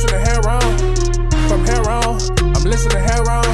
listening 0.00 0.24
hair 0.24 0.48
on. 0.48 0.60
From 1.48 1.66
hair 1.66 1.88
on, 1.90 2.20
I'm 2.56 2.64
listening 2.64 3.02
hair 3.04 3.20
on. 3.28 3.44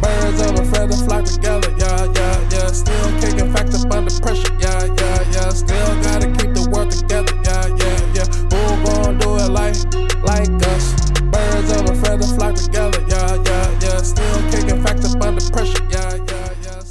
Birds 0.00 0.40
of 0.40 0.58
a 0.58 0.64
feather 0.70 0.96
flock 1.04 1.24
together, 1.24 1.74
yeah, 1.78 2.04
yeah, 2.14 2.48
yeah. 2.50 2.66
Still 2.68 3.10
kicking 3.20 3.52
facts 3.52 3.84
up 3.84 3.92
under 3.92 4.20
pressure, 4.20 4.54
yeah, 4.60 4.84
yeah, 4.84 5.32
yeah. 5.32 5.48
Still 5.50 6.02
gotta 6.02 6.26
keep 6.26 6.54
the 6.54 6.68
world 6.70 6.90
together, 6.92 7.34
yeah, 7.42 7.66
yeah, 7.74 8.14
yeah. 8.14 8.26
Who 8.54 8.84
gon' 8.84 9.18
do 9.18 9.36
it 9.36 9.50
like, 9.50 9.74
like 10.22 10.50
us? 10.68 10.94
Birds 11.22 11.72
of 11.72 11.90
a 11.90 11.94
feather 11.96 12.26
flock 12.38 12.54
together, 12.54 13.00
yeah, 13.08 13.34
yeah, 13.42 13.80
yeah. 13.80 13.98
Still 13.98 14.50
kicking 14.50 14.82
facts 14.84 15.12
up 15.14 15.22
under 15.22 15.50
pressure, 15.50 15.84
yeah, 15.90 16.14
yeah, 16.14 16.54
yeah. 16.62 16.82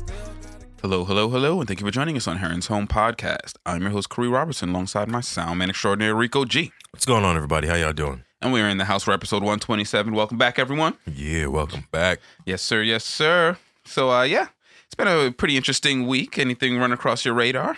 Hello, 0.82 1.06
hello, 1.06 1.30
hello, 1.30 1.60
and 1.60 1.68
thank 1.68 1.80
you 1.80 1.86
for 1.86 1.92
joining 1.92 2.18
us 2.18 2.28
on 2.28 2.38
Heron's 2.38 2.68
Home 2.68 2.88
Podcast. 2.88 3.56
I'm 3.66 3.82
your 3.82 3.92
host, 3.92 4.10
Khary 4.10 4.30
Robertson, 4.30 4.70
alongside 4.70 5.08
my 5.08 5.22
sound 5.22 5.60
man 5.60 5.70
extraordinary, 5.70 6.14
Rico 6.14 6.44
G. 6.44 6.74
What's 6.92 7.06
going 7.06 7.24
on, 7.24 7.38
everybody? 7.38 7.68
How 7.68 7.76
y'all 7.76 7.94
doing? 7.94 8.24
And 8.42 8.54
we 8.54 8.62
are 8.62 8.70
in 8.70 8.78
the 8.78 8.86
house 8.86 9.04
for 9.04 9.12
episode 9.14 9.44
127. 9.44 10.14
Welcome 10.14 10.38
back, 10.38 10.58
everyone. 10.60 10.96
Yeah, 11.06 11.48
welcome 11.48 11.86
back. 11.92 12.20
Yes, 12.46 12.62
sir, 12.62 12.82
yes, 12.82 13.04
sir. 13.04 13.58
So, 13.86 14.12
uh, 14.12 14.24
yeah, 14.24 14.48
it's 14.86 14.96
been 14.96 15.08
a 15.10 15.32
pretty 15.32 15.58
interesting 15.58 16.08
week. 16.08 16.40
Anything 16.40 16.78
run 16.78 16.94
across 16.94 17.26
your 17.26 17.34
radar? 17.34 17.78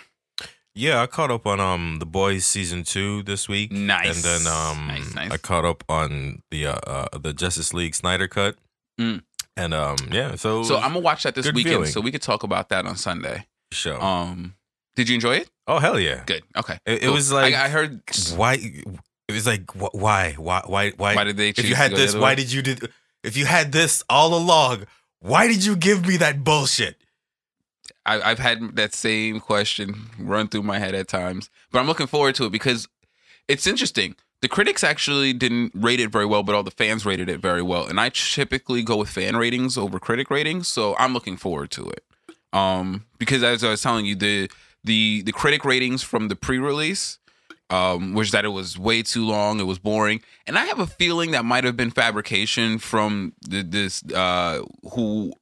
Yeah, 0.74 1.02
I 1.02 1.06
caught 1.06 1.30
up 1.30 1.46
on 1.46 1.60
um 1.60 1.98
the 1.98 2.06
boys 2.06 2.46
season 2.46 2.84
two 2.84 3.22
this 3.24 3.46
week. 3.48 3.72
Nice. 3.72 4.14
And 4.14 4.24
then 4.24 4.52
um 4.52 4.86
Nice, 4.86 5.14
nice. 5.14 5.30
I 5.32 5.36
caught 5.36 5.66
up 5.66 5.84
on 5.88 6.42
the 6.50 6.66
uh, 6.68 6.78
uh 6.86 7.18
the 7.18 7.34
Justice 7.34 7.74
League 7.74 7.94
Snyder 7.94 8.26
cut. 8.26 8.56
Mm. 8.98 9.22
And 9.54 9.74
um 9.74 9.96
yeah, 10.10 10.34
so 10.36 10.62
So, 10.62 10.76
I'm 10.76 10.92
gonna 10.94 11.00
watch 11.00 11.24
that 11.24 11.34
this 11.34 11.44
weekend, 11.52 11.74
feeling. 11.74 11.90
so 11.90 12.00
we 12.00 12.10
could 12.10 12.22
talk 12.22 12.42
about 12.42 12.70
that 12.70 12.86
on 12.86 12.96
Sunday. 12.96 13.44
show. 13.70 14.00
Um, 14.00 14.54
did 14.96 15.10
you 15.10 15.14
enjoy 15.16 15.36
it? 15.36 15.50
oh 15.66 15.78
hell 15.78 15.98
yeah! 16.00 16.22
Good. 16.26 16.42
Okay. 16.56 16.78
It, 16.86 17.02
it 17.04 17.08
was 17.10 17.30
like 17.32 17.52
I, 17.54 17.66
I 17.66 17.68
heard. 17.68 18.00
why 18.34 18.82
it 19.28 19.32
was 19.32 19.46
like 19.46 19.70
wh- 19.72 19.94
why 19.94 20.32
why 20.36 20.62
why 20.66 20.90
why 20.96 21.14
Why 21.14 21.24
did 21.24 21.36
they 21.36 21.50
if 21.50 21.56
choose 21.56 21.68
you 21.68 21.74
to 21.74 21.76
had 21.76 21.90
this 21.92 22.14
why 22.14 22.20
way? 22.30 22.34
did 22.36 22.52
you 22.52 22.62
did 22.62 22.90
if 23.22 23.36
you 23.36 23.46
had 23.46 23.72
this 23.72 24.02
all 24.08 24.34
along 24.34 24.84
why 25.20 25.46
did 25.46 25.64
you 25.64 25.76
give 25.76 26.06
me 26.06 26.16
that 26.16 26.42
bullshit? 26.42 26.96
I, 28.04 28.20
I've 28.20 28.40
had 28.40 28.74
that 28.76 28.94
same 28.94 29.38
question 29.38 30.10
run 30.18 30.48
through 30.48 30.64
my 30.64 30.78
head 30.80 30.94
at 30.96 31.06
times, 31.06 31.48
but 31.70 31.78
I'm 31.78 31.86
looking 31.86 32.08
forward 32.08 32.34
to 32.36 32.46
it 32.46 32.50
because 32.50 32.88
it's 33.46 33.66
interesting. 33.66 34.16
The 34.40 34.48
critics 34.48 34.82
actually 34.82 35.32
didn't 35.32 35.70
rate 35.74 36.00
it 36.00 36.10
very 36.10 36.26
well, 36.26 36.42
but 36.42 36.56
all 36.56 36.64
the 36.64 36.72
fans 36.72 37.06
rated 37.06 37.28
it 37.28 37.40
very 37.40 37.62
well. 37.62 37.86
And 37.86 38.00
I 38.00 38.08
typically 38.08 38.82
go 38.82 38.96
with 38.96 39.10
fan 39.10 39.36
ratings 39.36 39.78
over 39.78 40.00
critic 40.00 40.30
ratings, 40.30 40.66
so 40.66 40.96
I'm 40.98 41.14
looking 41.14 41.36
forward 41.36 41.70
to 41.72 41.88
it. 41.90 42.02
Um, 42.52 43.06
because 43.18 43.44
as 43.44 43.62
I 43.62 43.70
was 43.70 43.82
telling 43.82 44.04
you, 44.04 44.16
the 44.16 44.50
the 44.82 45.22
the 45.22 45.32
critic 45.32 45.64
ratings 45.64 46.02
from 46.02 46.26
the 46.26 46.34
pre-release 46.34 47.18
um, 47.72 48.12
was 48.14 48.30
that 48.32 48.44
it 48.44 48.48
was 48.48 48.78
way 48.78 49.02
too 49.02 49.24
long, 49.24 49.58
it 49.60 49.64
was 49.64 49.78
boring, 49.78 50.20
and 50.46 50.58
I 50.58 50.64
have 50.66 50.78
a 50.78 50.86
feeling 50.86 51.30
that 51.32 51.44
might 51.44 51.64
have 51.64 51.76
been 51.76 51.90
fabrication 51.90 52.78
from 52.78 53.32
the, 53.40 53.62
this 53.62 54.02
uh, 54.12 54.62
who 54.92 55.32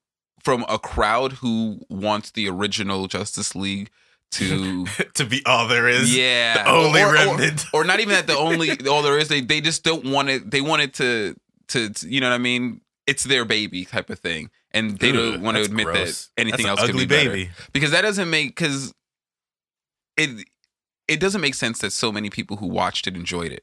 from 0.42 0.64
a 0.68 0.78
crowd 0.78 1.32
who 1.32 1.80
wants 1.90 2.30
the 2.30 2.48
original 2.48 3.06
Justice 3.08 3.54
League 3.54 3.90
to 4.32 4.86
to 5.14 5.24
be 5.26 5.42
all 5.44 5.66
there 5.68 5.88
is. 5.88 6.16
yeah 6.16 6.62
the 6.62 6.70
only 6.70 7.02
or, 7.02 7.08
or- 7.08 7.12
remnant. 7.14 7.64
or, 7.74 7.84
not 7.84 7.98
even 8.00 8.14
that 8.14 8.26
the 8.26 8.36
only 8.38 8.70
all 8.88 9.02
there 9.02 9.18
is 9.18 9.28
they 9.28 9.40
they 9.40 9.60
just 9.60 9.82
don't 9.82 10.04
want 10.06 10.28
it 10.28 10.50
they 10.50 10.60
want 10.60 10.82
it 10.82 10.94
to 10.94 11.34
to, 11.68 11.90
to- 11.90 12.08
you 12.08 12.20
know 12.20 12.28
what 12.28 12.34
I 12.36 12.38
mean 12.38 12.80
it's 13.06 13.24
their 13.24 13.44
baby 13.44 13.84
type 13.84 14.08
of 14.08 14.20
thing 14.20 14.50
and 14.70 14.96
they 14.98 15.08
Ugh, 15.10 15.14
don't 15.16 15.42
want 15.42 15.56
to 15.56 15.64
admit 15.64 15.86
gross. 15.86 16.30
that 16.36 16.42
anything 16.42 16.66
That's 16.66 16.80
else 16.80 16.90
could 16.90 16.96
be 16.96 17.02
ugly 17.02 17.06
better 17.16 17.30
baby. 17.30 17.50
because 17.72 17.90
that 17.90 18.02
doesn't 18.02 18.30
make 18.30 18.50
because 18.50 18.94
it 20.16 20.46
it 21.10 21.20
doesn't 21.20 21.40
make 21.40 21.54
sense 21.54 21.78
that 21.80 21.92
so 21.92 22.10
many 22.12 22.30
people 22.30 22.56
who 22.58 22.66
watched 22.66 23.06
it 23.06 23.14
enjoyed 23.16 23.52
it 23.52 23.62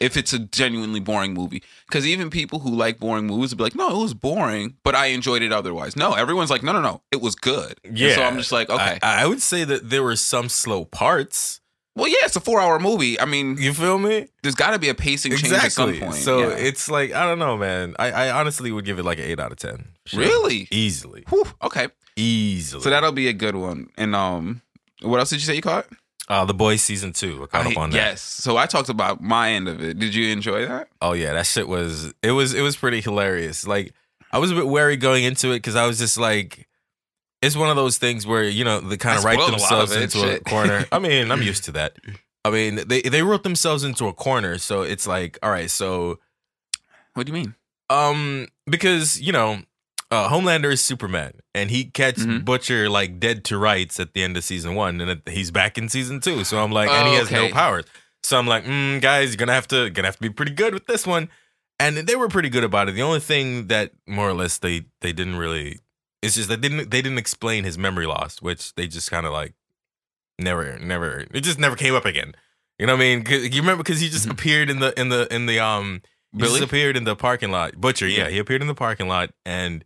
if 0.00 0.16
it's 0.16 0.32
a 0.32 0.38
genuinely 0.38 1.00
boring 1.00 1.32
movie 1.34 1.62
because 1.88 2.06
even 2.06 2.28
people 2.30 2.58
who 2.60 2.70
like 2.84 2.98
boring 3.00 3.26
movies 3.26 3.50
would 3.50 3.58
be 3.58 3.64
like 3.64 3.74
no 3.74 3.88
it 3.98 4.02
was 4.02 4.14
boring 4.14 4.76
but 4.84 4.94
i 4.94 5.06
enjoyed 5.06 5.42
it 5.42 5.52
otherwise 5.52 5.96
no 5.96 6.12
everyone's 6.12 6.50
like 6.50 6.62
no 6.62 6.72
no 6.72 6.80
no 6.80 7.00
it 7.10 7.20
was 7.20 7.34
good 7.34 7.74
And 7.84 7.98
Yeah. 7.98 8.14
so 8.14 8.22
i'm 8.22 8.36
just 8.36 8.52
like 8.52 8.68
okay 8.70 8.98
I, 9.02 9.22
I 9.22 9.26
would 9.26 9.42
say 9.42 9.64
that 9.64 9.88
there 9.90 10.02
were 10.02 10.14
some 10.16 10.48
slow 10.48 10.84
parts. 10.84 11.60
well 11.96 12.06
yeah 12.06 12.22
it's 12.28 12.36
a 12.36 12.40
four 12.40 12.60
hour 12.60 12.78
movie 12.78 13.18
i 13.18 13.24
mean 13.24 13.56
You 13.58 13.72
feel 13.74 13.98
me? 13.98 14.28
there's 14.42 14.54
got 14.54 14.70
to 14.72 14.78
be 14.78 14.88
a 14.90 14.94
pacing 14.94 15.32
change 15.36 15.52
at 15.52 15.72
some 15.72 15.92
point 15.98 16.14
So 16.14 16.40
yeah. 16.40 16.68
it's 16.68 16.88
like 16.88 17.12
I 17.12 17.24
don't 17.26 17.38
know, 17.40 17.56
man. 17.56 17.96
I, 17.98 18.08
I 18.12 18.30
honestly 18.38 18.70
would 18.70 18.84
give 18.84 18.98
it 19.00 19.04
like 19.04 19.18
an 19.18 19.24
eight 19.24 19.40
out 19.40 19.50
of 19.52 19.58
ten. 19.58 19.78
Sure. 20.06 20.20
Really? 20.20 20.68
Easily. 20.70 21.24
Whew, 21.30 21.46
okay 21.62 21.88
Easily. 22.16 22.82
so 22.82 22.90
that'll 22.90 23.12
be 23.12 23.26
a 23.28 23.32
good 23.44 23.56
one 23.56 23.88
and 23.96 24.14
um 24.14 24.62
what 25.02 25.18
else 25.18 25.30
did 25.30 25.40
you 25.40 25.46
say 25.46 25.54
you 25.56 25.62
caught 25.62 25.86
uh 26.28 26.44
the 26.44 26.54
boys 26.54 26.82
season 26.82 27.12
two. 27.12 27.42
I 27.42 27.46
caught 27.46 27.66
I- 27.66 27.70
up 27.72 27.78
on 27.78 27.90
that. 27.90 27.96
yes 27.96 28.20
so 28.22 28.56
i 28.56 28.66
talked 28.66 28.88
about 28.90 29.22
my 29.22 29.50
end 29.50 29.66
of 29.68 29.82
it 29.82 29.98
did 29.98 30.14
you 30.14 30.30
enjoy 30.32 30.66
that 30.66 30.88
Oh 31.00 31.12
yeah, 31.12 31.32
that 31.32 31.46
shit 31.46 31.66
was 31.68 32.12
it 32.22 32.32
was 32.32 32.54
it 32.54 32.62
was 32.62 32.76
pretty 32.76 33.00
hilarious. 33.00 33.66
Like 33.66 33.94
I 34.32 34.38
was 34.38 34.50
a 34.50 34.54
bit 34.54 34.66
wary 34.66 34.96
going 34.96 35.24
into 35.24 35.50
it 35.52 35.56
because 35.56 35.74
I 35.76 35.86
was 35.86 35.98
just 35.98 36.18
like 36.18 36.68
it's 37.40 37.56
one 37.56 37.70
of 37.70 37.76
those 37.76 37.98
things 37.98 38.26
where, 38.26 38.42
you 38.42 38.64
know, 38.64 38.80
they 38.80 38.96
kind 38.96 39.16
of 39.16 39.24
write 39.24 39.38
a 39.40 39.48
themselves 39.50 39.94
of 39.94 40.02
into 40.02 40.18
shit. 40.18 40.40
a 40.40 40.44
corner. 40.44 40.84
I 40.92 40.98
mean, 40.98 41.30
I'm 41.30 41.40
used 41.40 41.62
to 41.64 41.72
that. 41.72 41.96
I 42.44 42.50
mean, 42.50 42.80
they 42.88 43.00
they 43.02 43.22
wrote 43.22 43.42
themselves 43.44 43.84
into 43.84 44.06
a 44.08 44.12
corner, 44.12 44.58
so 44.58 44.82
it's 44.82 45.06
like, 45.06 45.38
all 45.42 45.50
right, 45.50 45.70
so 45.70 46.18
what 47.14 47.26
do 47.26 47.32
you 47.32 47.38
mean 47.38 47.54
Um, 47.90 48.48
because 48.66 49.20
you 49.20 49.30
know, 49.32 49.60
uh, 50.10 50.28
Homelander 50.30 50.72
is 50.72 50.80
Superman, 50.82 51.32
and 51.54 51.70
he 51.70 51.84
catch 51.86 52.16
Mhm. 52.16 52.44
Butcher 52.44 52.88
like 52.88 53.20
dead 53.20 53.44
to 53.46 53.58
rights 53.58 54.00
at 54.00 54.14
the 54.14 54.22
end 54.22 54.36
of 54.36 54.44
season 54.44 54.74
one, 54.74 55.00
and 55.00 55.10
it- 55.10 55.28
he's 55.28 55.50
back 55.50 55.76
in 55.78 55.88
season 55.88 56.20
two. 56.20 56.44
So 56.44 56.62
I'm 56.62 56.72
like, 56.72 56.88
and 56.90 57.08
he 57.08 57.14
has 57.14 57.30
no 57.30 57.48
powers. 57.50 57.84
So 58.22 58.38
I'm 58.38 58.46
like, 58.46 58.64
mm, 58.64 59.00
guys, 59.00 59.30
you're 59.30 59.36
gonna 59.36 59.52
have 59.52 59.68
to 59.68 59.90
gonna 59.90 60.08
have 60.08 60.16
to 60.16 60.22
be 60.22 60.30
pretty 60.30 60.52
good 60.52 60.72
with 60.74 60.86
this 60.86 61.06
one. 61.06 61.28
And 61.80 61.96
they 61.98 62.16
were 62.16 62.28
pretty 62.28 62.48
good 62.48 62.64
about 62.64 62.88
it. 62.88 62.92
The 62.96 63.02
only 63.02 63.20
thing 63.20 63.68
that 63.68 63.92
more 64.06 64.28
or 64.28 64.32
less 64.34 64.58
they 64.58 64.86
they 65.00 65.12
didn't 65.12 65.36
really, 65.36 65.78
it's 66.22 66.34
just 66.34 66.48
that 66.48 66.60
they 66.62 66.68
didn't 66.68 66.90
they 66.90 67.00
didn't 67.02 67.18
explain 67.18 67.64
his 67.64 67.78
memory 67.78 68.06
loss, 68.06 68.42
which 68.42 68.74
they 68.74 68.86
just 68.88 69.10
kind 69.10 69.24
of 69.26 69.32
like 69.32 69.54
never 70.38 70.78
never 70.78 71.26
it 71.32 71.40
just 71.42 71.58
never 71.58 71.76
came 71.76 71.94
up 71.94 72.04
again. 72.04 72.34
You 72.78 72.86
know 72.86 72.94
what 72.94 73.02
I 73.02 73.16
mean? 73.16 73.24
you 73.52 73.60
remember 73.60 73.82
because 73.82 74.00
he 74.00 74.08
just 74.08 74.26
Mhm. 74.26 74.32
appeared 74.32 74.70
in 74.70 74.80
the 74.80 74.98
in 74.98 75.08
the 75.10 75.32
in 75.34 75.46
the 75.46 75.58
um 75.60 76.02
he 76.32 76.38
Billy? 76.38 76.50
just 76.52 76.62
appeared 76.62 76.96
in 76.96 77.04
the 77.04 77.16
parking 77.16 77.50
lot. 77.50 77.76
Butcher, 77.80 78.06
Yeah. 78.06 78.28
he 78.28 78.38
appeared 78.38 78.60
in 78.62 78.68
the 78.68 78.74
parking 78.74 79.08
lot 79.08 79.30
and 79.46 79.84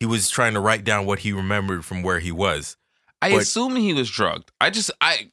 he 0.00 0.06
was 0.06 0.28
trying 0.30 0.54
to 0.54 0.60
write 0.60 0.84
down 0.84 1.06
what 1.06 1.20
he 1.20 1.32
remembered 1.32 1.84
from 1.84 2.02
where 2.02 2.18
he 2.18 2.32
was. 2.32 2.76
I 3.22 3.30
But- 3.30 3.42
assume 3.42 3.76
he 3.76 3.92
was 3.92 4.10
drugged. 4.10 4.52
I 4.60 4.70
just 4.70 4.90
I 5.00 5.30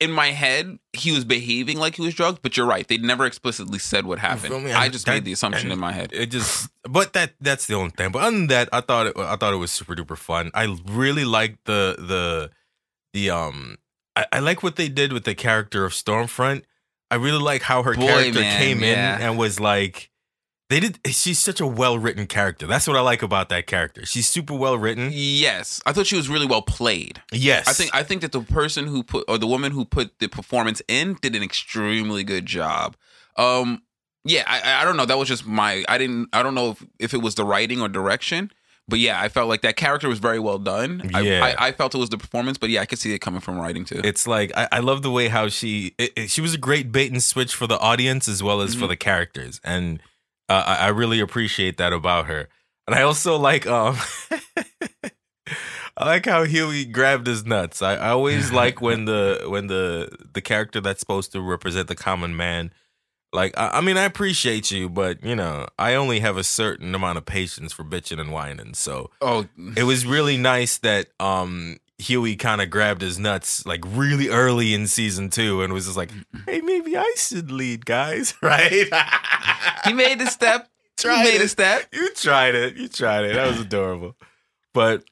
in 0.00 0.10
my 0.10 0.32
head 0.32 0.78
he 0.92 1.12
was 1.12 1.24
behaving 1.24 1.78
like 1.78 1.94
he 1.96 2.02
was 2.02 2.14
drugged, 2.14 2.42
but 2.42 2.56
you're 2.56 2.66
right. 2.66 2.86
They 2.86 2.98
never 2.98 3.24
explicitly 3.24 3.78
said 3.78 4.04
what 4.06 4.18
happened. 4.18 4.64
me? 4.64 4.72
I 4.72 4.88
just 4.88 5.06
that- 5.06 5.12
made 5.12 5.24
the 5.24 5.32
assumption 5.32 5.70
in 5.72 5.78
my 5.78 5.92
head. 5.92 6.10
It 6.12 6.26
just, 6.26 6.68
but 6.82 7.12
that 7.14 7.34
that's 7.40 7.66
the 7.66 7.74
only 7.74 7.90
thing. 7.90 8.10
But 8.12 8.22
other 8.22 8.36
than 8.36 8.46
that, 8.48 8.68
I 8.72 8.80
thought 8.82 9.06
it, 9.06 9.16
I 9.16 9.36
thought 9.36 9.54
it 9.54 9.58
was 9.58 9.70
super 9.70 9.94
duper 9.94 10.18
fun. 10.18 10.50
I 10.52 10.76
really 10.86 11.24
liked 11.24 11.64
the 11.64 11.96
the 11.98 12.50
the 13.14 13.30
um. 13.30 13.78
I, 14.16 14.26
I 14.32 14.38
like 14.40 14.62
what 14.62 14.76
they 14.76 14.88
did 14.88 15.12
with 15.12 15.24
the 15.24 15.34
character 15.34 15.84
of 15.84 15.92
Stormfront. 15.92 16.62
I 17.10 17.16
really 17.16 17.42
like 17.42 17.62
how 17.62 17.82
her 17.84 17.94
Boy, 17.94 18.06
character 18.06 18.40
man, 18.40 18.60
came 18.60 18.80
yeah. 18.80 19.16
in 19.16 19.22
and 19.22 19.38
was 19.38 19.58
like. 19.60 20.10
They 20.70 20.80
did. 20.80 20.98
She's 21.06 21.38
such 21.38 21.60
a 21.60 21.66
well 21.66 21.98
written 21.98 22.26
character. 22.26 22.66
That's 22.66 22.86
what 22.86 22.96
I 22.96 23.00
like 23.00 23.22
about 23.22 23.48
that 23.50 23.66
character. 23.66 24.06
She's 24.06 24.28
super 24.28 24.54
well 24.54 24.78
written. 24.78 25.10
Yes, 25.12 25.80
I 25.84 25.92
thought 25.92 26.06
she 26.06 26.16
was 26.16 26.28
really 26.28 26.46
well 26.46 26.62
played. 26.62 27.20
Yes, 27.32 27.68
I 27.68 27.72
think 27.74 27.94
I 27.94 28.02
think 28.02 28.22
that 28.22 28.32
the 28.32 28.40
person 28.40 28.86
who 28.86 29.02
put 29.02 29.24
or 29.28 29.36
the 29.36 29.46
woman 29.46 29.72
who 29.72 29.84
put 29.84 30.18
the 30.20 30.28
performance 30.28 30.80
in 30.88 31.18
did 31.20 31.36
an 31.36 31.42
extremely 31.42 32.24
good 32.24 32.46
job. 32.46 32.96
Um, 33.36 33.82
yeah, 34.24 34.44
I 34.46 34.60
I- 34.60 34.80
I 34.80 34.84
don't 34.84 34.96
know. 34.96 35.04
That 35.04 35.18
was 35.18 35.28
just 35.28 35.44
my. 35.46 35.84
I 35.88 35.98
didn't. 35.98 36.28
I 36.32 36.42
don't 36.42 36.54
know 36.54 36.70
if, 36.70 36.84
if 36.98 37.14
it 37.14 37.18
was 37.22 37.34
the 37.34 37.44
writing 37.44 37.82
or 37.82 37.88
direction. 37.88 38.50
But 38.86 38.98
yeah, 38.98 39.18
I 39.18 39.30
felt 39.30 39.48
like 39.48 39.62
that 39.62 39.76
character 39.76 40.10
was 40.10 40.18
very 40.18 40.38
well 40.38 40.58
done. 40.58 41.10
I- 41.14 41.20
Yeah. 41.20 41.42
I, 41.58 41.68
I, 41.68 41.72
felt 41.72 41.94
it 41.94 41.98
was 41.98 42.10
the 42.10 42.18
performance, 42.18 42.58
but 42.58 42.68
yeah, 42.68 42.82
I 42.82 42.84
could 42.86 42.98
see 42.98 43.14
it 43.14 43.18
coming 43.20 43.40
from 43.40 43.58
writing 43.58 43.86
too. 43.86 44.02
It's 44.04 44.26
like 44.26 44.52
I, 44.54 44.68
I 44.72 44.80
love 44.80 45.00
the 45.00 45.10
way 45.10 45.28
how 45.28 45.48
she 45.48 45.94
it, 45.98 46.12
it- 46.16 46.30
she 46.30 46.40
was 46.42 46.52
a 46.54 46.58
great 46.58 46.92
bait 46.92 47.10
and 47.12 47.22
switch 47.22 47.54
for 47.54 47.66
the 47.66 47.78
audience 47.80 48.28
as 48.28 48.42
well 48.42 48.60
as 48.60 48.74
for 48.74 48.84
Mhm. 48.84 48.88
the 48.88 48.96
characters, 48.96 49.58
and 49.64 50.00
uh, 50.48 50.62
I, 50.66 50.86
I 50.86 50.88
really 50.88 51.20
appreciate 51.20 51.76
that 51.78 51.92
about 51.92 52.26
her. 52.26 52.48
And 52.86 52.94
I 52.94 53.02
also 53.02 53.36
like 53.38 53.66
um 53.66 53.96
I 55.96 56.06
like 56.06 56.26
how 56.26 56.42
Huey 56.44 56.84
grabbed 56.84 57.26
his 57.26 57.44
nuts. 57.44 57.80
I, 57.80 57.94
I 57.94 58.08
always 58.10 58.50
like 58.50 58.80
when 58.80 59.04
the 59.04 59.44
when 59.48 59.68
the 59.68 60.10
the 60.32 60.40
character 60.40 60.80
that's 60.80 61.00
supposed 61.00 61.32
to 61.32 61.40
represent 61.40 61.88
the 61.88 61.94
common 61.94 62.36
man. 62.36 62.72
Like 63.32 63.56
I, 63.56 63.78
I 63.78 63.80
mean, 63.80 63.96
I 63.96 64.04
appreciate 64.04 64.70
you, 64.70 64.88
but 64.88 65.24
you 65.24 65.34
know, 65.34 65.66
I 65.78 65.94
only 65.94 66.20
have 66.20 66.36
a 66.36 66.44
certain 66.44 66.94
amount 66.94 67.18
of 67.18 67.26
patience 67.26 67.72
for 67.72 67.84
bitching 67.84 68.20
and 68.20 68.32
whining. 68.32 68.74
So 68.74 69.10
oh, 69.20 69.46
it 69.76 69.84
was 69.84 70.04
really 70.04 70.36
nice 70.36 70.78
that 70.78 71.08
um 71.20 71.78
Huey 71.98 72.36
kind 72.36 72.60
of 72.60 72.70
grabbed 72.70 73.02
his 73.02 73.18
nuts 73.18 73.64
like 73.66 73.80
really 73.86 74.28
early 74.28 74.74
in 74.74 74.86
season 74.86 75.30
two 75.30 75.62
and 75.62 75.72
was 75.72 75.84
just 75.84 75.96
like, 75.96 76.10
mm-hmm. 76.10 76.38
"Hey, 76.46 76.60
maybe 76.60 76.96
I 76.96 77.14
should 77.16 77.50
lead, 77.50 77.86
guys." 77.86 78.34
Right? 78.42 78.88
he 79.84 79.92
made 79.92 80.18
the 80.18 80.26
step. 80.26 80.68
He 80.96 81.08
Tried 81.08 81.24
made 81.24 81.40
a 81.40 81.48
step. 81.48 81.88
You 81.92 82.08
tried 82.14 82.54
it. 82.54 82.76
You 82.76 82.86
tried 82.86 83.24
it. 83.24 83.34
That 83.34 83.48
was 83.48 83.60
adorable. 83.60 84.14
But 84.72 85.02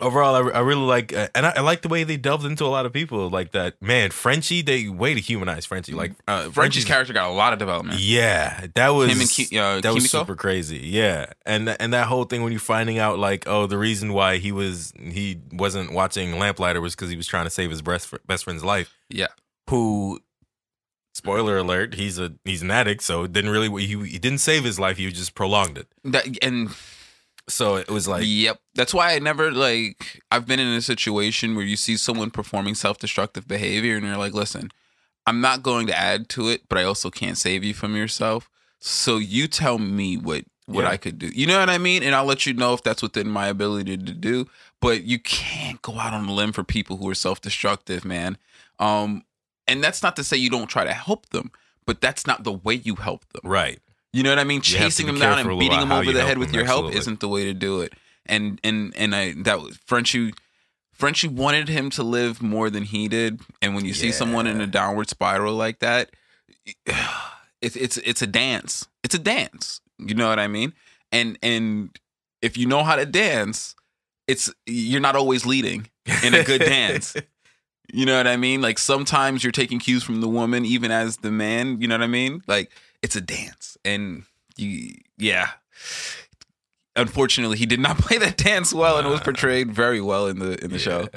overall, 0.00 0.34
I, 0.34 0.58
I 0.58 0.60
really 0.60 0.82
like, 0.82 1.12
uh, 1.12 1.28
and 1.34 1.46
I, 1.46 1.54
I 1.56 1.60
like 1.60 1.82
the 1.82 1.88
way 1.88 2.04
they 2.04 2.16
delved 2.16 2.44
into 2.44 2.64
a 2.64 2.68
lot 2.68 2.86
of 2.86 2.92
people 2.92 3.28
like 3.30 3.52
that. 3.52 3.80
Man, 3.80 4.10
Frenchie, 4.10 4.62
they 4.62 4.88
way 4.88 5.14
to 5.14 5.20
humanize 5.20 5.64
Frenchie. 5.66 5.92
Like 5.92 6.12
Uh, 6.28 6.50
Frenchie's 6.50 6.84
character 6.84 7.12
got 7.12 7.28
a 7.28 7.32
lot 7.32 7.52
of 7.52 7.58
development. 7.58 7.98
Yeah, 8.00 8.66
that 8.74 8.88
was 8.90 9.10
Him 9.12 9.20
and 9.20 9.30
Ki- 9.30 9.58
uh, 9.58 9.80
that 9.80 9.94
was 9.94 10.10
super 10.10 10.36
crazy. 10.36 10.78
Yeah, 10.78 11.26
and 11.44 11.68
and 11.68 11.92
that 11.92 12.06
whole 12.06 12.24
thing 12.24 12.42
when 12.42 12.52
you're 12.52 12.60
finding 12.60 12.98
out 12.98 13.18
like, 13.18 13.44
oh, 13.46 13.66
the 13.66 13.78
reason 13.78 14.12
why 14.12 14.38
he 14.38 14.52
was 14.52 14.92
he 14.98 15.40
wasn't 15.52 15.92
watching 15.92 16.38
Lamplighter 16.38 16.80
was 16.80 16.94
because 16.94 17.10
he 17.10 17.16
was 17.16 17.26
trying 17.26 17.44
to 17.44 17.50
save 17.50 17.70
his 17.70 17.82
best 17.82 18.12
best 18.26 18.44
friend's 18.44 18.64
life. 18.64 18.94
Yeah. 19.08 19.28
Who, 19.70 20.20
spoiler 21.14 21.58
alert, 21.58 21.94
he's 21.94 22.18
a 22.18 22.34
he's 22.44 22.62
an 22.62 22.70
addict, 22.70 23.02
so 23.02 23.24
it 23.24 23.32
didn't 23.32 23.50
really 23.50 23.68
he 23.86 23.96
he 24.06 24.18
didn't 24.18 24.38
save 24.38 24.64
his 24.64 24.78
life. 24.78 24.96
He 24.96 25.10
just 25.10 25.34
prolonged 25.34 25.78
it. 25.78 25.88
That, 26.04 26.26
and 26.42 26.70
So 27.48 27.76
it 27.76 27.88
was 27.88 28.08
like, 28.08 28.24
yep, 28.26 28.58
that's 28.74 28.92
why 28.92 29.12
I 29.14 29.18
never 29.20 29.52
like. 29.52 30.20
I've 30.32 30.46
been 30.46 30.58
in 30.58 30.66
a 30.72 30.82
situation 30.82 31.54
where 31.54 31.64
you 31.64 31.76
see 31.76 31.96
someone 31.96 32.30
performing 32.30 32.74
self-destructive 32.74 33.46
behavior, 33.46 33.96
and 33.96 34.04
you're 34.04 34.16
like, 34.16 34.34
"Listen, 34.34 34.70
I'm 35.26 35.40
not 35.40 35.62
going 35.62 35.86
to 35.88 35.96
add 35.96 36.28
to 36.30 36.48
it, 36.48 36.62
but 36.68 36.78
I 36.78 36.84
also 36.84 37.10
can't 37.10 37.38
save 37.38 37.62
you 37.62 37.72
from 37.74 37.94
yourself. 37.96 38.48
So 38.80 39.18
you 39.18 39.46
tell 39.48 39.78
me 39.78 40.16
what 40.16 40.44
what 40.66 40.82
Yeah. 40.82 40.90
I 40.90 40.96
could 40.96 41.18
do. 41.20 41.28
You 41.28 41.46
know 41.46 41.60
what 41.60 41.70
I 41.70 41.78
mean? 41.78 42.02
And 42.02 42.14
I'll 42.14 42.24
let 42.24 42.44
you 42.46 42.52
know 42.52 42.74
if 42.74 42.82
that's 42.82 43.00
within 43.02 43.28
my 43.30 43.46
ability 43.46 43.96
to 43.96 44.12
do. 44.12 44.46
But 44.80 45.04
you 45.04 45.20
can't 45.20 45.80
go 45.82 45.98
out 46.00 46.12
on 46.12 46.26
a 46.28 46.32
limb 46.34 46.52
for 46.52 46.64
people 46.64 46.96
who 46.96 47.08
are 47.08 47.14
self-destructive, 47.14 48.04
man. 48.04 48.36
Um, 48.80 49.22
and 49.68 49.82
that's 49.82 50.02
not 50.02 50.16
to 50.16 50.24
say 50.24 50.36
you 50.36 50.50
don't 50.50 50.66
try 50.66 50.84
to 50.84 50.92
help 50.92 51.30
them, 51.30 51.52
but 51.86 52.00
that's 52.00 52.26
not 52.26 52.42
the 52.42 52.52
way 52.52 52.74
you 52.74 52.96
help 52.96 53.24
them. 53.32 53.42
right. 53.44 53.78
You 54.16 54.22
know 54.22 54.30
what 54.30 54.38
I 54.38 54.44
mean? 54.44 54.62
You 54.64 54.78
Chasing 54.78 55.06
them 55.06 55.18
down 55.18 55.38
and 55.38 55.58
beating 55.58 55.78
them 55.78 55.92
over 55.92 56.10
the 56.10 56.24
head 56.24 56.38
with 56.38 56.48
them, 56.48 56.56
your 56.56 56.64
help 56.64 56.86
absolutely. 56.86 56.98
isn't 57.00 57.20
the 57.20 57.28
way 57.28 57.44
to 57.44 57.52
do 57.52 57.82
it. 57.82 57.92
And 58.24 58.58
and 58.64 58.94
and 58.96 59.14
I 59.14 59.34
that 59.42 59.60
was 59.60 59.78
Frenchie 59.84 60.32
Frenchie 60.94 61.28
wanted 61.28 61.68
him 61.68 61.90
to 61.90 62.02
live 62.02 62.40
more 62.40 62.70
than 62.70 62.84
he 62.84 63.08
did. 63.08 63.42
And 63.60 63.74
when 63.74 63.84
you 63.84 63.92
see 63.92 64.12
someone 64.12 64.46
in 64.46 64.58
a 64.62 64.66
downward 64.66 65.10
spiral 65.10 65.54
like 65.54 65.80
that, 65.80 66.12
it's 67.60 67.76
it's 67.76 67.98
it's 67.98 68.22
a 68.22 68.26
dance. 68.26 68.88
It's 69.04 69.14
a 69.14 69.18
dance. 69.18 69.82
You 69.98 70.14
know 70.14 70.30
what 70.30 70.38
I 70.38 70.48
mean? 70.48 70.72
And 71.12 71.38
and 71.42 71.90
if 72.40 72.56
you 72.56 72.64
know 72.64 72.84
how 72.84 72.96
to 72.96 73.04
dance, 73.04 73.76
it's 74.26 74.50
you're 74.64 75.02
not 75.02 75.14
always 75.14 75.44
leading 75.44 75.90
in 76.24 76.32
a 76.32 76.42
good 76.42 76.62
dance. 76.62 77.14
You 77.92 78.04
know 78.04 78.16
what 78.16 78.26
I 78.26 78.36
mean? 78.36 78.60
Like 78.60 78.80
sometimes 78.80 79.44
you're 79.44 79.52
taking 79.52 79.78
cues 79.78 80.02
from 80.02 80.20
the 80.20 80.28
woman, 80.28 80.64
even 80.64 80.90
as 80.90 81.18
the 81.18 81.30
man. 81.30 81.80
You 81.80 81.86
know 81.86 81.94
what 81.94 82.02
I 82.02 82.08
mean? 82.08 82.42
Like 82.48 82.72
it's 83.02 83.16
a 83.16 83.20
dance, 83.20 83.76
and 83.84 84.24
you, 84.56 84.94
yeah. 85.18 85.50
Unfortunately, 86.94 87.58
he 87.58 87.66
did 87.66 87.80
not 87.80 87.98
play 88.00 88.18
that 88.18 88.36
dance 88.36 88.72
well, 88.72 88.96
and 88.98 89.06
it 89.06 89.10
was 89.10 89.20
portrayed 89.20 89.70
very 89.70 90.00
well 90.00 90.26
in 90.26 90.38
the 90.38 90.62
in 90.64 90.70
the 90.70 90.78
show. 90.78 91.08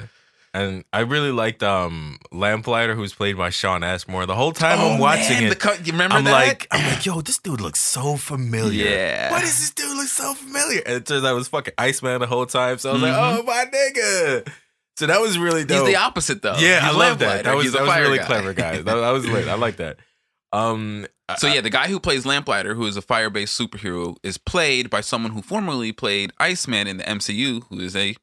And 0.52 0.84
I 0.92 1.00
really 1.00 1.30
liked 1.30 1.62
um 1.62 2.18
Lamplighter, 2.32 2.94
who's 2.96 3.14
played 3.14 3.36
by 3.38 3.50
Shawn 3.50 3.82
Ashmore. 3.84 4.26
The 4.26 4.34
whole 4.34 4.50
time 4.52 4.78
Oh, 4.80 4.90
I'm 4.94 4.98
watching 4.98 5.44
man, 5.44 5.52
it, 5.52 5.60
co- 5.60 5.74
you 5.84 5.92
remember 5.92 6.16
I'm 6.16 6.24
that? 6.24 6.32
like, 6.32 6.66
I'm 6.72 6.84
like, 6.92 7.06
yo, 7.06 7.20
this 7.20 7.38
dude 7.38 7.60
looks 7.60 7.80
so 7.80 8.16
familiar. 8.16 8.84
Yeah. 8.84 9.30
Why 9.30 9.40
does 9.40 9.58
this 9.60 9.70
dude 9.70 9.96
look 9.96 10.08
so 10.08 10.34
familiar? 10.34 10.82
And 10.84 10.96
it 10.96 11.06
turns 11.06 11.24
out 11.24 11.30
it 11.32 11.34
was 11.36 11.46
fucking 11.48 11.74
Iceman 11.78 12.20
the 12.20 12.26
whole 12.26 12.46
time. 12.46 12.78
So 12.78 12.90
I 12.90 12.92
was 12.94 13.02
Mhm. 13.02 13.04
like, 13.04 13.16
oh 13.16 13.42
my 13.44 13.64
nigga. 13.72 14.48
So 14.96 15.06
that 15.06 15.20
was 15.20 15.38
really 15.38 15.60
he's 15.60 15.66
dope. 15.68 15.86
the 15.86 15.96
opposite 15.96 16.42
though. 16.42 16.56
yeah, 16.58 16.80
He's 16.84 16.94
I 16.96 16.98
love 16.98 17.20
that. 17.20 17.44
That 17.44 17.54
was 17.54 17.66
He's 17.66 17.72
that 17.74 17.82
was 17.86 17.96
really 18.00 18.18
guy. 18.18 18.24
clever, 18.26 18.52
guys. 18.52 18.82
That, 18.84 18.94
that 18.96 19.10
was 19.12 19.26
lit. 19.26 19.48
I 19.48 19.54
like 19.54 19.76
that. 19.76 19.96
Um, 20.52 21.06
So 21.36 21.46
yeah, 21.46 21.60
the 21.60 21.70
guy 21.70 21.88
who 21.88 22.00
plays 22.00 22.24
Lamplighter, 22.24 22.74
who 22.74 22.86
is 22.86 22.96
a 22.96 23.02
fire-based 23.02 23.58
superhero, 23.58 24.16
is 24.22 24.38
played 24.38 24.90
by 24.90 25.00
someone 25.00 25.32
who 25.32 25.42
formerly 25.42 25.92
played 25.92 26.32
Iceman 26.38 26.86
in 26.86 26.96
the 26.98 27.04
MCU, 27.04 27.64
who 27.68 27.80
is 27.80 27.96
a 27.96 28.16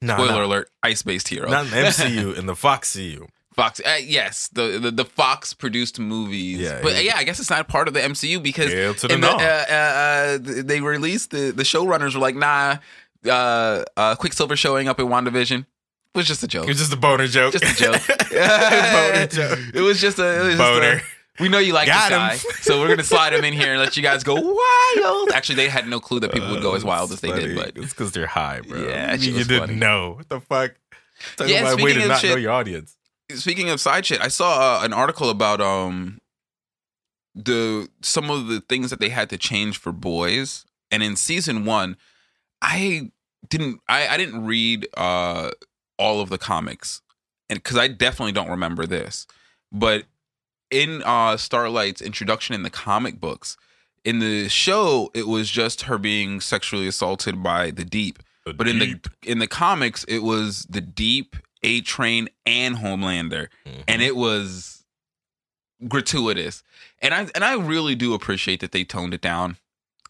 no, 0.00 0.14
spoiler 0.14 0.40
no, 0.40 0.44
alert, 0.46 0.70
ice-based 0.82 1.28
hero. 1.28 1.48
not 1.48 1.66
in 1.66 1.70
the 1.70 1.76
MCU 1.88 2.36
in 2.36 2.46
the 2.46 2.56
Fox 2.56 2.94
CU. 2.94 3.26
Fox, 3.54 3.80
uh, 3.84 3.98
yes, 4.02 4.48
the, 4.48 4.78
the 4.78 4.90
the 4.90 5.04
Fox 5.04 5.52
produced 5.52 5.98
movies. 5.98 6.58
Yeah, 6.58 6.80
but 6.82 6.94
yeah. 6.94 7.00
yeah, 7.00 7.16
I 7.16 7.24
guess 7.24 7.38
it's 7.38 7.50
not 7.50 7.68
part 7.68 7.86
of 7.86 7.92
the 7.92 8.00
MCU 8.00 8.42
because 8.42 8.70
to 9.00 9.08
the 9.08 9.16
the, 9.16 9.28
uh, 9.28 9.64
uh, 9.68 9.72
uh, 9.74 10.38
they 10.40 10.80
released 10.80 11.32
the 11.32 11.50
the 11.50 11.62
showrunners 11.62 12.14
were 12.14 12.20
like, 12.20 12.34
nah, 12.34 12.78
uh, 13.26 13.84
uh, 13.96 14.14
Quicksilver 14.16 14.56
showing 14.56 14.88
up 14.88 14.98
in 15.00 15.06
WandaVision 15.06 15.66
was 16.14 16.26
just 16.26 16.42
a 16.42 16.48
joke. 16.48 16.64
It 16.64 16.68
was 16.68 16.78
just 16.78 16.92
a 16.92 16.96
boner 16.96 17.26
joke. 17.26 17.52
Just 17.52 17.64
a 17.64 17.84
joke. 17.84 18.00
boner 18.30 19.26
joke. 19.26 19.58
It 19.74 19.80
was 19.82 20.00
just 20.00 20.18
a 20.18 20.40
it 20.40 20.44
was 20.44 20.56
just 20.56 20.58
Boner. 20.58 20.92
a- 20.96 21.02
we 21.40 21.48
know 21.48 21.58
you 21.58 21.72
like 21.72 21.86
Got 21.86 22.10
this 22.10 22.16
him. 22.44 22.50
guy, 22.50 22.60
so 22.60 22.80
we're 22.80 22.88
gonna 22.88 23.02
slide 23.02 23.32
him 23.32 23.44
in 23.44 23.52
here 23.54 23.72
and 23.72 23.80
let 23.80 23.96
you 23.96 24.02
guys 24.02 24.22
go 24.22 24.34
wild. 24.34 25.30
Actually, 25.32 25.56
they 25.56 25.68
had 25.68 25.88
no 25.88 25.98
clue 26.00 26.20
that 26.20 26.32
people 26.32 26.50
would 26.50 26.62
go 26.62 26.74
as 26.74 26.84
wild 26.84 27.10
as 27.12 27.20
they 27.20 27.32
did, 27.32 27.56
but 27.56 27.76
it's 27.76 27.92
because 27.92 28.12
they're 28.12 28.26
high, 28.26 28.60
bro. 28.60 28.78
Yeah, 28.78 29.12
you, 29.12 29.18
that 29.18 29.20
you 29.26 29.34
was 29.34 29.48
didn't 29.48 29.68
funny. 29.68 29.78
know 29.78 30.12
what 30.12 30.28
the 30.28 30.40
fuck. 30.40 30.74
Talking 31.36 31.54
Yeah, 31.54 31.60
about 31.62 31.80
a 31.80 31.84
way 31.84 31.92
to 31.94 32.00
not 32.00 32.08
know 32.08 32.14
shit- 32.16 32.40
your 32.40 32.52
audience. 32.52 32.96
speaking 33.34 33.70
of 33.70 33.80
side 33.80 34.04
shit, 34.04 34.20
I 34.20 34.28
saw 34.28 34.80
uh, 34.80 34.84
an 34.84 34.92
article 34.92 35.30
about 35.30 35.60
um 35.60 36.18
the 37.34 37.88
some 38.02 38.30
of 38.30 38.46
the 38.48 38.60
things 38.60 38.90
that 38.90 39.00
they 39.00 39.08
had 39.08 39.30
to 39.30 39.38
change 39.38 39.78
for 39.78 39.92
boys, 39.92 40.64
and 40.90 41.02
in 41.02 41.16
season 41.16 41.64
one, 41.64 41.96
I 42.60 43.10
didn't 43.48 43.80
I, 43.88 44.06
I 44.08 44.16
didn't 44.16 44.44
read 44.44 44.86
uh 44.96 45.50
all 45.98 46.20
of 46.20 46.28
the 46.28 46.38
comics, 46.38 47.00
and 47.48 47.56
because 47.62 47.78
I 47.78 47.88
definitely 47.88 48.32
don't 48.32 48.50
remember 48.50 48.86
this, 48.86 49.26
but 49.70 50.04
in 50.72 51.02
uh 51.04 51.36
Starlight's 51.36 52.02
introduction 52.02 52.54
in 52.56 52.64
the 52.64 52.70
comic 52.70 53.20
books, 53.20 53.56
in 54.04 54.18
the 54.18 54.48
show, 54.48 55.10
it 55.14 55.28
was 55.28 55.48
just 55.48 55.82
her 55.82 55.98
being 55.98 56.40
sexually 56.40 56.88
assaulted 56.88 57.42
by 57.42 57.70
the 57.70 57.84
Deep. 57.84 58.18
But 58.44 58.66
in 58.66 58.80
the 58.80 59.00
in 59.22 59.38
the 59.38 59.46
comics, 59.46 60.02
it 60.04 60.18
was 60.20 60.66
the 60.68 60.80
Deep, 60.80 61.36
A 61.62 61.80
Train, 61.82 62.28
and 62.44 62.76
Homelander, 62.78 63.46
Mhm. 63.64 63.84
and 63.86 64.02
it 64.02 64.16
was 64.16 64.82
gratuitous. 65.86 66.62
And 67.00 67.14
I 67.14 67.28
and 67.34 67.44
I 67.44 67.54
really 67.54 67.94
do 67.94 68.14
appreciate 68.14 68.60
that 68.60 68.72
they 68.72 68.84
toned 68.84 69.14
it 69.14 69.20
down. 69.20 69.56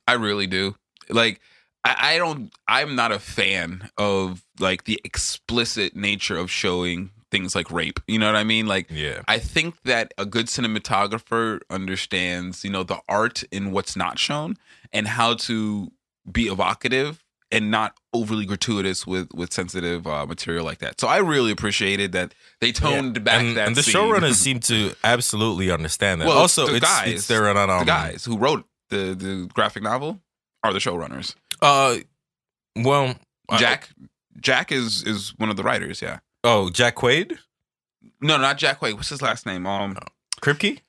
I 0.06 0.14
really 0.14 0.46
do. 0.46 0.76
Like 1.08 1.40
I, 1.84 2.14
I 2.14 2.18
don't. 2.18 2.52
I'm 2.68 2.94
not 2.94 3.12
a 3.12 3.18
fan 3.18 3.90
of 3.98 4.42
like 4.58 4.84
the 4.84 5.00
explicit 5.04 5.94
nature 5.96 6.36
of 6.36 6.50
showing 6.50 7.10
things 7.32 7.56
like 7.56 7.68
rape. 7.72 7.98
You 8.06 8.20
know 8.20 8.26
what 8.26 8.36
I 8.36 8.44
mean? 8.44 8.66
Like 8.66 8.86
yeah, 8.90 9.22
I 9.26 9.40
think 9.40 9.82
that 9.82 10.14
a 10.16 10.24
good 10.24 10.46
cinematographer 10.46 11.60
understands, 11.68 12.62
you 12.62 12.70
know, 12.70 12.84
the 12.84 13.00
art 13.08 13.42
in 13.50 13.72
what's 13.72 13.96
not 13.96 14.20
shown 14.20 14.56
and 14.92 15.08
how 15.08 15.34
to 15.34 15.90
be 16.30 16.46
evocative 16.46 17.24
and 17.50 17.70
not 17.70 17.96
overly 18.12 18.46
gratuitous 18.46 19.06
with 19.06 19.28
with 19.34 19.52
sensitive 19.52 20.06
uh, 20.06 20.26
material 20.26 20.64
like 20.64 20.78
that. 20.78 21.00
So 21.00 21.08
I 21.08 21.16
really 21.18 21.50
appreciated 21.50 22.12
that 22.12 22.34
they 22.60 22.70
toned 22.70 23.24
back 23.24 23.42
and, 23.42 23.56
that. 23.56 23.66
and 23.68 23.76
the 23.76 23.82
scene. 23.82 23.94
showrunners 23.94 24.34
seem 24.46 24.60
to 24.60 24.94
absolutely 25.02 25.70
understand 25.70 26.20
that. 26.20 26.28
Well, 26.28 26.38
also, 26.38 26.66
the 26.66 26.76
it's, 26.76 26.84
guys- 26.84 27.12
it's 27.12 27.26
their 27.26 27.48
on 27.48 27.70
um, 27.70 27.80
the 27.80 27.84
guys 27.84 28.24
who 28.24 28.38
wrote 28.38 28.64
the 28.90 29.14
the 29.14 29.48
graphic 29.52 29.82
novel 29.82 30.20
are 30.62 30.72
the 30.72 30.78
showrunners. 30.78 31.34
Uh, 31.60 31.96
well, 32.76 33.16
I- 33.48 33.56
Jack 33.58 33.88
Jack 34.38 34.70
is 34.70 35.02
is 35.04 35.30
one 35.38 35.50
of 35.50 35.56
the 35.56 35.62
writers. 35.62 36.02
Yeah. 36.02 36.18
Oh, 36.44 36.70
Jack 36.70 36.96
Quaid, 36.96 37.38
No, 38.20 38.36
not 38.36 38.58
Jack 38.58 38.80
Quaid. 38.80 38.94
What's 38.94 39.08
his 39.10 39.22
last 39.22 39.46
name? 39.46 39.66
Um, 39.66 39.96
Kripke. 40.40 40.80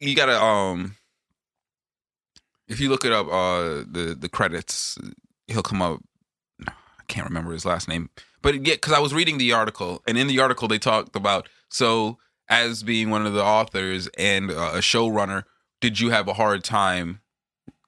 you 0.00 0.14
gotta 0.14 0.40
um 0.40 0.94
if 2.68 2.80
you 2.80 2.90
look 2.90 3.04
it 3.04 3.12
up 3.12 3.26
uh 3.28 3.82
the 3.90 4.14
the 4.18 4.28
credits 4.28 4.98
he'll 5.46 5.62
come 5.62 5.80
up 5.80 6.00
i 6.68 6.72
can't 7.08 7.26
remember 7.26 7.52
his 7.52 7.64
last 7.64 7.88
name 7.88 8.10
but 8.42 8.54
yeah 8.66 8.74
because 8.74 8.92
i 8.92 8.98
was 8.98 9.14
reading 9.14 9.38
the 9.38 9.52
article 9.54 10.02
and 10.06 10.18
in 10.18 10.26
the 10.26 10.38
article 10.38 10.68
they 10.68 10.78
talked 10.78 11.16
about 11.16 11.48
so 11.70 12.18
as 12.50 12.82
being 12.82 13.08
one 13.10 13.24
of 13.26 13.32
the 13.32 13.42
authors 13.42 14.08
and 14.18 14.50
uh, 14.50 14.72
a 14.74 14.78
showrunner 14.80 15.44
did 15.80 15.98
you 15.98 16.10
have 16.10 16.28
a 16.28 16.34
hard 16.34 16.62
time 16.62 17.20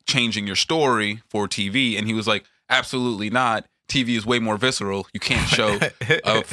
changing 0.07 0.47
your 0.47 0.57
story 0.57 1.21
for 1.29 1.47
tv 1.47 1.99
and 1.99 2.07
he 2.07 2.15
was 2.15 2.27
like 2.27 2.45
absolutely 2.71 3.29
not 3.29 3.67
tv 3.91 4.17
is 4.17 4.25
way 4.25 4.39
more 4.39 4.57
visceral 4.57 5.07
you 5.13 5.21
can't 5.21 5.47
show 5.49 5.75
a 5.75 5.79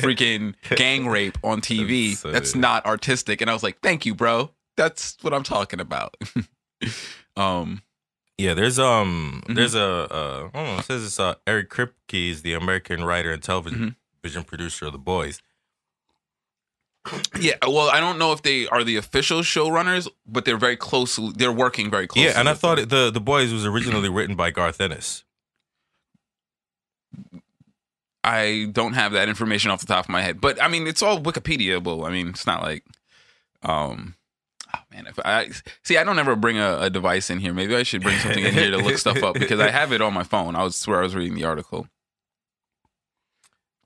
freaking 0.01 0.55
gang 0.75 1.07
rape 1.07 1.37
on 1.43 1.61
TV. 1.61 2.09
That's 2.11 2.19
so 2.21 2.31
That's 2.31 2.55
not 2.55 2.85
artistic. 2.85 3.39
And 3.41 3.49
I 3.49 3.53
was 3.53 3.63
like, 3.63 3.79
thank 3.81 4.05
you, 4.05 4.13
bro. 4.15 4.51
That's 4.75 5.15
what 5.21 5.33
I'm 5.33 5.43
talking 5.43 5.79
about. 5.79 6.15
um, 7.37 7.81
Yeah, 8.37 8.53
there's 8.53 8.77
um, 8.79 9.41
Mhm. 9.47 9.55
there's 9.55 9.75
a 9.75 9.81
uh, 10.13 10.49
I 10.53 10.57
don't 10.57 10.67
know. 10.73 10.77
It 10.79 10.85
says 10.85 11.03
it's 11.05 11.19
uh, 11.19 11.35
Eric 11.47 11.69
Kripke 11.69 12.29
is 12.31 12.41
the 12.41 12.53
American 12.53 13.03
writer 13.03 13.31
and 13.31 13.41
television 13.41 13.95
Mm-hmm. 14.23 14.41
producer 14.41 14.85
of 14.87 14.91
The 14.91 14.97
Boys. 14.99 15.41
yeah. 17.39 17.53
Well, 17.65 17.89
I 17.89 17.99
don't 18.01 18.19
know 18.19 18.33
if 18.33 18.41
they 18.41 18.67
are 18.67 18.83
the 18.83 18.97
official 18.97 19.39
showrunners, 19.41 20.07
but 20.25 20.43
they're 20.45 20.57
very 20.57 20.75
close. 20.75 21.17
They're 21.35 21.51
working 21.53 21.89
very 21.89 22.05
closely. 22.07 22.29
yeah, 22.29 22.39
and 22.39 22.49
I 22.49 22.53
thought 22.53 22.77
them. 22.77 22.89
the 22.89 23.11
The 23.11 23.21
Boys 23.21 23.53
was 23.53 23.65
originally 23.65 24.09
written 24.09 24.35
by 24.35 24.51
Garth 24.51 24.81
Ennis. 24.81 25.23
I 28.23 28.67
don't 28.71 28.93
have 28.93 29.13
that 29.13 29.29
information 29.29 29.71
off 29.71 29.79
the 29.79 29.87
top 29.87 30.05
of 30.05 30.09
my 30.09 30.21
head, 30.21 30.41
but 30.41 30.61
I 30.61 30.67
mean, 30.67 30.85
it's 30.87 31.01
all 31.01 31.19
Wikipediaable. 31.21 32.05
I 32.05 32.11
mean, 32.11 32.29
it's 32.29 32.45
not 32.45 32.61
like, 32.61 32.83
um, 33.63 34.15
oh 34.75 34.79
man, 34.91 35.07
if 35.07 35.17
I 35.23 35.49
see, 35.83 35.97
I 35.97 36.03
don't 36.03 36.19
ever 36.19 36.35
bring 36.35 36.57
a, 36.57 36.77
a 36.81 36.89
device 36.89 37.29
in 37.29 37.39
here. 37.39 37.53
Maybe 37.53 37.75
I 37.75 37.83
should 37.83 38.03
bring 38.03 38.17
something 38.19 38.43
in 38.43 38.53
here 38.53 38.71
to 38.71 38.77
look 38.77 38.97
stuff 38.97 39.23
up 39.23 39.39
because 39.39 39.59
I 39.61 39.69
have 39.71 39.93
it 39.93 40.01
on 40.01 40.13
my 40.13 40.23
phone. 40.23 40.55
I 40.55 40.63
was 40.63 40.75
swear 40.75 40.99
I 40.99 41.03
was 41.03 41.15
reading 41.15 41.35
the 41.35 41.45
article. 41.45 41.87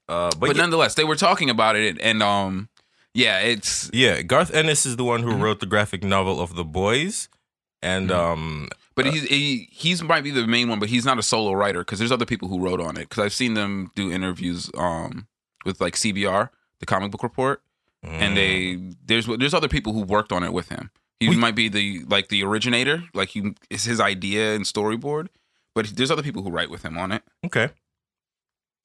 Uh, 0.09 0.29
but, 0.31 0.39
But 0.47 0.55
yeah, 0.55 0.63
nonetheless, 0.63 0.95
they 0.95 1.03
were 1.03 1.15
talking 1.15 1.49
about 1.49 1.75
it, 1.75 1.97
and 2.01 2.21
um, 2.23 2.67
yeah, 3.13 3.39
it's 3.39 3.89
yeah, 3.93 4.21
Garth 4.23 4.53
Ennis 4.53 4.85
is 4.85 4.95
the 4.97 5.03
one 5.05 5.21
who 5.23 5.31
Mhm. 5.33 5.41
wrote 5.41 5.59
the 5.59 5.65
graphic 5.65 6.03
novel 6.03 6.41
of 6.41 6.55
The 6.55 6.65
Boys, 6.65 7.29
and 7.81 8.09
Mhm. 8.09 8.15
um, 8.15 8.69
But 8.95 9.05
he's 9.05 9.23
he, 9.23 9.69
he's 9.71 10.03
might 10.03 10.23
be 10.23 10.31
the 10.31 10.45
main 10.47 10.67
one, 10.69 10.79
but 10.79 10.89
he's 10.89 11.05
not 11.05 11.17
a 11.17 11.23
solo 11.23 11.53
writer 11.53 11.79
because 11.79 11.97
there's 11.99 12.11
other 12.11 12.25
people 12.25 12.47
who 12.49 12.59
wrote 12.59 12.81
on 12.81 12.97
it. 12.97 13.07
Because 13.09 13.19
I've 13.23 13.33
seen 13.33 13.53
them 13.53 13.91
do 13.95 14.11
interviews 14.11 14.69
um 14.77 15.27
with 15.65 15.79
like 15.79 15.93
CBR, 15.95 16.49
the 16.79 16.85
Comic 16.85 17.11
Book 17.11 17.23
Report, 17.23 17.61
and 18.03 18.33
mm, 18.33 18.35
they 18.35 18.95
there's 19.05 19.27
there's 19.37 19.53
other 19.53 19.69
people 19.69 19.93
who 19.93 20.01
worked 20.01 20.31
on 20.31 20.43
it 20.43 20.51
with 20.53 20.69
him. 20.69 20.91
He 21.19 21.29
We- 21.29 21.37
might 21.37 21.55
be 21.55 21.69
the 21.69 22.03
like 22.09 22.27
the 22.29 22.43
originator, 22.43 23.03
like 23.13 23.29
he 23.29 23.53
is 23.69 23.85
his 23.85 23.99
idea 24.01 24.55
and 24.55 24.65
storyboard, 24.65 25.27
but 25.73 25.85
there's 25.95 26.11
other 26.11 26.23
people 26.23 26.43
who 26.43 26.49
write 26.49 26.69
with 26.69 26.83
him 26.83 26.97
on 26.97 27.11
it. 27.11 27.23
okay. 27.45 27.69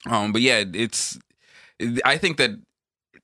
Um, 0.09 0.33
but 0.33 0.41
yeah, 0.43 0.63
it's 0.73 1.19
I 2.05 2.17
think 2.17 2.37
that 2.37 2.51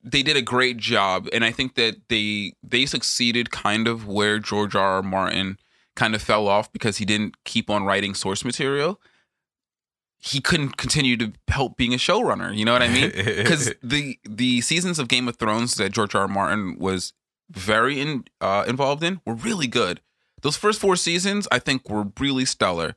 they 0.02 0.22
did 0.22 0.36
a 0.36 0.42
great 0.42 0.78
job, 0.78 1.28
and 1.32 1.44
I 1.44 1.52
think 1.52 1.74
that 1.76 1.96
they 2.08 2.54
they 2.62 2.86
succeeded 2.86 3.50
kind 3.52 3.86
of 3.86 4.06
where 4.08 4.38
George 4.40 4.74
R. 4.74 4.94
R. 4.96 5.02
Martin 5.02 5.58
kind 5.94 6.14
of 6.14 6.22
fell 6.22 6.48
off 6.48 6.72
because 6.72 6.98
he 6.98 7.04
didn't 7.04 7.42
keep 7.44 7.70
on 7.70 7.84
writing 7.84 8.14
source 8.14 8.44
material. 8.44 9.00
He 10.18 10.40
couldn't 10.40 10.76
continue 10.76 11.16
to 11.16 11.32
help 11.48 11.76
being 11.76 11.92
a 11.92 11.96
showrunner. 11.96 12.56
You 12.56 12.64
know 12.64 12.72
what 12.72 12.82
I 12.82 12.88
mean? 12.88 13.10
Because 13.42 13.74
the 13.82 14.18
the 14.28 14.60
seasons 14.60 14.98
of 14.98 15.08
Game 15.08 15.28
of 15.28 15.36
Thrones 15.36 15.74
that 15.74 15.92
George 15.92 16.14
R. 16.14 16.22
R. 16.22 16.28
Martin 16.28 16.76
was 16.78 17.12
very 17.50 18.00
in, 18.00 18.24
uh, 18.40 18.64
involved 18.66 19.02
in 19.02 19.20
were 19.26 19.34
really 19.34 19.66
good. 19.66 20.00
Those 20.42 20.56
first 20.56 20.80
four 20.80 20.96
seasons, 20.96 21.46
I 21.52 21.58
think, 21.58 21.88
were 21.88 22.06
really 22.18 22.44
stellar. 22.44 22.94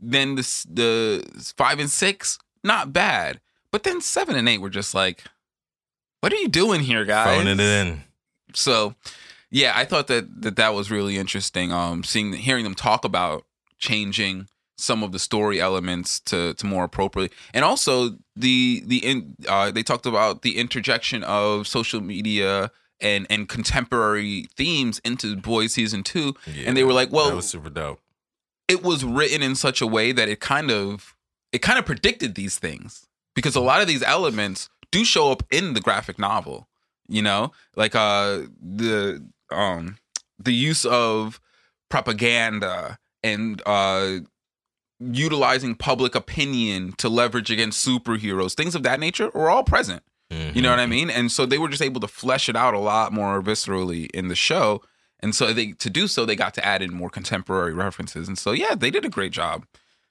Then 0.00 0.34
the 0.34 0.42
the 0.68 1.54
five 1.56 1.78
and 1.78 1.90
six, 1.90 2.38
not 2.62 2.92
bad, 2.92 3.40
but 3.70 3.82
then 3.84 4.00
seven 4.00 4.36
and 4.36 4.48
eight 4.48 4.60
were 4.60 4.70
just 4.70 4.94
like, 4.94 5.24
what 6.20 6.32
are 6.32 6.36
you 6.36 6.48
doing 6.48 6.80
here, 6.80 7.04
guys? 7.04 7.38
Phoning 7.38 7.58
it 7.58 7.60
in. 7.60 8.02
So, 8.54 8.94
yeah, 9.60 9.72
I 9.76 9.84
thought 9.84 10.08
that 10.08 10.24
that, 10.42 10.56
that 10.56 10.74
was 10.74 10.90
really 10.90 11.16
interesting. 11.16 11.70
Um, 11.72 12.02
seeing 12.02 12.32
hearing 12.32 12.64
them 12.64 12.74
talk 12.74 13.04
about 13.04 13.44
changing 13.78 14.48
some 14.76 15.04
of 15.04 15.12
the 15.12 15.18
story 15.20 15.60
elements 15.60 16.18
to 16.30 16.54
to 16.54 16.66
more 16.66 16.84
appropriately, 16.84 17.34
and 17.54 17.64
also 17.64 18.10
the 18.34 18.82
the 18.86 18.98
in 19.10 19.36
uh, 19.48 19.70
they 19.70 19.82
talked 19.84 20.06
about 20.06 20.42
the 20.42 20.58
interjection 20.58 21.22
of 21.22 21.68
social 21.68 22.00
media 22.00 22.70
and 23.00 23.26
and 23.30 23.48
contemporary 23.48 24.46
themes 24.56 25.00
into 25.04 25.36
Boys 25.36 25.72
season 25.74 26.02
two, 26.02 26.34
and 26.66 26.76
they 26.76 26.82
were 26.84 26.92
like, 26.92 27.12
well, 27.12 27.28
that 27.30 27.36
was 27.36 27.48
super 27.48 27.70
dope. 27.70 28.00
it 28.66 28.82
was 28.82 29.04
written 29.04 29.40
in 29.42 29.54
such 29.54 29.80
a 29.80 29.86
way 29.86 30.10
that 30.12 30.28
it 30.28 30.40
kind 30.40 30.70
of 30.72 31.14
it 31.52 31.62
kind 31.62 31.78
of 31.78 31.86
predicted 31.86 32.34
these 32.34 32.58
things 32.58 33.06
because 33.36 33.54
a 33.54 33.60
lot 33.60 33.80
of 33.80 33.86
these 33.86 34.02
elements 34.02 34.68
do 34.90 35.04
show 35.04 35.30
up 35.30 35.44
in 35.52 35.74
the 35.74 35.80
graphic 35.80 36.18
novel 36.18 36.66
you 37.08 37.22
know 37.22 37.52
like 37.76 37.94
uh 37.94 38.40
the 38.60 39.22
um 39.54 39.96
the 40.38 40.52
use 40.52 40.84
of 40.84 41.40
propaganda 41.88 42.98
and 43.22 43.62
uh 43.66 44.18
utilizing 45.00 45.74
public 45.74 46.14
opinion 46.14 46.92
to 46.96 47.08
leverage 47.08 47.50
against 47.50 47.86
superheroes 47.86 48.54
things 48.54 48.74
of 48.74 48.82
that 48.82 49.00
nature 49.00 49.30
are 49.36 49.48
all 49.48 49.64
present 49.64 50.02
you 50.54 50.62
know 50.62 50.70
what 50.70 50.80
I 50.80 50.86
mean? 50.86 51.10
And 51.10 51.30
so 51.30 51.46
they 51.46 51.58
were 51.58 51.68
just 51.68 51.82
able 51.82 52.00
to 52.00 52.08
flesh 52.08 52.48
it 52.48 52.56
out 52.56 52.74
a 52.74 52.78
lot 52.78 53.12
more 53.12 53.40
viscerally 53.42 54.10
in 54.12 54.28
the 54.28 54.34
show. 54.34 54.82
And 55.20 55.34
so 55.34 55.52
they 55.52 55.72
to 55.72 55.90
do 55.90 56.08
so, 56.08 56.24
they 56.24 56.36
got 56.36 56.54
to 56.54 56.64
add 56.64 56.82
in 56.82 56.92
more 56.92 57.10
contemporary 57.10 57.72
references. 57.72 58.26
And 58.28 58.36
so 58.36 58.52
yeah, 58.52 58.74
they 58.74 58.90
did 58.90 59.04
a 59.04 59.08
great 59.08 59.32
job. 59.32 59.64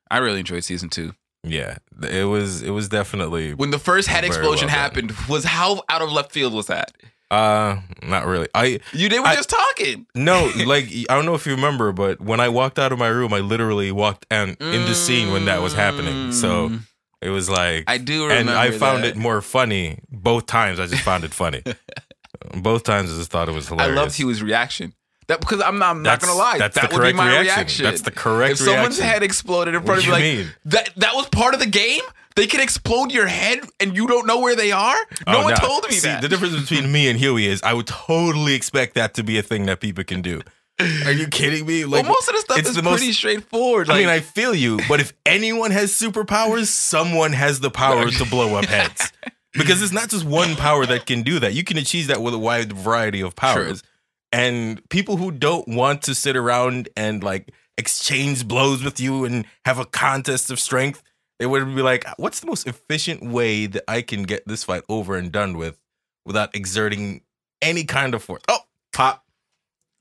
I 0.10 0.20
really 0.20 0.40
enjoyed 0.40 0.64
season 0.64 0.90
two. 0.90 1.14
Yeah, 1.44 1.78
it 2.02 2.28
was. 2.30 2.62
It 2.62 2.70
was 2.70 2.88
definitely. 2.88 3.54
When 3.54 3.72
the 3.72 3.80
first 3.80 4.08
head 4.08 4.24
explosion 4.24 4.68
well 4.68 4.78
happened, 4.78 5.12
was 5.28 5.44
how 5.44 5.84
out 5.90 6.02
of 6.02 6.10
left 6.10 6.32
field 6.32 6.54
was 6.54 6.68
that? 6.68 6.94
Uh, 7.34 7.82
not 8.04 8.26
really. 8.26 8.48
I 8.54 8.80
You 8.94 9.10
they 9.10 9.20
were 9.20 9.28
I- 9.28 9.36
just 9.36 9.50
talking. 9.50 10.06
no, 10.16 10.52
like 10.66 10.86
I 11.10 11.16
don't 11.16 11.26
know 11.26 11.36
if 11.36 11.46
you 11.46 11.54
remember, 11.56 11.92
but 11.92 12.22
when 12.22 12.40
I 12.40 12.50
walked 12.50 12.78
out 12.80 12.92
of 12.92 13.00
my 13.00 13.08
room, 13.08 13.34
I 13.34 13.40
literally 13.40 13.92
walked 13.92 14.26
and 14.30 14.56
in 14.60 14.86
the 14.86 14.96
scene 14.96 15.32
when 15.32 15.46
that 15.46 15.62
was 15.62 15.74
happening. 15.74 16.32
So 16.32 16.70
Mm, 16.70 16.80
it 17.22 17.30
was 17.30 17.50
like, 17.50 17.86
I 17.88 17.98
do 17.98 18.24
remember. 18.28 18.52
and 18.52 18.60
I 18.60 18.72
found 18.72 19.04
that. 19.04 19.12
it 19.12 19.16
more 19.18 19.42
funny 19.42 20.00
both 20.12 20.46
times. 20.46 20.80
I 20.80 20.88
just 20.88 21.04
found 21.04 21.24
it 21.24 21.34
funny. 21.34 21.64
both 22.62 22.84
times, 22.84 23.12
I 23.14 23.18
just 23.18 23.32
thought 23.32 23.48
it 23.50 23.54
was 23.56 23.68
hilarious. 23.68 23.98
I 23.98 24.02
loved 24.02 24.16
Huey's 24.16 24.44
reaction. 24.44 24.94
That 25.28 25.40
because 25.40 25.62
I'm 25.62 25.80
not, 25.80 25.92
I'm 25.92 26.04
not 26.04 26.20
gonna 26.20 26.34
lie. 26.38 26.58
That's 26.58 26.76
that 26.76 26.90
the 26.90 26.98
would 26.98 27.06
be 27.06 27.14
my 27.14 27.30
reaction. 27.30 27.56
reaction. 27.56 27.84
That's 27.86 28.02
the 28.02 28.12
correct 28.12 28.52
if 28.54 28.58
someone's 28.58 28.98
reaction. 28.98 29.06
head 29.06 29.24
exploded 29.24 29.74
in 29.74 29.82
front 29.84 30.04
do 30.04 30.12
of 30.12 30.20
you 30.20 30.26
you, 30.26 30.38
like 30.38 30.46
mean? 30.46 30.54
that 30.66 30.90
that 30.98 31.16
was 31.16 31.28
part 31.30 31.54
of 31.54 31.62
the 31.62 31.66
game. 31.66 32.02
They 32.36 32.48
can 32.48 32.60
explode 32.62 33.12
your 33.12 33.28
head 33.28 33.60
and 33.80 33.96
you 33.96 34.08
don't 34.08 34.26
know 34.26 34.40
where 34.40 34.56
they 34.56 34.72
are. 34.72 34.96
No 35.28 35.40
Oh, 35.40 35.44
one 35.44 35.50
nah. 35.52 35.60
told 35.60 35.84
me 35.88 35.92
See, 35.96 36.08
that. 36.08 36.22
the 36.22 36.28
difference 36.30 36.60
between 36.60 36.92
me 36.92 37.08
and 37.08 37.20
Huey 37.20 37.46
is 37.48 37.62
I 37.64 37.74
would 37.74 37.88
totally 37.88 38.54
expect 38.56 38.96
that 38.96 39.14
to 39.16 39.24
be 39.24 39.38
a 39.38 39.42
thing 39.44 39.66
that 39.68 39.80
people 39.80 40.04
can 40.04 40.22
do. 40.22 40.42
Are 40.80 41.12
you 41.12 41.28
kidding 41.28 41.68
me? 41.68 41.86
well, 41.86 42.02
most 42.04 42.28
of 42.28 42.34
the 42.36 42.42
stuff 42.42 42.58
it's 42.58 42.70
is 42.70 42.76
the 42.76 42.82
most- 42.82 42.98
pretty 43.00 43.14
straightforward. 43.14 43.90
I 43.92 44.00
mean, 44.00 44.10
I 44.10 44.20
feel 44.22 44.56
you, 44.56 44.80
but 44.90 45.00
if 45.00 45.14
anyone 45.26 45.70
has 45.72 45.92
superpowers, 45.94 46.66
someone 46.68 47.34
has 47.34 47.60
the 47.60 47.70
power 47.70 48.10
to 48.10 48.26
blow 48.26 48.56
up 48.56 48.66
heads. 48.66 49.12
Because 49.56 49.84
it's 49.84 49.94
not 49.94 50.10
just 50.10 50.26
one 50.26 50.56
power 50.56 50.84
that 50.88 51.06
can 51.06 51.22
do 51.22 51.38
that. 51.38 51.54
You 51.54 51.64
can 51.64 51.78
achieve 51.78 52.08
that 52.08 52.24
with 52.24 52.34
a 52.34 52.40
wide 52.40 52.74
variety 52.74 53.22
of 53.22 53.36
powers. 53.36 53.84
And 54.32 54.82
people 54.90 55.18
who 55.18 55.30
don't 55.30 55.68
want 55.68 56.02
to 56.04 56.16
sit 56.16 56.36
around 56.36 56.90
and 56.98 57.24
like 57.24 57.52
exchange 57.78 58.48
blows 58.48 58.84
with 58.84 59.00
you 59.00 59.26
and 59.26 59.46
have 59.66 59.78
a 59.78 59.86
contest 59.86 60.50
of 60.50 60.60
strength, 60.60 61.04
they 61.40 61.46
would 61.46 61.66
be 61.76 61.82
like, 61.82 62.06
what's 62.18 62.40
the 62.40 62.48
most 62.48 62.68
efficient 62.68 63.24
way 63.24 63.66
that 63.66 63.84
I 63.88 64.02
can 64.02 64.24
get 64.24 64.48
this 64.48 64.64
fight 64.64 64.84
over 64.90 65.16
and 65.16 65.32
done 65.32 65.58
with 65.58 65.78
without 66.26 66.56
exerting 66.56 67.22
any 67.62 67.84
kind 67.84 68.14
of 68.14 68.24
force? 68.24 68.44
Oh, 68.48 68.60
pop. 68.94 69.26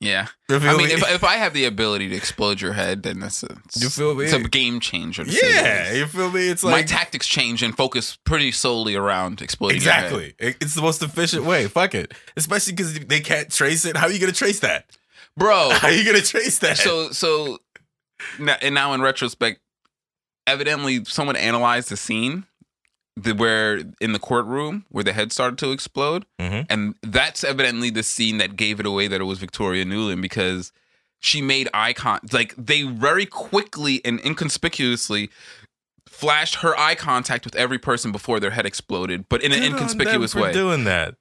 yeah. 0.00 0.26
I 0.50 0.58
mean, 0.58 0.76
me? 0.76 0.84
if, 0.92 1.08
if 1.10 1.24
I 1.24 1.36
have 1.36 1.54
the 1.54 1.64
ability 1.64 2.08
to 2.10 2.14
explode 2.16 2.60
your 2.60 2.74
head, 2.74 3.02
then 3.02 3.20
that's 3.20 3.42
a, 3.42 3.56
You 3.78 3.88
feel 3.88 4.14
me? 4.14 4.24
it's 4.24 4.34
a 4.34 4.40
game 4.40 4.78
changer. 4.80 5.24
to 5.24 5.30
yeah, 5.30 5.92
you 5.92 6.06
feel 6.06 6.30
me? 6.30 6.48
It's 6.48 6.62
like 6.62 6.72
My 6.72 6.82
tactics 6.82 7.26
change 7.26 7.62
and 7.62 7.74
focus 7.76 8.18
pretty 8.24 8.52
solely 8.52 8.94
around 8.94 9.40
exploding. 9.40 9.80
your 9.80 9.92
head. 9.92 10.12
Exactly. 10.12 10.34
It's 10.60 10.74
the 10.74 10.82
most 10.82 11.02
efficient 11.02 11.44
way. 11.44 11.66
Fuck 11.68 11.94
it. 11.94 12.12
Especially 12.36 12.74
because 12.74 12.98
they 12.98 13.20
can't 13.20 13.50
trace 13.50 13.84
it. 13.86 13.96
How 13.96 14.06
are 14.06 14.12
you 14.12 14.18
going 14.20 14.32
to 14.32 14.38
trace 14.38 14.60
that? 14.60 14.86
bro. 15.36 15.70
How 15.72 15.88
are 15.88 15.92
you 15.94 16.04
going 16.04 16.20
to 16.20 16.26
trace 16.26 16.58
that? 16.58 16.76
so 16.76 17.10
so 17.10 17.58
and 18.38 18.74
now 18.74 18.92
in 18.92 19.00
retrospect 19.00 19.60
evidently 20.46 21.04
someone 21.04 21.37
analyzed 21.37 21.88
the 21.88 21.96
scene 21.96 22.44
the, 23.16 23.34
where 23.34 23.82
in 24.00 24.12
the 24.12 24.18
courtroom 24.18 24.87
where 24.88 25.04
the 25.04 25.12
head 25.12 25.32
started 25.32 25.58
to 25.58 25.70
explode 25.70 26.25
Mhm. 26.40 26.66
and 26.70 26.94
that's 27.02 27.44
evidently 27.44 27.90
the 27.90 28.02
scene 28.02 28.38
that 28.38 28.56
gave 28.56 28.80
it 28.80 28.87
away 28.87 29.06
that 29.06 29.20
it 29.20 29.25
was 29.25 29.38
victoria 29.38 29.84
newland 29.84 30.22
because 30.22 30.72
she 31.20 31.42
made 31.42 31.68
eye 31.75 31.92
con 31.92 32.20
like 32.32 32.54
they 32.56 32.82
very 32.82 33.26
quickly 33.26 34.00
and 34.04 34.18
inconspicuously 34.25 35.28
flashed 36.08 36.56
her 36.56 36.78
eye 36.78 36.94
contact 36.94 37.44
with 37.44 37.54
every 37.56 37.78
person 37.78 38.12
before 38.12 38.40
their 38.40 38.50
head 38.50 38.64
exploded 38.66 39.26
but 39.28 39.42
in 39.42 39.52
an 39.52 39.58
Good 39.61 39.66
on 39.66 39.72
inconspicuous 39.72 40.34
way 40.34 40.52
doing 40.52 40.84
that. 40.84 41.14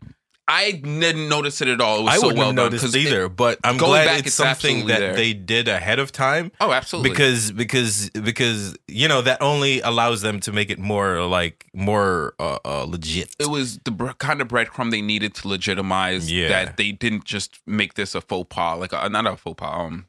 I 0.48 0.71
didn't 0.71 1.29
notice 1.29 1.62
it 1.62 1.67
at 1.67 1.79
all 1.79 2.00
it 2.00 2.03
was 2.03 2.13
I 2.13 2.17
so 2.17 2.21
wouldn't 2.27 2.38
well 2.39 2.48
have 2.48 2.55
done 2.55 2.65
noticed 2.65 2.83
'cause 2.83 2.95
it- 2.95 3.00
either, 3.07 3.29
but 3.29 3.60
I'm 3.63 3.77
going 3.77 3.91
glad 3.91 4.05
back, 4.05 4.17
it's 4.19 4.27
it's 4.27 4.36
something 4.36 4.88
that 4.88 5.00
there. 5.00 5.13
they 5.15 5.33
did 5.33 5.67
ahead 5.67 6.00
of 6.00 6.12
time 6.12 6.51
oh 6.60 6.71
absolutely 6.71 7.12
because 7.12 7.51
because 7.51 8.10
because 8.12 8.75
you 8.88 9.07
know 9.07 9.21
that 9.21 9.41
only 9.41 9.81
allows 9.81 10.21
them 10.21 10.39
to 10.41 10.51
make 10.51 10.69
it 10.69 10.79
more 10.79 11.21
like 11.25 11.65
more 11.74 12.33
uh, 12.39 12.57
uh, 12.65 12.83
legit. 12.83 13.33
it 13.39 13.50
was 13.50 13.79
the 13.86 13.91
br- 13.91 14.12
kind 14.13 14.41
of 14.41 14.48
breadcrumb 14.48 14.91
they 14.91 15.01
needed 15.01 15.33
to 15.36 15.48
legitimize 15.48 16.31
Yeah. 16.31 16.50
that 16.50 16.77
they 16.77 16.91
didn't 16.91 17.24
just 17.25 17.60
make 17.65 17.93
this 17.93 18.13
a 18.15 18.21
faux 18.21 18.48
pas, 18.53 18.77
like 18.79 18.93
a, 18.93 19.07
not 19.10 19.25
a 19.27 19.38
faux 19.38 19.55
pas. 19.57 19.74
Um, 19.88 20.05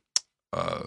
uh, 0.53 0.85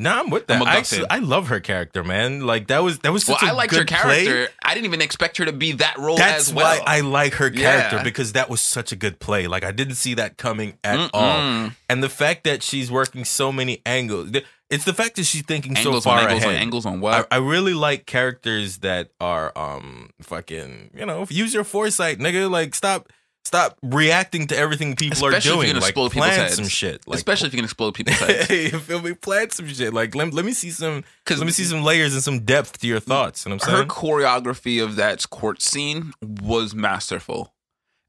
No, 0.00 0.12
I'm 0.16 0.30
with 0.30 0.46
that. 0.46 0.62
I, 0.62 0.64
MacGuffin. 0.64 0.78
actually, 0.78 1.10
I 1.10 1.18
love 1.18 1.48
her 1.48 1.58
character, 1.58 2.04
man. 2.04 2.46
Like 2.46 2.68
that 2.68 2.84
was 2.84 3.00
that 3.00 3.12
was 3.12 3.24
such 3.24 3.42
well, 3.42 3.50
a 3.50 3.52
I 3.52 3.56
liked 3.56 3.72
her 3.74 3.84
good 3.84 3.88
play. 3.96 4.24
character. 4.26 4.54
I 4.62 4.74
didn't 4.74 4.86
even 4.86 5.00
expect 5.00 5.38
her 5.38 5.44
to 5.44 5.52
be 5.52 5.72
that 5.72 5.98
role 5.98 6.16
That's 6.16 6.48
as 6.48 6.54
well. 6.54 6.78
why 6.78 6.84
I 6.86 7.00
like 7.00 7.34
her 7.34 7.50
character 7.50 7.96
Yeah. 7.96 8.02
because 8.04 8.32
that 8.34 8.48
was 8.48 8.60
such 8.60 8.92
a 8.92 8.96
good 8.96 9.18
play. 9.18 9.48
Like 9.48 9.64
I 9.64 9.72
didn't 9.72 9.96
see 9.96 10.14
that 10.14 10.36
coming 10.36 10.78
at 10.84 11.10
all. 11.12 11.38
Mm-mm. 11.38 11.74
And 11.90 12.02
the 12.02 12.08
fact 12.08 12.44
that 12.44 12.62
she's 12.62 12.92
working 12.92 13.24
so 13.24 13.50
many 13.50 13.82
angles, 13.84 14.30
it's 14.70 14.84
the 14.84 14.94
fact 14.94 15.16
that 15.16 15.24
she's 15.24 15.42
thinking 15.42 15.76
Angles 15.76 16.04
so 16.04 16.10
far 16.10 16.20
angles 16.20 16.42
ahead. 16.42 16.54
on 16.54 16.60
angles 16.62 16.86
on 16.86 16.94
I, 16.94 16.98
what? 16.98 17.28
I 17.32 17.36
really 17.38 17.74
like 17.74 18.06
characters 18.06 18.78
that 18.78 19.10
are 19.20 19.50
um 19.58 20.10
fucking 20.22 20.90
you 20.94 21.06
know 21.06 21.26
use 21.28 21.52
your 21.52 21.64
foresight, 21.64 22.18
nigga. 22.18 22.48
Like 22.50 22.74
stop 22.76 23.08
stop 23.48 23.78
reacting 23.82 24.46
to 24.48 24.56
everything 24.56 24.94
people 24.94 25.14
Especially 25.14 25.34
are 25.34 25.38
if 25.38 25.44
you're 25.46 25.54
doing. 25.54 25.66
gonna 25.68 25.80
like 25.80 25.88
explode 25.90 26.12
people's 26.12 26.30
heads. 26.36 26.54
some 26.56 26.68
shit. 26.68 27.06
Like, 27.08 27.16
Especially 27.16 27.48
if 27.48 27.54
you 27.54 27.58
can 27.58 27.64
explode 27.64 27.94
people's 27.94 28.18
heads. 28.20 28.50
you 28.50 28.78
feel 28.78 29.00
me? 29.02 29.14
Plan 29.14 29.50
some 29.50 29.66
shit. 29.68 29.92
Like 29.94 30.14
let, 30.14 30.32
let 30.32 30.44
me 30.44 30.52
see 30.52 30.70
some. 30.70 31.02
Because 31.24 31.38
Let 31.40 31.46
me 31.46 31.52
see 31.52 31.64
some 31.64 31.82
layers 31.82 32.12
and 32.14 32.22
some 32.22 32.40
depth 32.40 32.78
to 32.80 32.86
your 32.86 33.00
thoughts. 33.00 33.44
You 33.44 33.50
know 33.50 33.56
what 33.56 33.68
I'm 33.68 33.74
saying? 33.74 33.88
her 33.88 33.88
choreography 33.88 34.82
of 34.84 34.96
that 34.96 35.28
court 35.30 35.60
scene 35.62 36.12
was 36.22 36.74
masterful. 36.74 37.54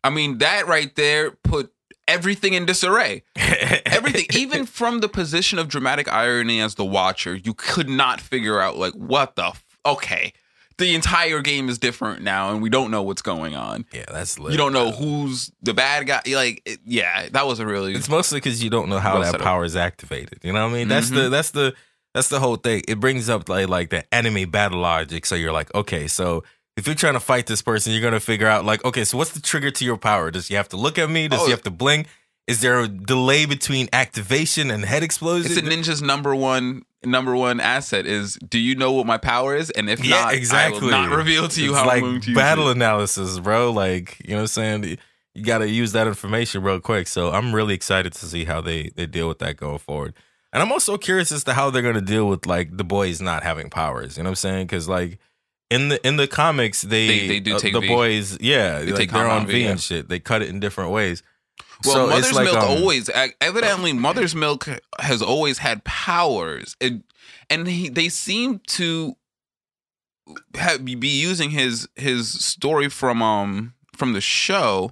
I 0.03 0.09
mean, 0.09 0.37
that 0.39 0.67
right 0.67 0.95
there 0.95 1.31
put 1.31 1.71
everything 2.07 2.53
in 2.53 2.65
disarray. 2.65 3.23
everything 3.35 4.25
even 4.33 4.65
from 4.65 4.99
the 4.99 5.09
position 5.09 5.59
of 5.59 5.67
dramatic 5.67 6.11
irony 6.11 6.59
as 6.59 6.75
the 6.75 6.85
watcher 6.85 7.35
you 7.35 7.53
could 7.53 7.87
not 7.89 8.19
figure 8.19 8.59
out 8.59 8.77
like 8.77 8.93
what 8.93 9.35
the 9.35 9.45
f- 9.45 9.63
okay 9.85 10.33
the 10.79 10.95
entire 10.95 11.41
game 11.41 11.69
is 11.69 11.77
different 11.77 12.23
now, 12.23 12.51
and 12.51 12.61
we 12.61 12.69
don't 12.69 12.89
know 12.89 13.03
what's 13.03 13.21
going 13.21 13.55
on. 13.55 13.85
Yeah, 13.93 14.05
that's 14.11 14.39
lit. 14.39 14.51
You 14.51 14.57
don't 14.57 14.73
know 14.73 14.91
who's 14.91 15.51
the 15.61 15.73
bad 15.73 16.07
guy. 16.07 16.21
Like, 16.27 16.61
it, 16.65 16.79
yeah, 16.85 17.29
that 17.29 17.45
was 17.45 17.59
a 17.59 17.65
really. 17.65 17.93
It's 17.93 18.09
mostly 18.09 18.37
because 18.37 18.63
you 18.63 18.69
don't 18.71 18.89
know 18.89 18.99
how 18.99 19.19
Well 19.19 19.23
that 19.31 19.35
up. 19.35 19.41
power 19.41 19.63
is 19.63 19.75
activated. 19.75 20.39
You 20.43 20.53
know 20.53 20.63
what 20.65 20.71
I 20.73 20.77
mean? 20.77 20.87
That's 20.87 21.09
the 21.09 21.15
mm-hmm. 21.21 21.31
that's 21.31 21.51
the 21.51 21.75
that's 22.15 22.29
the 22.29 22.39
whole 22.39 22.55
thing. 22.55 22.81
It 22.87 22.99
brings 22.99 23.29
up 23.29 23.47
like 23.47 23.67
like 23.69 23.89
the 23.91 24.11
anime 24.13 24.49
battle 24.49 24.79
logic. 24.79 25.25
So 25.25 25.35
you're 25.35 25.51
like, 25.53 25.73
okay, 25.75 26.07
so 26.07 26.43
if 26.75 26.87
you're 26.87 26.95
trying 26.95 27.13
to 27.13 27.19
fight 27.19 27.45
this 27.45 27.61
person, 27.61 27.91
you're 27.93 28.01
gonna 28.01 28.19
figure 28.19 28.47
out 28.47 28.65
like, 28.65 28.83
okay, 28.85 29.03
so 29.03 29.17
what's 29.17 29.31
the 29.31 29.41
trigger 29.41 29.69
to 29.69 29.85
your 29.85 29.97
power? 29.97 30.31
Does 30.31 30.49
you 30.49 30.57
have 30.57 30.69
to 30.69 30.77
look 30.77 30.97
at 30.97 31.09
me? 31.09 31.27
Does 31.27 31.41
Oh. 31.41 31.45
he 31.45 31.51
have 31.51 31.63
to 31.63 31.71
blink? 31.71 32.07
Is 32.49 32.61
there 32.61 32.79
a 32.79 32.87
delay 32.87 33.45
between 33.45 33.89
activation 33.93 34.71
and 34.71 34.83
head 34.83 35.03
explosion? 35.03 35.51
It's 35.51 35.59
a 35.59 35.61
ninja's 35.61 36.01
number 36.01 36.33
one 36.33 36.83
number 37.03 37.35
one 37.35 37.59
asset 37.59 38.07
is 38.07 38.37
do 38.37 38.57
you 38.57 38.73
know 38.73 38.91
what 38.91 39.05
my 39.05 39.17
power 39.19 39.55
is? 39.55 39.69
And 39.69 39.87
if 39.87 40.03
yeah, 40.03 40.21
not, 40.21 40.33
exactly. 40.33 40.79
I 40.79 40.81
will 40.81 41.09
not 41.09 41.15
reveal 41.15 41.47
to 41.47 41.61
you 41.61 41.69
It's 41.69 41.79
how 41.79 41.85
like 41.85 42.01
I'm 42.03 42.19
to 42.21 42.33
battle 42.33 42.69
analysis, 42.69 43.37
bro. 43.39 43.71
Like 43.71 44.19
you 44.25 44.31
know 44.31 44.37
what 44.37 44.41
I'm 44.41 44.47
saying. 44.81 44.97
You 45.35 45.43
got 45.43 45.59
to 45.59 45.69
use 45.69 45.91
that 45.91 46.07
information 46.07 46.63
real 46.63 46.79
quick. 46.79 47.07
So 47.07 47.31
I'm 47.31 47.53
really 47.53 47.75
excited 47.75 48.13
to 48.13 48.25
see 48.25 48.45
how 48.45 48.61
they 48.61 48.89
they 48.95 49.05
deal 49.05 49.27
with 49.27 49.37
that 49.39 49.55
going 49.55 49.77
forward. 49.77 50.15
And 50.51 50.63
I'm 50.63 50.71
also 50.71 50.97
curious 50.97 51.31
as 51.31 51.43
to 51.43 51.53
how 51.53 51.69
they're 51.69 51.83
gonna 51.83 52.01
deal 52.01 52.27
with 52.27 52.47
like 52.47 52.75
the 52.75 52.83
boys 52.83 53.21
not 53.21 53.43
having 53.43 53.69
powers. 53.69 54.17
You 54.17 54.23
know 54.23 54.29
what 54.29 54.31
I'm 54.31 54.35
saying? 54.37 54.65
Because 54.65 54.89
like 54.89 55.19
in 55.69 55.89
the 55.89 56.07
in 56.07 56.15
the 56.15 56.27
comics, 56.27 56.81
they 56.81 57.07
They- 57.07 57.27
they 57.27 57.39
do 57.39 57.55
uh, 57.57 57.59
take 57.59 57.73
the 57.73 57.81
V. 57.81 57.87
boys, 57.87 58.39
yeah, 58.41 58.81
like, 58.83 58.95
take 58.95 59.11
they're 59.11 59.27
on 59.27 59.45
V 59.45 59.53
V, 59.53 59.63
yeah. 59.63 59.69
and 59.69 59.79
shit. 59.79 60.09
They 60.09 60.19
cut 60.19 60.41
it 60.41 60.49
in 60.49 60.59
different 60.59 60.89
ways. 60.89 61.21
Well, 61.85 61.93
So 61.95 62.07
Mother's 62.07 62.33
like, 62.33 62.43
Milk 62.45 62.57
um, 62.57 62.69
always 62.69 63.09
evidently 63.41 63.93
Mother's 63.93 64.35
Milk 64.35 64.67
has 64.99 65.21
always 65.21 65.59
had 65.59 65.83
powers, 65.83 66.75
it, 66.79 67.01
and 67.49 67.67
he, 67.67 67.89
they 67.89 68.09
seem 68.09 68.59
to 68.67 69.15
have, 70.55 70.83
be 70.85 71.07
using 71.07 71.51
his 71.51 71.87
his 71.95 72.29
story 72.29 72.89
from 72.89 73.21
um 73.21 73.73
from 73.95 74.13
the 74.13 74.21
show. 74.21 74.91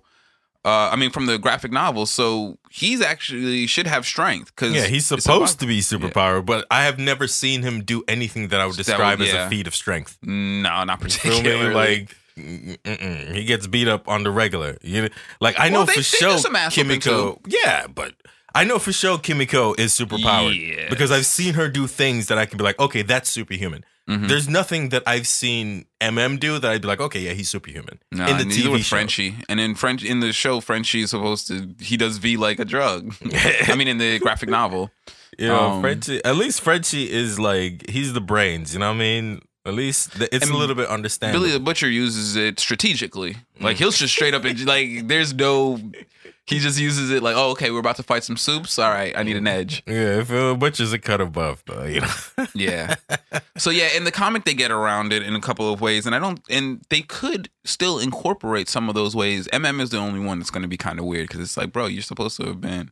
Uh, 0.65 0.89
I 0.91 0.97
mean, 0.97 1.11
from 1.11 1.27
the 1.27 1.37
graphic 1.37 1.71
novel. 1.71 2.05
So 2.05 2.57
he's 2.69 2.99
actually 2.99 3.67
should 3.67 3.87
have 3.87 4.05
strength 4.05 4.53
because 4.53 4.73
Yeah, 4.73 4.85
he's 4.87 5.05
supposed 5.05 5.61
to 5.61 5.65
be 5.65 5.79
superpower, 5.79 6.45
but 6.45 6.65
I 6.69 6.83
have 6.83 6.99
never 6.99 7.25
seen 7.25 7.61
him 7.61 7.83
do 7.83 8.03
anything 8.07 8.49
that 8.49 8.59
I 8.59 8.65
would 8.65 8.73
That 8.75 8.77
would- 8.79 9.17
describe 9.17 9.21
as 9.21 9.33
a 9.33 9.49
feat 9.49 9.65
of 9.67 9.73
strength. 9.75 10.17
No, 10.21 10.83
not 10.83 10.99
particularly. 10.99 11.73
Like. 11.73 12.17
He 12.37 13.43
gets 13.45 13.67
beat 13.67 13.87
up 13.87 14.07
on 14.07 14.23
the 14.23 14.31
regular. 14.31 14.77
You 14.81 15.03
know, 15.03 15.09
like 15.39 15.55
I 15.59 15.69
know 15.69 15.79
Well, 15.79 15.85
they- 15.87 15.93
for 15.95 16.03
sure 16.03 16.37
some 16.37 16.55
ass 16.55 16.75
whooping, 16.77 16.99
Kimiko. 17.01 17.41
Yeah, 17.47 17.87
but 17.87 18.13
I 18.55 18.63
know 18.63 18.79
for 18.79 18.91
sure 18.93 19.17
Kimiko 19.17 19.73
is 19.75 19.93
superpowered 19.93 20.55
Yes. 20.75 20.89
because 20.89 21.11
I've 21.11 21.25
seen 21.25 21.53
her 21.55 21.67
do 21.67 21.87
things 21.87 22.27
that 22.27 22.37
I 22.37 22.45
can 22.45 22.57
be 22.57 22.63
like, 22.63 22.79
okay, 22.79 23.01
that's 23.01 23.29
superhuman. 23.29 23.83
Mhm. 24.09 24.29
There's 24.29 24.47
nothing 24.47 24.89
that 24.89 25.03
I've 25.05 25.27
seen 25.27 25.85
MM 25.99 26.39
do 26.39 26.59
that 26.59 26.71
I'd 26.71 26.81
be 26.81 26.87
like, 26.87 27.01
okay, 27.01 27.19
yeah, 27.19 27.33
he's 27.33 27.49
superhuman. 27.49 27.99
No, 28.11 28.25
in 28.25 28.37
the 28.37 28.45
neither 28.45 28.69
TV 28.69 28.71
with 28.71 28.85
show. 28.85 28.95
Frenchie, 28.95 29.35
and 29.49 29.59
in 29.59 29.75
French 29.75 30.01
in 30.03 30.21
the 30.21 30.31
show, 30.31 30.61
Frenchie 30.61 31.01
is 31.01 31.09
supposed 31.09 31.47
to 31.47 31.75
he 31.81 31.97
does 31.97 32.17
V 32.17 32.37
like 32.37 32.57
a 32.59 32.65
drug. 32.65 33.13
I 33.67 33.75
mean, 33.75 33.89
in 33.89 33.97
the 33.97 34.17
graphic 34.19 34.49
novel, 34.49 34.91
You 35.37 35.47
know, 35.49 35.59
Um, 35.59 35.81
Frenchie. 35.81 36.23
At 36.25 36.35
least 36.37 36.61
Frenchie 36.61 37.11
is 37.11 37.37
like 37.37 37.89
he's 37.89 38.13
the 38.13 38.21
brains. 38.21 38.73
You 38.73 38.79
know 38.79 38.87
what 38.87 38.95
I 38.95 38.99
mean? 38.99 39.41
At 39.67 39.73
least 39.73 40.13
th- 40.13 40.29
it's 40.31 40.45
And 40.45 40.53
a 40.55 40.57
little 40.57 40.75
bit 40.75 40.87
understandable. 40.89 41.41
Billy 41.45 41.51
the 41.53 41.59
Butcher 41.63 41.89
uses 41.89 42.35
it 42.35 42.59
strategically. 42.59 43.37
Like 43.59 43.77
he'll 43.77 43.91
just 43.91 44.13
straight 44.13 44.33
up 44.33 44.43
and 44.45 44.65
like 44.65 45.07
there's 45.07 45.33
no 45.33 45.79
he 46.45 46.59
just 46.59 46.79
uses 46.79 47.11
it 47.11 47.21
like, 47.21 47.35
oh 47.35 47.51
okay, 47.51 47.71
we're 47.71 47.79
about 47.79 47.97
to 47.97 48.03
fight 48.03 48.23
some 48.23 48.37
soups. 48.37 48.79
All 48.79 48.89
right, 48.89 49.15
I 49.17 49.23
need 49.23 49.35
an 49.35 49.47
edge. 49.47 49.83
yeah, 49.85 50.23
Phil 50.23 50.55
Butcher's 50.55 50.93
a 50.93 50.99
cut 50.99 51.19
above 51.19 51.61
though. 51.67 51.83
You 51.83 52.01
know. 52.01 52.07
Yeah. 52.55 52.95
so 53.57 53.69
yeah, 53.69 53.89
in 53.95 54.03
the 54.05 54.11
comic 54.11 54.45
they 54.45 54.53
get 54.53 54.71
around 54.71 55.11
it 55.11 55.21
in 55.23 55.35
a 55.35 55.41
couple 55.41 55.71
of 55.71 55.81
ways, 55.81 56.05
and 56.05 56.15
I 56.15 56.19
don't 56.19 56.39
and 56.49 56.81
they 56.89 57.01
could 57.01 57.49
still 57.65 57.99
incorporate 57.99 58.69
some 58.69 58.87
of 58.89 58.95
those 58.95 59.15
ways. 59.15 59.47
MM 59.49 59.81
is 59.81 59.89
the 59.89 59.97
only 59.97 60.19
one 60.21 60.39
that's 60.39 60.49
gonna 60.51 60.67
be 60.69 60.77
kind 60.77 60.97
of 60.99 61.05
weird 61.05 61.27
because 61.27 61.41
it's 61.41 61.57
like, 61.57 61.73
bro, 61.73 61.87
you're 61.87 62.01
supposed 62.01 62.37
to 62.37 62.45
have 62.47 62.61
been 62.61 62.91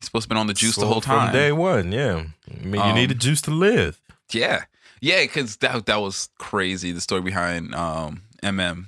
you're 0.00 0.02
supposed 0.04 0.24
to 0.24 0.26
have 0.26 0.28
been 0.28 0.38
on 0.38 0.46
the 0.46 0.54
juice 0.54 0.76
the 0.76 0.86
whole 0.86 1.00
time. 1.00 1.30
from 1.30 1.32
day 1.36 1.50
one. 1.50 1.90
Yeah, 1.90 2.24
I 2.48 2.64
mean, 2.64 2.86
you 2.86 2.92
need 2.92 3.10
a 3.10 3.14
Um, 3.14 3.18
juice 3.18 3.40
to 3.42 3.50
live. 3.50 4.00
Yeah, 4.32 4.64
yeah, 5.00 5.22
because 5.22 5.56
that 5.58 5.86
that 5.86 6.00
was 6.00 6.28
crazy. 6.38 6.92
The 6.92 7.00
story 7.00 7.22
behind 7.22 7.74
um, 7.74 8.22
MM, 8.42 8.86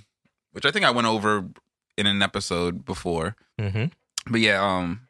which 0.53 0.65
I 0.65 0.71
think 0.71 0.85
I 0.85 0.91
went 0.91 1.07
over 1.07 1.49
in 1.97 2.07
an 2.07 2.23
episode 2.23 2.85
before. 2.85 3.37
Mm-hmm. 3.61 3.87
But 4.31 4.41
yeah, 4.41 4.65
um, 4.65 5.09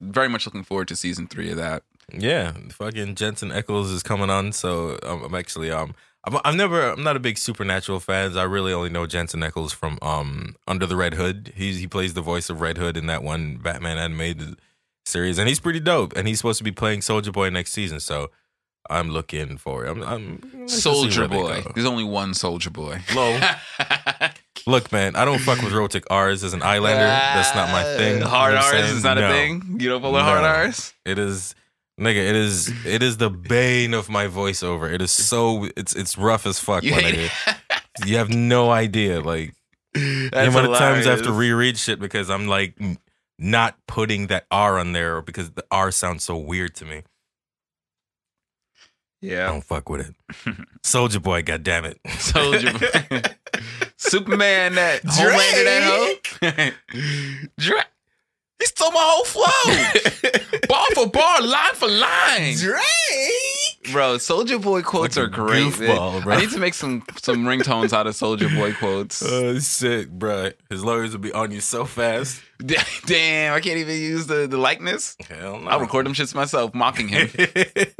very 0.00 0.28
much 0.28 0.46
looking 0.46 0.64
forward 0.64 0.88
to 0.88 0.96
season 0.96 1.26
three 1.28 1.50
of 1.50 1.56
that. 1.56 1.84
Yeah, 2.12 2.52
fucking 2.70 3.14
Jensen 3.14 3.50
Ackles 3.50 3.92
is 3.92 4.02
coming 4.02 4.28
on, 4.28 4.52
so 4.52 4.98
I'm, 5.02 5.24
I'm 5.24 5.34
actually 5.34 5.70
um. 5.70 5.94
I'm, 6.24 6.38
I've 6.44 6.54
never. 6.54 6.90
I'm 6.90 7.02
not 7.02 7.16
a 7.16 7.20
big 7.20 7.38
Supernatural 7.38 7.98
fan. 7.98 8.36
I 8.36 8.44
really 8.44 8.72
only 8.72 8.90
know 8.90 9.06
Jensen 9.06 9.40
Ackles 9.40 9.72
from 9.74 9.98
um 10.02 10.56
Under 10.66 10.86
the 10.86 10.96
Red 10.96 11.14
Hood. 11.14 11.52
He's 11.56 11.78
he 11.78 11.86
plays 11.86 12.14
the 12.14 12.20
voice 12.20 12.50
of 12.50 12.60
Red 12.60 12.78
Hood 12.78 12.96
in 12.96 13.06
that 13.06 13.22
one 13.22 13.56
Batman 13.56 13.98
animated 13.98 14.56
series, 15.04 15.38
and 15.38 15.48
he's 15.48 15.60
pretty 15.60 15.80
dope. 15.80 16.12
And 16.16 16.28
he's 16.28 16.38
supposed 16.38 16.58
to 16.58 16.64
be 16.64 16.72
playing 16.72 17.02
Soldier 17.02 17.32
Boy 17.32 17.50
next 17.50 17.72
season, 17.72 17.98
so 17.98 18.30
I'm 18.90 19.10
looking 19.10 19.56
for 19.58 19.84
it. 19.86 19.90
I'm, 19.90 20.02
I'm 20.02 20.40
let's 20.54 20.72
just 20.72 20.74
see 20.76 20.80
Soldier 20.80 21.28
Boy. 21.28 21.64
There's 21.74 21.86
only 21.86 22.04
one 22.04 22.34
Soldier 22.34 22.70
Boy. 22.70 23.00
Low. 23.14 23.38
Look, 24.66 24.92
man, 24.92 25.16
I 25.16 25.24
don't 25.24 25.40
fuck 25.40 25.60
with 25.62 25.72
rhotic 25.72 26.04
R's 26.10 26.44
as 26.44 26.52
an 26.54 26.62
Islander. 26.62 27.00
That's 27.02 27.54
not 27.54 27.70
my 27.70 27.82
thing. 27.96 28.18
You 28.18 28.24
Uh, 28.24 28.28
Hard 28.28 28.54
know 28.54 28.60
R's 28.60 28.70
saying? 28.70 28.96
is 28.96 29.04
not 29.04 29.16
No. 29.18 29.28
a 29.28 29.32
thing. 29.32 29.76
You 29.80 29.88
don't 29.88 30.00
pull 30.00 30.16
a 30.16 30.22
hard 30.22 30.42
No. 30.42 30.48
R's. 30.48 30.94
It 31.04 31.18
is 31.18 31.54
nigga, 32.00 32.16
it 32.28 32.36
is 32.36 32.72
it 32.86 33.02
is 33.02 33.16
the 33.16 33.30
bane 33.30 33.92
of 33.94 34.08
my 34.08 34.26
voiceover. 34.26 34.92
It 34.92 35.02
is 35.02 35.10
so 35.10 35.68
it's 35.76 35.94
it's 35.96 36.16
rough 36.16 36.46
as 36.46 36.58
fuck, 36.60 36.82
You 36.84 36.92
my 36.92 37.00
hate 37.00 37.30
nigga. 37.30 38.06
You 38.06 38.16
have 38.18 38.28
no 38.30 38.70
idea. 38.70 39.20
Like 39.20 39.54
the 39.94 40.30
amount 40.32 40.70
of 40.70 40.78
times 40.78 41.06
I 41.06 41.10
have 41.10 41.22
to 41.22 41.32
reread 41.32 41.76
shit 41.76 41.98
because 41.98 42.30
I'm 42.30 42.46
like 42.46 42.78
not 43.38 43.76
putting 43.88 44.28
that 44.28 44.46
R 44.50 44.78
on 44.78 44.92
there 44.92 45.16
or 45.16 45.22
because 45.22 45.50
the 45.50 45.64
R 45.72 45.90
sounds 45.90 46.22
so 46.24 46.36
weird 46.36 46.74
to 46.76 46.84
me. 46.84 47.02
I 49.22 49.26
Yeah. 49.26 49.46
don't 49.46 49.62
fuck 49.64 49.88
with 49.88 50.08
it. 50.08 50.56
Soldier 50.82 51.20
boy, 51.20 51.42
god 51.42 51.62
damn 51.62 51.84
it. 51.84 51.98
Soldier 52.18 52.72
Boy. 52.72 53.22
Superman 53.96 54.74
that 54.74 55.02
Homelander 55.02 55.64
that 55.64 55.82
hoe. 56.42 56.70
Drake. 57.58 57.84
He 58.60 58.66
stole 58.66 58.92
my 58.92 59.00
whole 59.02 59.24
flow. 59.24 60.60
bar 60.68 60.84
for 60.94 61.08
bar, 61.10 61.42
line 61.42 61.74
for 61.74 61.88
line. 61.88 62.54
Drake. 62.56 63.90
Bro, 63.92 64.18
Soldier 64.18 64.60
Boy 64.60 64.82
quotes 64.82 65.18
are 65.18 65.28
Fucking 65.28 65.44
great. 65.46 65.64
goofball, 65.64 66.22
bro. 66.22 66.32
I 66.36 66.40
need 66.42 66.50
to 66.50 66.60
make 66.60 66.74
some 66.74 67.02
some 67.20 67.44
ringtones 67.44 67.92
out 67.92 68.06
of 68.06 68.14
Soldier 68.14 68.48
Boy 68.50 68.72
quotes. 68.74 69.20
Oh 69.20 69.58
shit, 69.58 70.16
bro. 70.16 70.50
His 70.70 70.84
lawyers 70.84 71.10
will 71.10 71.18
be 71.18 71.32
on 71.32 71.50
you 71.50 71.60
so 71.60 71.84
fast. 71.84 72.40
Damn, 73.04 73.52
I 73.54 73.58
can't 73.58 73.78
even 73.78 73.96
use 74.00 74.28
the, 74.28 74.46
the 74.46 74.58
likeness. 74.58 75.16
Hell 75.28 75.58
no. 75.58 75.68
I'll 75.68 75.80
record 75.80 76.06
them 76.06 76.12
shits 76.14 76.32
myself, 76.32 76.72
mocking 76.72 77.08
him. 77.08 77.30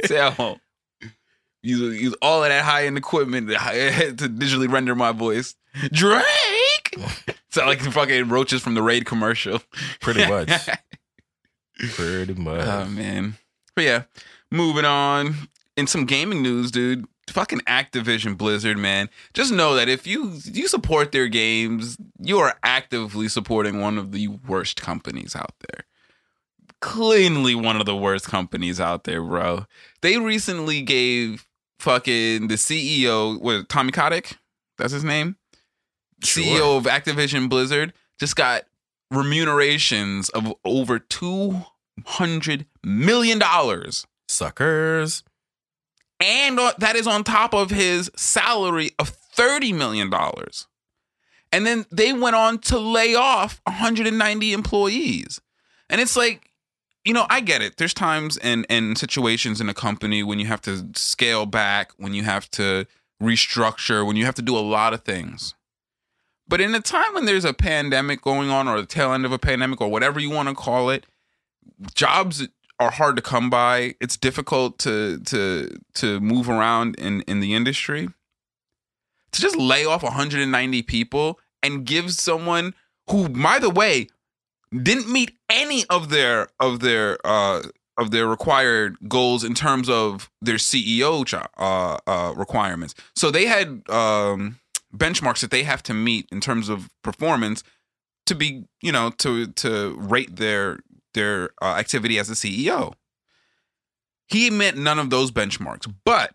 Say 0.05 0.17
I 0.21 0.33
won't. 0.39 0.61
Use, 1.63 2.01
use 2.01 2.15
all 2.21 2.43
of 2.43 2.49
that 2.49 2.65
high 2.65 2.85
end 2.85 2.97
equipment 2.97 3.47
to, 3.47 3.55
to 4.17 4.29
digitally 4.29 4.69
render 4.69 4.95
my 4.95 5.13
voice. 5.13 5.55
Drake! 5.91 6.97
Sound 7.49 7.67
like 7.67 7.81
the 7.81 7.91
fucking 7.91 8.27
roaches 8.27 8.61
from 8.61 8.75
the 8.75 8.81
Raid 8.81 9.05
commercial. 9.05 9.61
Pretty 10.01 10.25
much. 10.29 10.51
Pretty 11.95 12.35
oh, 12.37 12.41
much. 12.41 12.67
Oh 12.67 12.85
man. 12.89 13.37
But 13.75 13.85
yeah, 13.85 14.03
moving 14.51 14.85
on. 14.85 15.35
In 15.75 15.87
some 15.87 16.05
gaming 16.05 16.43
news, 16.43 16.69
dude, 16.69 17.05
fucking 17.29 17.61
Activision 17.61 18.37
Blizzard, 18.37 18.77
man. 18.77 19.09
Just 19.33 19.51
know 19.51 19.73
that 19.75 19.89
if 19.89 20.05
you 20.05 20.33
you 20.43 20.67
support 20.67 21.11
their 21.11 21.27
games, 21.27 21.97
you 22.19 22.39
are 22.39 22.55
actively 22.63 23.27
supporting 23.27 23.79
one 23.79 23.97
of 23.97 24.11
the 24.11 24.27
worst 24.27 24.81
companies 24.81 25.35
out 25.35 25.53
there. 25.69 25.85
Cleanly 26.81 27.55
one 27.55 27.77
of 27.77 27.85
the 27.85 27.95
worst 27.95 28.27
companies 28.27 28.79
out 28.79 29.05
there, 29.05 29.23
bro. 29.23 29.65
They 30.01 30.17
recently 30.17 30.81
gave 30.81 31.47
fucking 31.83 32.47
the 32.47 32.55
CEO, 32.55 33.39
what 33.39 33.67
Tommy 33.67 33.91
Kotick? 33.91 34.37
That's 34.77 34.93
his 34.93 35.03
name? 35.03 35.35
Sure. 36.23 36.43
CEO 36.43 36.77
of 36.77 36.85
Activision 36.85 37.49
Blizzard 37.49 37.91
just 38.19 38.35
got 38.37 38.63
remunerations 39.11 40.29
of 40.29 40.53
over 40.63 40.97
two 40.97 41.61
hundred 42.05 42.65
million 42.83 43.37
dollars, 43.37 44.07
Suckers. 44.29 45.23
and 46.19 46.57
that 46.79 46.95
is 46.95 47.05
on 47.05 47.23
top 47.23 47.53
of 47.53 47.69
his 47.69 48.09
salary 48.15 48.91
of 48.97 49.09
thirty 49.09 49.73
million 49.73 50.09
dollars. 50.09 50.67
And 51.51 51.67
then 51.67 51.85
they 51.91 52.13
went 52.13 52.35
on 52.35 52.57
to 52.59 52.79
lay 52.79 53.13
off 53.13 53.61
190 53.65 54.53
employees, 54.53 55.39
and 55.89 56.01
it's 56.01 56.15
like, 56.15 56.49
you 57.05 57.13
know, 57.13 57.25
I 57.29 57.41
get 57.41 57.61
it. 57.61 57.77
There's 57.77 57.93
times 57.93 58.37
and 58.37 58.65
and 58.69 58.97
situations 58.97 59.61
in 59.61 59.69
a 59.69 59.73
company 59.73 60.23
when 60.23 60.39
you 60.39 60.47
have 60.47 60.61
to 60.63 60.87
scale 60.95 61.45
back, 61.45 61.91
when 61.97 62.13
you 62.13 62.23
have 62.23 62.49
to 62.51 62.85
restructure, 63.21 64.05
when 64.05 64.15
you 64.15 64.25
have 64.25 64.35
to 64.35 64.41
do 64.41 64.57
a 64.57 64.59
lot 64.59 64.93
of 64.93 65.03
things. 65.03 65.55
But 66.47 66.61
in 66.61 66.75
a 66.75 66.81
time 66.81 67.13
when 67.13 67.25
there's 67.25 67.45
a 67.45 67.53
pandemic 67.53 68.21
going 68.21 68.49
on, 68.49 68.67
or 68.67 68.79
the 68.81 68.87
tail 68.87 69.13
end 69.13 69.25
of 69.25 69.31
a 69.31 69.39
pandemic, 69.39 69.81
or 69.81 69.89
whatever 69.89 70.19
you 70.19 70.29
want 70.29 70.49
to 70.49 70.55
call 70.55 70.89
it, 70.89 71.05
jobs 71.95 72.47
are 72.79 72.91
hard 72.91 73.15
to 73.17 73.21
come 73.21 73.49
by. 73.49 73.95
It's 74.01 74.17
difficult 74.17 74.79
to 74.79 75.19
to 75.19 75.69
to 75.95 76.19
move 76.19 76.49
around 76.49 76.95
in 76.95 77.21
in 77.21 77.39
the 77.39 77.53
industry. 77.55 78.09
to 79.31 79.41
just 79.41 79.57
lay 79.57 79.85
off 79.85 80.03
190 80.03 80.81
people 80.83 81.39
and 81.63 81.85
give 81.85 82.11
someone 82.13 82.73
who, 83.09 83.29
by 83.29 83.59
the 83.59 83.69
way, 83.69 84.07
didn't 84.81 85.11
meet 85.11 85.37
any 85.49 85.85
of 85.89 86.09
their 86.09 86.47
of 86.59 86.79
their 86.79 87.17
uh 87.25 87.63
of 87.97 88.11
their 88.11 88.27
required 88.27 88.97
goals 89.07 89.43
in 89.43 89.53
terms 89.53 89.87
of 89.89 90.29
their 90.41 90.55
CEO 90.55 91.47
uh, 91.57 91.97
uh, 92.07 92.33
requirements. 92.35 92.95
So 93.15 93.29
they 93.29 93.45
had 93.45 93.87
um, 93.89 94.59
benchmarks 94.95 95.41
that 95.41 95.51
they 95.51 95.63
have 95.63 95.83
to 95.83 95.93
meet 95.93 96.27
in 96.31 96.41
terms 96.41 96.69
of 96.69 96.89
performance 97.03 97.63
to 98.25 98.35
be, 98.35 98.65
you 98.81 98.91
know, 98.91 99.11
to 99.19 99.47
to 99.47 99.95
rate 99.99 100.37
their 100.37 100.79
their 101.13 101.51
uh, 101.61 101.75
activity 101.75 102.17
as 102.17 102.29
a 102.29 102.33
CEO. 102.33 102.93
He 104.27 104.49
met 104.49 104.75
none 104.75 104.97
of 104.97 105.09
those 105.09 105.31
benchmarks, 105.31 105.91
but 106.05 106.33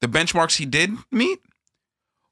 the 0.00 0.06
benchmarks 0.06 0.58
he 0.58 0.66
did 0.66 0.92
meet 1.10 1.40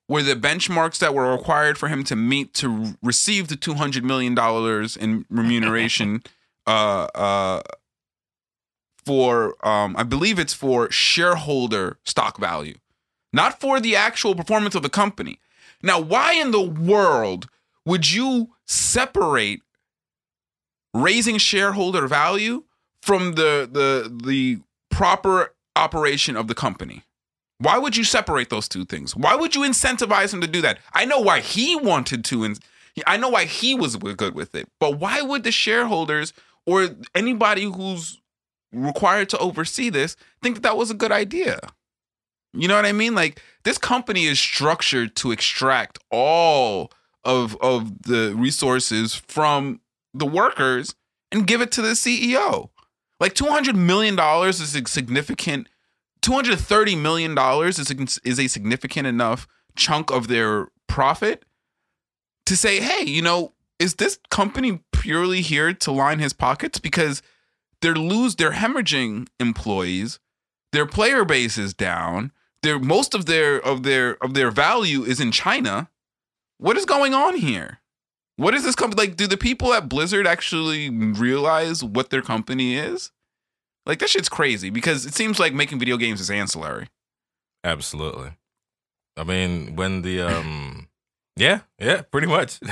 were 0.08 0.22
the 0.22 0.34
benchmarks 0.34 0.98
that 0.98 1.14
were 1.14 1.32
required 1.32 1.78
for 1.78 1.88
him 1.88 2.04
to 2.04 2.16
meet 2.16 2.54
to 2.54 2.96
receive 3.02 3.48
the 3.48 3.56
two 3.56 3.74
hundred 3.74 4.04
million 4.04 4.34
dollars 4.34 4.96
in 4.96 5.24
remuneration. 5.30 6.22
uh, 6.66 7.06
uh, 7.14 7.62
for 9.04 9.54
um, 9.66 9.94
I 9.96 10.02
believe 10.02 10.38
it's 10.38 10.52
for 10.52 10.90
shareholder 10.90 11.98
stock 12.04 12.38
value, 12.38 12.74
not 13.32 13.60
for 13.60 13.80
the 13.80 13.94
actual 13.94 14.34
performance 14.34 14.74
of 14.74 14.82
the 14.82 14.90
company. 14.90 15.38
Now, 15.82 16.00
why 16.00 16.34
in 16.34 16.50
the 16.50 16.62
world 16.62 17.48
would 17.84 18.10
you 18.10 18.54
separate 18.66 19.62
raising 20.92 21.38
shareholder 21.38 22.08
value 22.08 22.64
from 23.00 23.34
the 23.34 23.68
the 23.70 24.12
the 24.24 24.58
proper 24.90 25.54
operation 25.76 26.36
of 26.36 26.48
the 26.48 26.54
company? 26.54 27.04
Why 27.58 27.78
would 27.78 27.96
you 27.96 28.04
separate 28.04 28.50
those 28.50 28.68
two 28.68 28.84
things? 28.84 29.16
Why 29.16 29.34
would 29.34 29.54
you 29.54 29.62
incentivize 29.62 30.32
him 30.32 30.40
to 30.42 30.46
do 30.46 30.60
that? 30.60 30.78
I 30.92 31.04
know 31.04 31.20
why 31.20 31.40
he 31.40 31.74
wanted 31.74 32.24
to, 32.26 32.44
and 32.44 32.58
I 33.06 33.16
know 33.16 33.30
why 33.30 33.44
he 33.44 33.74
was 33.74 33.96
good 33.96 34.34
with 34.34 34.54
it. 34.54 34.68
But 34.78 34.98
why 34.98 35.22
would 35.22 35.42
the 35.42 35.52
shareholders 35.52 36.32
or 36.66 36.88
anybody 37.14 37.64
who's 37.64 38.20
required 38.72 39.28
to 39.30 39.38
oversee 39.38 39.88
this 39.88 40.16
think 40.42 40.56
that 40.56 40.62
that 40.62 40.76
was 40.76 40.90
a 40.90 40.94
good 40.94 41.12
idea? 41.12 41.58
You 42.52 42.68
know 42.68 42.76
what 42.76 42.86
I 42.86 42.92
mean? 42.92 43.14
Like 43.14 43.40
this 43.64 43.78
company 43.78 44.24
is 44.26 44.38
structured 44.38 45.14
to 45.16 45.30
extract 45.30 45.98
all 46.10 46.90
of 47.24 47.56
of 47.60 48.02
the 48.02 48.34
resources 48.36 49.14
from 49.14 49.80
the 50.14 50.26
workers 50.26 50.94
and 51.32 51.46
give 51.46 51.60
it 51.60 51.70
to 51.72 51.82
the 51.82 51.90
CEO. 51.90 52.70
Like 53.20 53.34
two 53.34 53.46
hundred 53.46 53.76
million 53.76 54.16
dollars 54.16 54.60
is 54.60 54.74
a 54.74 54.86
significant. 54.86 55.68
Two 56.26 56.32
hundred 56.32 56.58
thirty 56.58 56.96
million 56.96 57.36
dollars 57.36 57.78
is 57.78 57.88
a, 57.88 58.28
is 58.28 58.40
a 58.40 58.48
significant 58.48 59.06
enough 59.06 59.46
chunk 59.76 60.10
of 60.10 60.26
their 60.26 60.66
profit 60.88 61.44
to 62.46 62.56
say, 62.56 62.80
hey, 62.80 63.04
you 63.04 63.22
know, 63.22 63.52
is 63.78 63.94
this 63.94 64.18
company 64.28 64.80
purely 64.90 65.40
here 65.40 65.72
to 65.72 65.92
line 65.92 66.18
his 66.18 66.32
pockets 66.32 66.80
because 66.80 67.22
they're 67.80 67.94
lose 67.94 68.34
they're 68.34 68.50
hemorrhaging 68.50 69.28
employees, 69.38 70.18
their 70.72 70.84
player 70.84 71.24
base 71.24 71.56
is 71.58 71.72
down, 71.72 72.32
their 72.60 72.80
most 72.80 73.14
of 73.14 73.26
their 73.26 73.64
of 73.64 73.84
their 73.84 74.16
of 74.20 74.34
their 74.34 74.50
value 74.50 75.04
is 75.04 75.20
in 75.20 75.30
China. 75.30 75.90
What 76.58 76.76
is 76.76 76.86
going 76.86 77.14
on 77.14 77.36
here? 77.36 77.78
What 78.34 78.52
is 78.52 78.64
this 78.64 78.74
company 78.74 79.00
like? 79.00 79.16
Do 79.16 79.28
the 79.28 79.36
people 79.36 79.72
at 79.72 79.88
Blizzard 79.88 80.26
actually 80.26 80.90
realize 80.90 81.84
what 81.84 82.10
their 82.10 82.20
company 82.20 82.74
is? 82.74 83.12
Like 83.86 84.00
that 84.00 84.10
shit's 84.10 84.28
crazy 84.28 84.68
because 84.70 85.06
it 85.06 85.14
seems 85.14 85.38
like 85.38 85.54
making 85.54 85.78
video 85.78 85.96
games 85.96 86.20
is 86.20 86.30
ancillary. 86.30 86.88
Absolutely. 87.64 88.32
I 89.16 89.24
mean, 89.24 89.76
when 89.76 90.02
the 90.02 90.20
um, 90.22 90.88
yeah, 91.36 91.60
yeah, 91.78 92.02
pretty 92.02 92.26
much. 92.26 92.58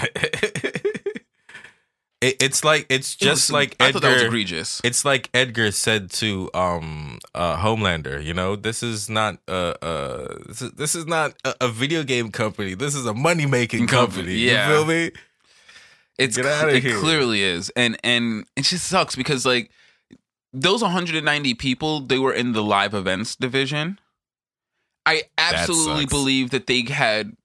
it, 2.20 2.36
it's 2.42 2.64
like 2.64 2.86
it's 2.88 3.14
just 3.14 3.50
It 3.50 3.52
was- 3.52 3.52
like 3.52 3.76
I 3.80 3.92
thought 3.92 4.02
that 4.02 4.12
was 4.14 4.22
egregious. 4.22 4.80
It's 4.84 5.04
like 5.04 5.28
Edgar 5.34 5.70
said 5.70 6.10
to 6.12 6.50
um 6.54 7.18
uh 7.34 7.56
Homelander, 7.58 8.22
you 8.22 8.34
know, 8.34 8.56
this 8.56 8.82
is 8.82 9.08
not 9.10 9.38
uh 9.48 9.74
uh 9.82 10.34
this 10.46 10.62
is, 10.62 10.70
this 10.72 10.94
is 10.94 11.06
not 11.06 11.34
a, 11.44 11.54
a 11.62 11.68
video 11.68 12.02
game 12.02 12.30
company. 12.30 12.74
This 12.74 12.94
is 12.94 13.06
a 13.06 13.14
money 13.14 13.46
making 13.46 13.86
Company, 13.88 14.16
company. 14.22 14.34
yeah. 14.38 14.68
You 14.68 14.74
feel 14.74 14.84
me? 14.86 15.10
It's 16.18 16.36
Get 16.36 16.44
cl- 16.44 16.54
outta 16.60 16.76
it 16.76 16.82
here. 16.82 16.98
clearly 17.00 17.42
is, 17.42 17.70
and 17.74 17.98
and 18.04 18.44
it 18.56 18.62
just 18.64 18.86
sucks 18.86 19.16
because 19.16 19.44
like 19.44 19.70
those 20.54 20.82
190 20.82 21.54
people, 21.54 22.00
they 22.00 22.18
were 22.18 22.32
in 22.32 22.52
the 22.52 22.62
live 22.62 22.94
events 22.94 23.34
division. 23.34 23.98
I 25.04 25.24
absolutely 25.36 26.06
believe 26.06 26.50
that 26.50 26.66
they 26.66 26.82
had 26.82 27.36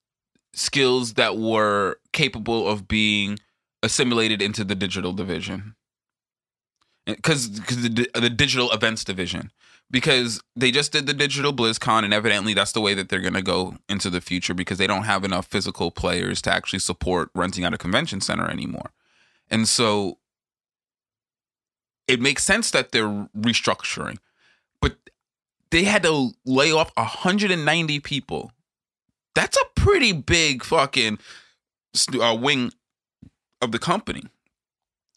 skills 0.54 1.16
that 1.16 1.38
were 1.38 1.98
capable 2.14 2.68
of 2.68 2.88
being 2.88 3.40
assimilated 3.82 4.42
into 4.42 4.64
the 4.64 4.76
digital 4.76 5.12
division, 5.12 5.76
because 7.06 7.52
the 7.52 8.08
uh, 8.14 8.20
the 8.20 8.30
digital 8.30 8.72
events 8.72 9.04
division. 9.04 9.52
Because 9.92 10.40
they 10.56 10.70
just 10.70 10.92
did 10.92 11.08
the 11.08 11.16
digital 11.16 11.52
BlizzCon, 11.52 12.04
and 12.04 12.14
evidently 12.14 12.54
that's 12.54 12.74
the 12.74 12.82
way 12.82 12.94
that 12.94 13.10
they're 13.10 13.22
going 13.22 13.34
to 13.34 13.42
go 13.42 13.78
into 13.90 14.12
the 14.12 14.22
future 14.22 14.54
because 14.54 14.78
they 14.78 14.86
don't 14.86 15.06
have 15.06 15.24
enough 15.24 15.48
physical 15.48 15.90
players 15.90 16.44
to 16.44 16.54
actually 16.54 16.78
support 16.78 17.32
renting 17.34 17.66
out 17.66 17.74
a 17.74 17.78
convention 17.78 18.22
center 18.22 18.48
anymore. 18.48 18.92
And 19.50 19.68
so 19.68 20.20
it 22.10 22.20
makes 22.20 22.44
sense 22.44 22.72
that 22.72 22.92
they're 22.92 23.28
restructuring, 23.38 24.18
but 24.82 24.98
they 25.70 25.84
had 25.84 26.02
to 26.04 26.32
lay 26.44 26.72
off 26.72 26.92
190 26.96 28.00
people. 28.00 28.52
That's 29.36 29.56
a 29.56 29.66
pretty 29.76 30.12
big 30.12 30.64
fucking 30.64 31.20
uh, 32.20 32.38
wing 32.40 32.72
of 33.62 33.72
the 33.72 33.80
company. 33.80 34.24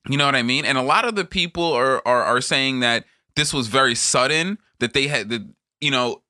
You 0.07 0.19
know 0.19 0.27
what 0.27 0.37
I 0.37 0.43
mean? 0.43 0.67
And 0.67 0.77
a 0.77 0.83
lot 0.83 1.07
of 1.07 1.15
the 1.15 1.25
people 1.25 1.73
are 1.73 2.03
are, 2.07 2.23
are 2.23 2.41
saying 2.41 2.81
that 2.81 3.05
this 3.37 3.55
was 3.55 3.69
very 3.69 3.95
sudden. 3.95 4.59
That 4.81 4.93
they 4.93 5.07
had 5.07 5.31
the 5.31 5.49
you 5.81 5.91
know 5.91 6.22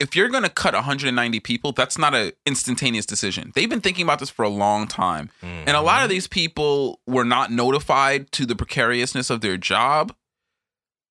if 0.00 0.16
you're 0.16 0.30
going 0.30 0.42
to 0.42 0.48
cut 0.48 0.72
190 0.72 1.40
people, 1.40 1.72
that's 1.72 1.98
not 1.98 2.14
an 2.14 2.32
instantaneous 2.46 3.04
decision. 3.04 3.52
They've 3.54 3.68
been 3.68 3.82
thinking 3.82 4.04
about 4.04 4.18
this 4.18 4.30
for 4.30 4.42
a 4.42 4.48
long 4.48 4.88
time. 4.88 5.30
And 5.66 5.76
a 5.76 5.82
lot 5.82 5.98
of 5.98 6.04
mm-hmm. 6.04 6.10
these 6.10 6.26
people 6.26 7.00
were 7.06 7.24
not 7.24 7.52
notified 7.52 8.32
to 8.32 8.46
the 8.46 8.56
precariousness 8.56 9.28
of 9.28 9.42
their 9.42 9.58
job. 9.58 10.14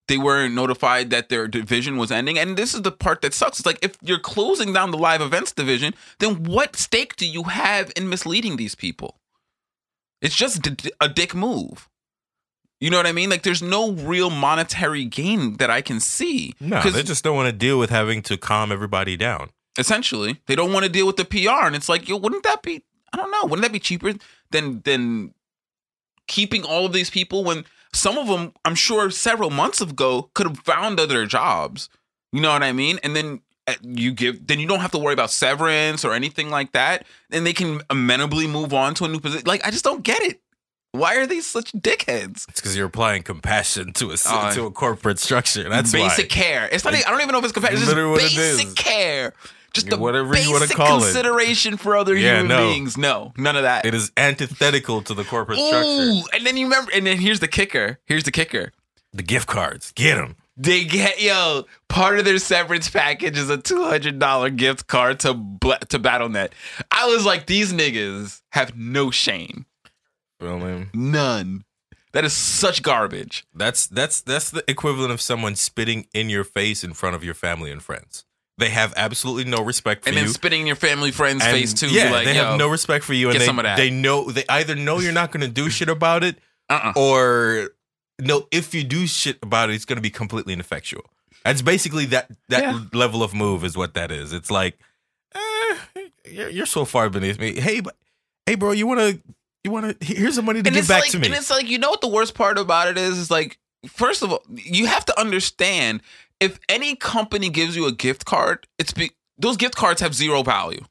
They 0.08 0.18
weren't 0.18 0.56
notified 0.56 1.12
that 1.12 1.30
their 1.30 1.48
division 1.48 1.98
was 1.98 2.12
ending. 2.12 2.40
And 2.40 2.58
this 2.58 2.74
is 2.74 2.82
the 2.82 2.92
part 2.92 3.22
that 3.22 3.36
sucks. 3.36 3.60
It's 3.60 3.66
like 3.66 3.78
if 3.84 3.96
you're 4.02 4.20
closing 4.20 4.74
down 4.74 4.90
the 4.90 4.98
live 4.98 5.22
events 5.22 5.52
division, 5.52 5.94
then 6.18 6.44
what 6.44 6.76
stake 6.76 7.16
do 7.16 7.28
you 7.28 7.44
have 7.44 7.92
in 7.96 8.10
misleading 8.10 8.58
these 8.58 8.74
people? 8.74 9.20
It's 10.20 10.36
just 10.36 10.68
a 11.00 11.08
dick 11.08 11.36
move. 11.36 11.89
You 12.80 12.90
know 12.90 12.98
what 12.98 13.08
I 13.08 13.12
mean? 13.12 13.30
Like 13.30 13.44
there's 13.44 13.62
no 13.62 13.92
real 13.92 14.30
monetary 14.30 15.04
gain 15.06 15.58
that 15.58 15.70
I 15.70 15.82
can 15.82 16.00
see. 16.00 16.54
No, 16.62 16.82
they 16.82 17.04
just 17.04 17.24
don't 17.24 17.36
want 17.36 17.48
to 17.48 17.52
deal 17.54 17.78
with 17.78 17.90
having 17.90 18.22
to 18.24 18.38
calm 18.38 18.72
everybody 18.72 19.18
down. 19.18 19.50
essentially 19.78 20.40
they 20.48 20.56
don't 20.56 20.74
want 20.74 20.84
to 20.86 20.90
deal 20.92 21.06
with 21.08 21.16
the 21.18 21.26
PR 21.26 21.66
and 21.68 21.76
it's 21.76 21.88
like 21.90 22.08
yo 22.10 22.18
wouldn't 22.18 22.44
that 22.44 22.62
be 22.62 22.84
I 23.14 23.18
don't 23.18 23.32
know 23.32 23.44
wouldn't 23.44 23.62
that 23.62 23.72
be 23.72 23.80
cheaper 23.80 24.14
than 24.52 24.82
than 24.84 25.34
keeping 26.28 26.64
all 26.64 26.86
of 26.86 26.94
these 26.94 27.10
people 27.10 27.44
when 27.44 27.66
some 27.94 28.18
of 28.18 28.28
them 28.28 28.54
I'm 28.66 28.76
sure 28.76 29.10
several 29.10 29.50
months 29.50 29.80
ago 29.82 30.30
could 30.34 30.48
have 30.48 30.60
found 30.60 31.00
other 31.00 31.26
jobs 31.26 31.90
you 32.32 32.42
know 32.42 32.52
what 32.52 32.64
I 32.64 32.72
mean 32.72 33.00
and 33.04 33.16
then 33.16 33.42
uh, 33.68 33.76
you 33.82 34.12
give 34.12 34.46
then 34.48 34.60
you 34.60 34.68
don't 34.68 34.80
have 34.82 34.92
to 34.92 34.98
worry 35.00 35.14
about 35.14 35.32
severance 35.32 36.04
or 36.04 36.14
anything 36.14 36.50
like 36.50 36.72
that 36.74 37.06
and 37.32 37.46
they 37.46 37.54
can 37.54 37.80
amenably 37.90 38.50
move 38.50 38.74
on 38.74 38.94
to 38.96 39.06
a 39.06 39.08
new 39.08 39.20
position 39.20 39.44
like 39.46 39.66
I 39.66 39.72
just 39.72 39.84
don't 39.84 40.04
get 40.04 40.22
it 40.24 40.42
why 40.92 41.16
are 41.18 41.28
they 41.28 41.40
such 41.40 41.72
dickheads 41.74 42.48
It's 42.50 42.60
because 42.62 42.76
you're 42.76 42.88
applying 42.88 43.24
compassion 43.24 43.94
to 43.94 44.12
a 44.12 44.18
Uh, 44.26 44.52
to 44.54 44.66
a 44.66 44.72
corporate 44.72 45.20
structure. 45.20 45.68
That's 45.70 45.92
basic 45.92 46.30
why. 46.32 46.36
care. 46.36 46.70
It's 46.72 46.84
not. 46.84 46.94
I 46.96 47.02
don't 47.02 47.22
even 47.22 47.32
know 47.32 47.40
if 47.40 47.44
it's 47.46 47.54
compassion. 47.54 47.78
It's 47.78 47.86
just 47.86 47.98
it 47.98 48.36
basic 48.38 48.76
care. 48.76 49.34
Just 49.72 49.88
the 49.92 49.98
Whatever 50.00 50.30
you 50.30 50.34
basic 50.34 50.52
wanna 50.52 50.68
call 50.90 50.98
it. 50.98 51.02
consideration 51.02 51.78
for 51.78 51.96
other 51.96 52.16
Yeah, 52.18 52.38
human 52.40 52.48
no. 52.48 52.70
beings. 52.72 52.98
No, 52.98 53.34
none 53.38 53.56
of 53.56 53.62
that. 53.64 53.86
It 53.86 53.94
is 53.94 54.12
antithetical 54.18 55.04
to 55.04 55.14
the 55.14 55.24
corporate 55.24 55.60
structure. 55.60 56.24
And 56.36 56.44
then 56.46 56.58
you 56.58 56.66
remember. 56.66 56.92
And 56.92 57.06
then 57.06 57.18
here's 57.20 57.40
the 57.40 57.48
kicker. 57.48 58.00
Here's 58.06 58.24
the 58.24 58.32
kicker. 58.32 58.72
The 59.14 59.22
gift 59.24 59.48
cards, 59.48 59.92
get 59.92 60.16
them. 60.16 60.38
They 60.58 60.84
get 60.86 61.22
yo. 61.22 61.66
Part 61.88 62.18
of 62.20 62.26
their 62.26 62.38
severance 62.40 62.90
package 62.90 63.38
is 63.38 63.50
a 63.52 63.58
two 63.58 63.84
hundred 63.86 64.18
dollar 64.18 64.50
gift 64.50 64.88
card 64.88 65.20
to 65.22 65.34
to 65.34 66.00
BattleNet. 66.00 66.50
I 66.92 67.06
was 67.08 67.24
like, 67.26 67.46
these 67.46 67.72
niggas 67.72 68.42
have 68.50 68.76
no 68.76 69.12
shame. 69.12 69.66
Feel 70.40 70.60
me? 70.60 70.88
None. 70.94 71.64
That 72.14 72.26
is 72.26 72.34
such 72.34 72.82
garbage. 72.82 73.46
That's 73.54 73.86
that's 73.86 74.22
that's 74.22 74.50
the 74.50 74.64
equivalent 74.68 75.12
of 75.12 75.22
someone 75.22 75.56
spitting 75.56 76.08
in 76.14 76.30
your 76.30 76.44
face 76.44 76.84
in 76.84 76.94
front 76.94 77.16
of 77.16 77.24
your 77.24 77.36
family 77.36 77.72
and 77.72 77.84
friends. 77.84 78.26
They 78.58 78.70
have 78.70 78.94
absolutely 78.98 79.50
no 79.50 79.64
respect 79.64 80.04
for 80.04 80.10
And 80.10 80.16
you. 80.16 80.20
And 80.22 80.28
then 80.28 80.34
spitting 80.34 80.62
in 80.62 80.68
your 80.68 80.76
family 80.76 81.12
friend's 81.12 81.44
And, 81.46 81.52
face 81.56 81.74
too. 81.74 81.88
Yeah, 81.88 82.12
like, 82.12 82.26
they 82.26 82.36
yo, 82.36 82.44
have 82.44 82.58
no 82.60 82.68
respect 82.68 83.06
for 83.06 83.14
you, 83.14 83.30
and 83.30 83.40
they, 83.40 83.46
some 83.46 83.58
of 83.60 83.64
that. 83.64 83.78
they 83.78 83.90
know 83.90 84.32
they 84.32 84.44
either 84.50 84.76
know 84.76 85.00
you're 85.00 85.14
not 85.14 85.32
going 85.32 85.42
to 85.42 85.48
do 85.48 85.70
shit 85.70 85.88
about 85.88 86.24
it, 86.24 86.38
uh-uh. 86.70 86.94
or 86.98 87.70
no, 88.20 88.48
if 88.52 88.74
you 88.74 88.84
do 88.84 89.08
shit 89.08 89.38
about 89.44 89.70
it, 89.70 89.76
it's 89.76 89.86
going 89.86 89.96
to 89.98 90.02
be 90.02 90.10
completely 90.10 90.52
ineffectual. 90.54 91.04
That's 91.46 91.62
basically 91.62 92.06
that 92.08 92.32
that 92.50 92.64
Yeah. 92.64 92.82
level 92.92 93.24
of 93.24 93.34
move 93.34 93.64
is 93.64 93.78
what 93.78 93.94
that 93.94 94.12
is. 94.12 94.34
It's 94.34 94.52
like, 94.52 94.78
eh, 95.36 95.78
you're, 96.30 96.50
you're 96.50 96.66
so 96.66 96.84
far 96.86 97.10
beneath 97.10 97.40
me. 97.40 97.60
Hey, 97.60 97.80
but 97.80 97.96
hey, 98.46 98.56
bro, 98.56 98.72
you 98.72 98.88
wanna 98.88 99.20
you 99.64 99.72
wanna 99.72 99.96
here's 100.02 100.36
some 100.36 100.46
money 100.46 100.62
to 100.62 100.68
and 100.68 100.76
give 100.76 100.82
it's 100.82 100.88
back 100.88 101.02
like, 101.02 101.12
to 101.12 101.20
me. 101.20 101.28
And 101.28 101.36
it's 101.36 101.50
like, 101.50 101.68
you 101.68 101.78
know 101.78 101.90
what 101.90 102.02
the 102.02 102.08
worst 102.08 102.34
part 102.34 102.58
about 102.58 102.88
it 102.88 102.98
is? 102.98 103.18
Is 103.18 103.32
like, 103.32 103.60
first 103.88 104.24
of 104.24 104.32
all, 104.32 104.44
you 104.50 104.88
have 104.88 105.06
to 105.06 105.20
understand 105.20 106.02
if 106.40 106.60
any 106.70 106.96
company 106.96 107.50
gives 107.50 107.76
you 107.76 107.86
a 107.86 107.92
gift 107.92 108.26
card, 108.26 108.66
it's 108.78 108.94
be, 108.94 109.12
those 109.38 109.58
gift 109.58 109.76
cards 109.76 110.02
have 110.02 110.14
zero 110.14 110.44
value. 110.44 110.84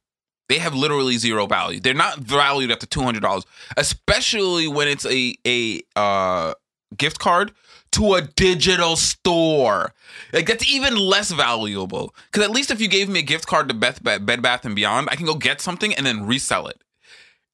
They 0.48 0.58
have 0.58 0.74
literally 0.74 1.18
zero 1.18 1.46
value. 1.46 1.80
They're 1.80 1.94
not 1.94 2.18
valued 2.18 2.70
at 2.70 2.80
the 2.80 2.86
two 2.86 3.02
hundred 3.02 3.22
dollars, 3.22 3.44
especially 3.76 4.66
when 4.66 4.88
it's 4.88 5.04
a 5.04 5.34
a 5.46 5.82
uh, 5.94 6.54
gift 6.96 7.18
card 7.18 7.52
to 7.92 8.14
a 8.14 8.22
digital 8.22 8.96
store. 8.96 9.92
Like 10.32 10.46
that's 10.46 10.70
even 10.70 10.96
less 10.96 11.30
valuable. 11.30 12.14
Because 12.30 12.46
at 12.46 12.50
least 12.50 12.70
if 12.70 12.80
you 12.80 12.88
gave 12.88 13.10
me 13.10 13.18
a 13.18 13.22
gift 13.22 13.46
card 13.46 13.68
to 13.68 13.74
Beth, 13.74 14.02
Bed 14.02 14.42
Bath 14.42 14.64
and 14.64 14.74
Beyond, 14.74 15.08
I 15.10 15.16
can 15.16 15.26
go 15.26 15.34
get 15.34 15.60
something 15.60 15.94
and 15.94 16.06
then 16.06 16.26
resell 16.26 16.66
it 16.66 16.82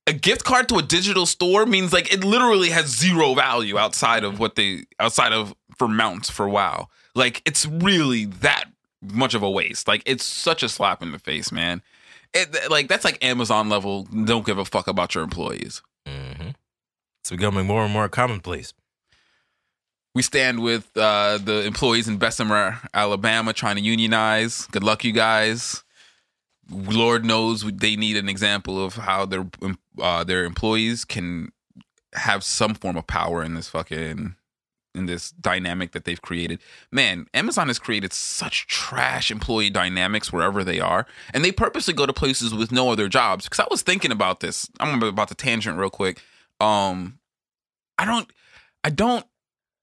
a 0.06 0.12
gift 0.12 0.44
card 0.44 0.68
to 0.68 0.76
a 0.76 0.82
digital 0.82 1.26
store 1.26 1.66
means 1.66 1.92
like 1.92 2.12
it 2.12 2.24
literally 2.24 2.70
has 2.70 2.86
zero 2.86 3.34
value 3.34 3.78
outside 3.78 4.24
of 4.24 4.38
what 4.38 4.54
they 4.54 4.84
outside 5.00 5.32
of 5.32 5.54
for 5.76 5.88
mounts 5.88 6.30
for 6.30 6.48
WoW. 6.48 6.88
Like 7.14 7.42
it's 7.44 7.66
really 7.66 8.26
that 8.26 8.64
much 9.02 9.34
of 9.34 9.42
a 9.42 9.50
waste. 9.50 9.88
Like 9.88 10.02
it's 10.06 10.24
such 10.24 10.62
a 10.62 10.68
slap 10.68 11.02
in 11.02 11.12
the 11.12 11.18
face, 11.18 11.50
man. 11.52 11.82
It, 12.32 12.70
like 12.70 12.88
that's 12.88 13.04
like 13.04 13.24
Amazon 13.24 13.68
level. 13.68 14.04
Don't 14.04 14.44
give 14.44 14.58
a 14.58 14.64
fuck 14.64 14.88
about 14.88 15.14
your 15.14 15.24
employees. 15.24 15.82
mm-hmm. 16.06 16.50
It's 17.20 17.30
becoming 17.30 17.66
more 17.66 17.84
and 17.84 17.92
more 17.92 18.08
commonplace. 18.08 18.74
We 20.14 20.22
stand 20.22 20.62
with 20.62 20.94
uh, 20.96 21.38
the 21.38 21.64
employees 21.64 22.06
in 22.06 22.18
Bessemer, 22.18 22.80
Alabama, 22.92 23.52
trying 23.52 23.76
to 23.76 23.82
unionize. 23.82 24.66
Good 24.66 24.84
luck, 24.84 25.04
you 25.04 25.12
guys. 25.12 25.83
Lord 26.70 27.24
knows 27.24 27.62
they 27.62 27.96
need 27.96 28.16
an 28.16 28.28
example 28.28 28.82
of 28.82 28.94
how 28.94 29.26
their 29.26 29.46
uh, 30.00 30.24
their 30.24 30.44
employees 30.44 31.04
can 31.04 31.52
have 32.14 32.44
some 32.44 32.74
form 32.74 32.96
of 32.96 33.06
power 33.06 33.42
in 33.42 33.54
this 33.54 33.68
fucking 33.68 34.36
in 34.94 35.06
this 35.06 35.30
dynamic 35.32 35.92
that 35.92 36.04
they've 36.04 36.22
created. 36.22 36.60
Man, 36.92 37.26
Amazon 37.34 37.66
has 37.66 37.78
created 37.78 38.12
such 38.12 38.66
trash 38.66 39.30
employee 39.30 39.70
dynamics 39.70 40.32
wherever 40.32 40.62
they 40.62 40.80
are, 40.80 41.06
and 41.32 41.44
they 41.44 41.52
purposely 41.52 41.94
go 41.94 42.06
to 42.06 42.12
places 42.12 42.54
with 42.54 42.70
no 42.70 42.90
other 42.90 43.08
jobs. 43.08 43.44
Because 43.44 43.60
I 43.60 43.66
was 43.70 43.82
thinking 43.82 44.12
about 44.12 44.40
this. 44.40 44.68
I'm 44.80 45.02
about 45.02 45.28
to 45.28 45.34
tangent 45.34 45.78
real 45.78 45.90
quick. 45.90 46.22
Um, 46.60 47.18
I 47.98 48.04
don't, 48.04 48.30
I 48.84 48.90
don't 48.90 49.26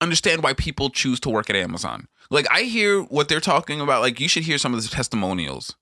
understand 0.00 0.42
why 0.42 0.54
people 0.54 0.90
choose 0.90 1.20
to 1.20 1.30
work 1.30 1.50
at 1.50 1.56
Amazon. 1.56 2.08
Like 2.30 2.46
I 2.50 2.62
hear 2.62 3.02
what 3.02 3.28
they're 3.28 3.40
talking 3.40 3.80
about. 3.80 4.00
Like 4.00 4.18
you 4.18 4.28
should 4.28 4.44
hear 4.44 4.58
some 4.58 4.72
of 4.74 4.82
the 4.82 4.88
testimonials. 4.88 5.76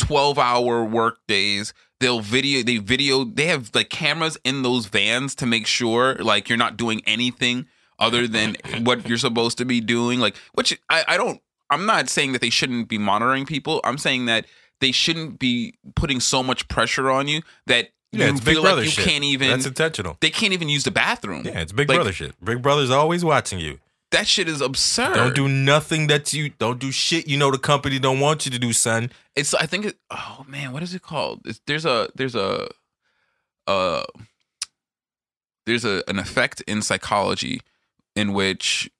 12 0.00 0.38
hour 0.38 0.84
work 0.84 1.18
days 1.28 1.72
they'll 2.00 2.20
video 2.20 2.62
they 2.62 2.78
video 2.78 3.24
they 3.24 3.46
have 3.46 3.70
like 3.74 3.90
cameras 3.90 4.38
in 4.44 4.62
those 4.62 4.86
vans 4.86 5.34
to 5.34 5.44
make 5.46 5.66
sure 5.66 6.14
like 6.16 6.48
you're 6.48 6.58
not 6.58 6.76
doing 6.76 7.02
anything 7.06 7.66
other 7.98 8.26
than 8.26 8.56
what 8.82 9.06
you're 9.06 9.18
supposed 9.18 9.58
to 9.58 9.64
be 9.66 9.80
doing 9.80 10.18
like 10.18 10.34
which 10.54 10.78
I, 10.88 11.04
I 11.06 11.16
don't 11.18 11.40
i'm 11.70 11.84
not 11.84 12.08
saying 12.08 12.32
that 12.32 12.40
they 12.40 12.48
shouldn't 12.50 12.88
be 12.88 12.96
monitoring 12.98 13.44
people 13.44 13.80
i'm 13.84 13.98
saying 13.98 14.24
that 14.26 14.46
they 14.80 14.92
shouldn't 14.92 15.38
be 15.38 15.74
putting 15.94 16.20
so 16.20 16.42
much 16.42 16.66
pressure 16.68 17.10
on 17.10 17.28
you 17.28 17.42
that 17.66 17.90
Yeah, 18.12 18.26
you 18.26 18.32
it's 18.32 18.40
Big 18.40 18.56
Brother 18.56 18.76
like 18.76 18.84
you 18.86 18.90
shit. 18.90 19.04
can't 19.06 19.24
even 19.24 19.50
That's 19.50 19.66
intentional. 19.66 20.16
they 20.20 20.30
can't 20.30 20.54
even 20.54 20.68
use 20.70 20.84
the 20.84 20.90
bathroom 20.90 21.42
Yeah, 21.44 21.60
it's 21.60 21.72
Big 21.72 21.88
Like, 21.90 21.96
Brother 21.98 22.12
shit. 22.12 22.32
Big 22.42 22.62
Brother's 22.62 22.90
always 22.90 23.22
watching 23.24 23.58
you. 23.60 23.78
That 24.10 24.26
shit 24.26 24.48
is 24.48 24.60
absurd. 24.60 25.14
Don't 25.14 25.34
do 25.34 25.48
nothing 25.48 26.08
that 26.08 26.32
you 26.32 26.50
don't 26.50 26.78
do 26.78 26.90
shit 26.90 27.28
you 27.28 27.36
know 27.36 27.50
the 27.50 27.58
company 27.58 27.98
don't 27.98 28.20
want 28.20 28.44
you 28.44 28.50
to 28.50 28.58
do, 28.58 28.72
son. 28.72 29.10
it's 29.36 29.54
i 29.54 29.66
think 29.66 29.86
it, 29.86 29.96
oh 30.10 30.44
man 30.48 30.72
what 30.72 30.82
is 30.82 30.94
it 30.94 31.02
called? 31.02 31.40
It's, 31.44 31.60
there's 31.66 31.84
a 31.84 32.08
there's 32.14 32.34
a 32.34 32.68
uh 33.66 34.02
there's 35.66 35.84
a 35.84 36.02
an 36.08 36.18
effect 36.18 36.60
in 36.62 36.82
psychology 36.82 37.62
in 38.16 38.32
which 38.32 38.90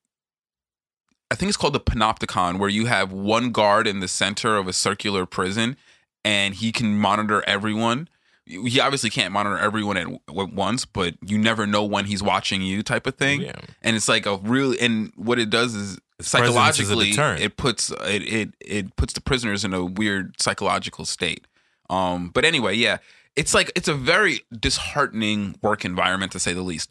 i 1.30 1.34
think 1.34 1.48
it's 1.48 1.56
called 1.56 1.72
the 1.72 1.80
panopticon 1.80 2.58
where 2.58 2.68
you 2.68 2.86
have 2.86 3.12
one 3.12 3.50
guard 3.50 3.86
in 3.86 4.00
the 4.00 4.08
center 4.08 4.56
of 4.56 4.68
a 4.68 4.72
circular 4.72 5.26
prison 5.26 5.76
and 6.24 6.54
he 6.56 6.70
can 6.70 6.98
monitor 6.98 7.42
everyone 7.46 8.08
he 8.50 8.80
obviously 8.80 9.10
can't 9.10 9.32
monitor 9.32 9.58
everyone 9.58 9.96
at 9.96 10.08
once 10.28 10.84
but 10.84 11.14
you 11.24 11.38
never 11.38 11.66
know 11.66 11.84
when 11.84 12.04
he's 12.04 12.22
watching 12.22 12.60
you 12.62 12.82
type 12.82 13.06
of 13.06 13.14
thing. 13.14 13.42
Yeah. 13.42 13.52
and 13.82 13.96
it's 13.96 14.08
like 14.08 14.26
a 14.26 14.36
real 14.38 14.74
and 14.80 15.12
what 15.16 15.38
it 15.38 15.50
does 15.50 15.74
is 15.74 15.94
Its 16.18 16.30
presence 16.30 16.78
is 16.78 16.88
psychologically 16.88 17.10
it 17.44 17.56
puts 17.56 17.90
it, 17.90 18.22
it 18.22 18.54
it 18.60 18.96
puts 18.96 19.12
the 19.12 19.20
prisoners 19.20 19.64
in 19.64 19.72
a 19.72 19.84
weird 19.84 20.40
psychological 20.40 21.04
state. 21.04 21.46
Um 21.88 22.28
but 22.28 22.44
anyway 22.44 22.74
yeah 22.74 22.98
it's 23.36 23.54
like 23.54 23.70
it's 23.76 23.88
a 23.88 23.94
very 23.94 24.40
disheartening 24.58 25.56
work 25.62 25.84
environment 25.84 26.32
to 26.32 26.38
say 26.40 26.52
the 26.52 26.62
least. 26.62 26.90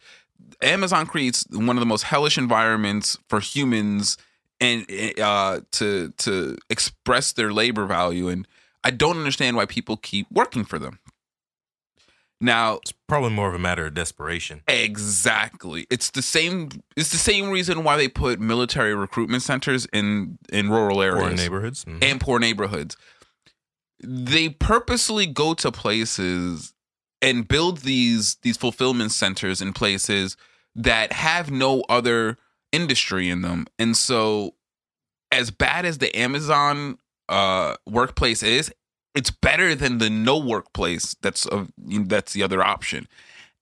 Amazon 0.61 1.05
creates 1.05 1.45
one 1.51 1.75
of 1.75 1.81
the 1.81 1.85
most 1.85 2.03
hellish 2.03 2.37
environments 2.37 3.17
for 3.27 3.39
humans 3.39 4.17
and 4.61 4.85
uh 5.19 5.61
to 5.71 6.09
to 6.17 6.57
express 6.69 7.31
their 7.33 7.53
labor 7.53 7.85
value 7.85 8.27
and 8.27 8.45
i 8.83 8.91
don't 8.91 9.17
understand 9.17 9.55
why 9.55 9.65
people 9.65 9.95
keep 9.95 10.27
working 10.31 10.65
for 10.65 10.77
them 10.77 10.99
now 12.41 12.75
It's 12.77 12.93
probably 13.07 13.31
more 13.31 13.49
of 13.49 13.53
a 13.55 13.59
matter 13.59 13.85
of 13.87 13.93
desperation. 13.93 14.61
Exactly. 14.67 15.85
It's 15.89 16.11
the 16.11 16.21
same. 16.21 16.69
It's 16.95 17.09
the 17.09 17.17
same 17.17 17.49
reason 17.49 17.83
why 17.83 17.97
they 17.97 18.07
put 18.07 18.39
military 18.39 18.95
recruitment 18.95 19.43
centers 19.43 19.85
in 19.91 20.37
in 20.51 20.69
rural 20.69 21.01
areas 21.01 21.27
Poor 21.27 21.35
neighborhoods. 21.35 21.85
Mhm. 21.85 22.03
and 22.03 22.21
poor 22.21 22.39
neighborhoods. 22.39 22.95
They 24.01 24.49
purposely 24.49 25.25
go 25.25 25.53
to 25.55 25.71
places 25.71 26.73
and 27.21 27.47
build 27.47 27.79
these 27.79 28.35
these 28.43 28.55
fulfillment 28.57 29.11
centers 29.11 29.61
in 29.61 29.73
places 29.73 30.37
that 30.75 31.11
have 31.11 31.51
no 31.51 31.81
other 31.89 32.37
industry 32.71 33.29
in 33.29 33.41
them. 33.41 33.67
And 33.77 33.97
so 33.97 34.55
as 35.31 35.51
bad 35.51 35.85
as 35.85 35.97
the 35.97 36.15
Amazon 36.15 36.97
uh 37.27 37.75
workplace 37.85 38.41
is, 38.41 38.71
it's 39.15 39.31
better 39.31 39.75
than 39.75 39.97
the 39.97 40.09
no 40.09 40.37
workplace 40.37 41.15
that's 41.21 41.47
uh, 41.47 41.65
that's 41.77 42.33
the 42.33 42.43
other 42.43 42.63
option. 42.63 43.07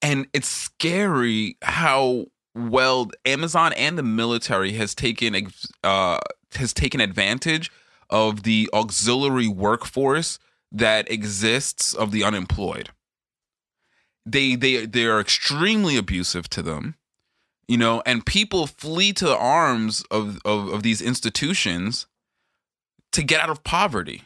And 0.01 0.27
it's 0.33 0.47
scary 0.47 1.57
how 1.61 2.27
well 2.55 3.09
Amazon 3.25 3.73
and 3.73 3.97
the 3.97 4.03
military 4.03 4.73
has 4.73 4.93
taken 4.93 5.51
uh 5.83 6.19
has 6.55 6.73
taken 6.73 7.01
advantage 7.01 7.71
of 8.09 8.43
the 8.43 8.69
auxiliary 8.73 9.47
workforce 9.47 10.39
that 10.71 11.09
exists 11.11 11.93
of 11.93 12.11
the 12.11 12.23
unemployed. 12.23 12.89
They 14.25 14.55
they 14.55 14.85
they 14.85 15.05
are 15.05 15.19
extremely 15.19 15.97
abusive 15.97 16.49
to 16.49 16.61
them, 16.61 16.95
you 17.67 17.77
know, 17.77 18.01
and 18.05 18.25
people 18.25 18.67
flee 18.67 19.13
to 19.13 19.25
the 19.25 19.37
arms 19.37 20.03
of 20.11 20.39
of, 20.43 20.67
of 20.69 20.83
these 20.83 21.01
institutions 21.01 22.07
to 23.13 23.23
get 23.23 23.39
out 23.39 23.49
of 23.49 23.63
poverty. 23.63 24.23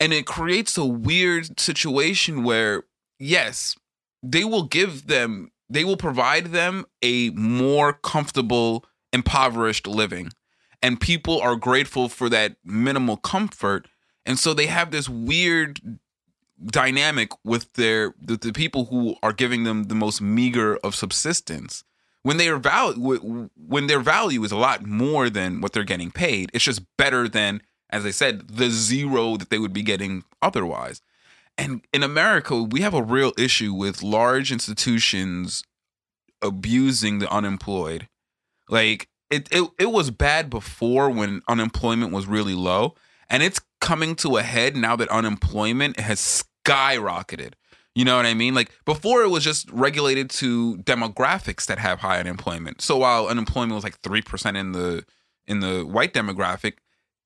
And 0.00 0.12
it 0.12 0.26
creates 0.26 0.76
a 0.78 0.84
weird 0.84 1.58
situation 1.58 2.44
where, 2.44 2.84
yes, 3.18 3.76
they 4.22 4.44
will 4.44 4.64
give 4.64 5.06
them, 5.06 5.50
they 5.68 5.84
will 5.84 5.96
provide 5.96 6.46
them 6.46 6.86
a 7.02 7.30
more 7.30 7.92
comfortable, 7.92 8.84
impoverished 9.12 9.86
living. 9.86 10.30
And 10.82 11.00
people 11.00 11.40
are 11.40 11.56
grateful 11.56 12.08
for 12.08 12.28
that 12.28 12.56
minimal 12.64 13.16
comfort. 13.16 13.88
And 14.24 14.38
so 14.38 14.54
they 14.54 14.66
have 14.66 14.90
this 14.92 15.08
weird 15.08 15.80
dynamic 16.64 17.30
with 17.44 17.72
their 17.74 18.14
the, 18.20 18.36
the 18.36 18.52
people 18.52 18.86
who 18.86 19.16
are 19.22 19.32
giving 19.32 19.64
them 19.64 19.84
the 19.84 19.94
most 19.94 20.20
meager 20.20 20.76
of 20.78 20.94
subsistence 20.94 21.84
when 22.22 22.36
they 22.36 22.48
are 22.48 22.58
value 22.58 23.48
when 23.56 23.86
their 23.86 24.00
value 24.00 24.42
is 24.42 24.50
a 24.50 24.56
lot 24.56 24.84
more 24.84 25.30
than 25.30 25.60
what 25.60 25.72
they're 25.72 25.84
getting 25.84 26.10
paid 26.10 26.50
it's 26.52 26.64
just 26.64 26.82
better 26.96 27.28
than 27.28 27.62
as 27.90 28.04
i 28.04 28.10
said 28.10 28.48
the 28.48 28.70
zero 28.70 29.36
that 29.36 29.50
they 29.50 29.58
would 29.58 29.72
be 29.72 29.82
getting 29.82 30.24
otherwise 30.42 31.00
and 31.56 31.82
in 31.92 32.02
america 32.02 32.62
we 32.62 32.80
have 32.80 32.94
a 32.94 33.02
real 33.02 33.32
issue 33.38 33.72
with 33.72 34.02
large 34.02 34.52
institutions 34.52 35.62
abusing 36.42 37.18
the 37.18 37.30
unemployed 37.30 38.08
like 38.68 39.08
it, 39.30 39.48
it 39.50 39.68
it 39.78 39.90
was 39.90 40.10
bad 40.10 40.48
before 40.48 41.10
when 41.10 41.42
unemployment 41.48 42.12
was 42.12 42.26
really 42.26 42.54
low 42.54 42.94
and 43.28 43.42
it's 43.42 43.60
coming 43.80 44.14
to 44.14 44.36
a 44.36 44.42
head 44.42 44.76
now 44.76 44.96
that 44.96 45.08
unemployment 45.08 45.98
has 46.00 46.42
skyrocketed 46.64 47.52
you 47.98 48.04
know 48.04 48.16
what 48.16 48.26
I 48.26 48.34
mean? 48.34 48.54
Like 48.54 48.70
before, 48.84 49.22
it 49.22 49.28
was 49.28 49.42
just 49.42 49.68
regulated 49.72 50.30
to 50.30 50.76
demographics 50.76 51.66
that 51.66 51.80
have 51.80 51.98
high 51.98 52.20
unemployment. 52.20 52.80
So 52.80 52.98
while 52.98 53.26
unemployment 53.26 53.74
was 53.74 53.82
like 53.82 53.98
three 54.02 54.22
percent 54.22 54.56
in 54.56 54.70
the 54.70 55.04
in 55.48 55.58
the 55.58 55.82
white 55.82 56.14
demographic, 56.14 56.74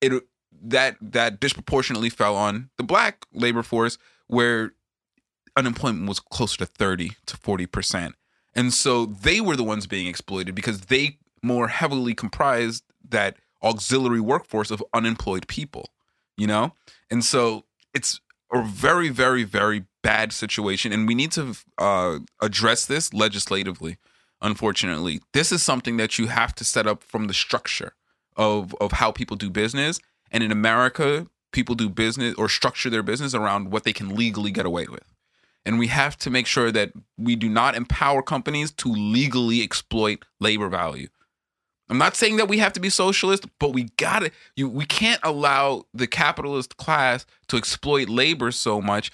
it 0.01 0.23
that 0.63 0.97
that 1.01 1.41
disproportionately 1.41 2.11
fell 2.11 2.37
on 2.37 2.71
the 2.77 2.85
black 2.85 3.27
labor 3.33 3.63
force, 3.63 3.99
where 4.29 4.73
unemployment 5.57 6.09
was 6.09 6.21
closer 6.21 6.59
to 6.59 6.67
thirty 6.67 7.13
to 7.27 7.37
forty 7.37 7.67
percent, 7.67 8.15
and 8.55 8.73
so 8.73 9.07
they 9.07 9.41
were 9.41 9.57
the 9.57 9.65
ones 9.65 9.87
being 9.87 10.07
exploited 10.07 10.55
because 10.55 10.83
they 10.83 11.19
more 11.43 11.69
heavily 11.69 12.15
comprised 12.15 12.85
that 13.09 13.37
auxiliary 13.63 14.21
workforce 14.21 14.71
of 14.71 14.83
unemployed 14.95 15.47
people. 15.49 15.91
You 16.37 16.47
know, 16.47 16.73
and 17.11 17.23
so 17.25 17.65
it's 17.93 18.21
a 18.53 18.63
very, 18.63 19.11
very, 19.11 19.45
very 19.45 19.85
bad 20.03 20.33
situation, 20.33 20.93
and 20.93 21.07
we 21.07 21.15
need 21.15 21.33
to 21.33 21.57
uh, 21.79 22.21
address 22.41 22.87
this 22.87 23.13
legislatively. 23.13 23.99
Unfortunately, 24.41 25.21
this 25.33 25.53
is 25.53 25.63
something 25.63 25.99
that 25.99 26.19
you 26.19 26.27
have 26.27 26.55
to 26.55 26.65
set 26.65 26.87
up 26.87 27.03
from 27.03 27.27
the 27.27 27.35
structure 27.35 27.93
of 28.35 28.75
of 28.81 28.93
how 28.93 29.13
people 29.13 29.37
do 29.37 29.51
business. 29.51 30.01
And 30.33 30.43
in 30.43 30.51
America, 30.51 31.29
people 31.53 31.75
do 31.75 31.89
business 31.89 32.35
or 32.37 32.49
structure 32.49 32.91
their 32.91 33.03
business 33.03 33.35
around 33.35 33.71
what 33.71 33.85
they 33.85 33.93
can 33.93 34.17
legally 34.17 34.51
get 34.51 34.67
away 34.67 34.87
with. 34.87 35.05
And 35.65 35.79
we 35.79 35.87
have 35.89 36.17
to 36.19 36.31
make 36.31 36.47
sure 36.47 36.73
that 36.73 36.93
we 37.17 37.37
do 37.37 37.49
not 37.49 37.77
empower 37.77 38.23
companies 38.23 38.73
to 38.73 38.89
legally 38.89 39.63
exploit 39.63 40.25
labor 40.41 40.69
value. 40.69 41.09
I'm 41.89 41.99
not 41.99 42.17
saying 42.17 42.37
that 42.37 42.49
we 42.49 42.59
have 42.59 42.73
to 42.73 42.81
be 42.81 42.89
socialist, 42.89 43.45
but 43.59 43.75
we 43.75 43.85
got 43.99 44.23
you 44.57 44.69
we 44.69 44.87
can't 44.87 45.21
allow 45.23 45.85
the 45.93 46.07
capitalist 46.07 46.79
class 46.79 47.27
to 47.49 47.59
exploit 47.59 48.09
labor 48.09 48.51
so 48.51 48.81
much 48.81 49.13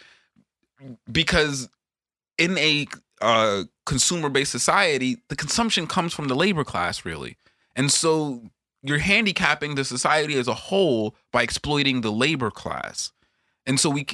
because 1.11 1.69
in 2.39 2.57
a 2.57 2.87
uh, 3.21 3.65
consumer-based 3.85 4.53
society, 4.53 5.19
the 5.29 5.35
consumption 5.35 5.89
comes 5.89 6.15
from 6.15 6.29
the 6.29 6.37
labor 6.37 6.63
class 6.63 7.05
really. 7.05 7.37
And 7.75 7.91
so 7.91 8.43
you're 8.83 8.99
handicapping 8.99 9.75
the 9.75 9.85
society 9.85 10.39
as 10.39 10.49
a 10.49 10.55
whole 10.55 11.17
by 11.33 11.43
exploiting 11.43 12.01
the 12.01 12.13
labor 12.13 12.51
class. 12.51 13.13
And 13.67 13.79
so 13.79 13.91
we 13.91 14.07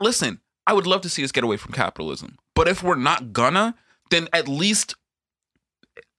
listen, 0.00 0.40
I 0.66 0.72
would 0.72 0.86
love 0.86 1.02
to 1.02 1.08
see 1.08 1.24
us 1.24 1.32
get 1.32 1.44
away 1.44 1.56
from 1.56 1.72
capitalism. 1.72 2.38
But 2.54 2.68
if 2.68 2.82
we're 2.82 2.96
not 2.96 3.32
gonna, 3.32 3.74
then 4.10 4.28
at 4.32 4.48
least 4.48 4.96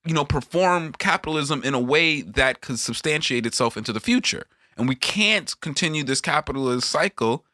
you 0.05 0.13
know, 0.13 0.25
perform 0.25 0.93
capitalism 0.93 1.61
in 1.63 1.73
a 1.73 1.79
way 1.79 2.21
that 2.21 2.61
could 2.61 2.79
substantiate 2.79 3.45
itself 3.45 3.77
into 3.77 3.93
the 3.93 3.99
future. 3.99 4.45
And 4.77 4.87
we 4.87 4.95
can't 4.95 5.59
continue 5.61 6.03
this 6.03 6.21
capitalist 6.21 6.89
cycle 6.89 7.45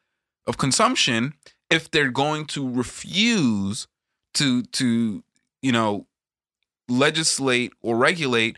of 0.46 0.58
consumption 0.58 1.34
if 1.70 1.92
they're 1.92 2.12
going 2.12 2.46
to 2.46 2.70
refuse 2.70 3.88
to 4.36 4.64
to 4.64 5.24
you 5.62 5.72
know 5.72 6.06
legislate 6.88 7.74
or 7.82 7.98
regulate 7.98 8.58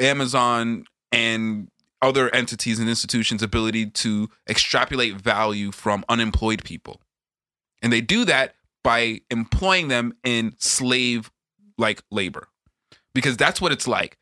Amazon 0.00 0.84
and 1.12 1.68
other 2.02 2.32
entities 2.34 2.78
and 2.78 2.88
institutions' 2.88 3.42
ability 3.42 3.86
to 3.90 4.28
extrapolate 4.48 5.14
value 5.14 5.72
from 5.72 6.04
unemployed 6.08 6.64
people. 6.64 7.00
And 7.82 7.92
they 7.92 8.00
do 8.00 8.24
that 8.24 8.54
by 8.82 9.20
employing 9.30 9.88
them 9.88 10.14
in 10.24 10.54
slave 10.58 11.30
like 11.78 12.02
labor 12.10 12.48
because 13.14 13.36
that's 13.36 13.60
what 13.60 13.72
it's 13.72 13.88
like. 13.88 14.18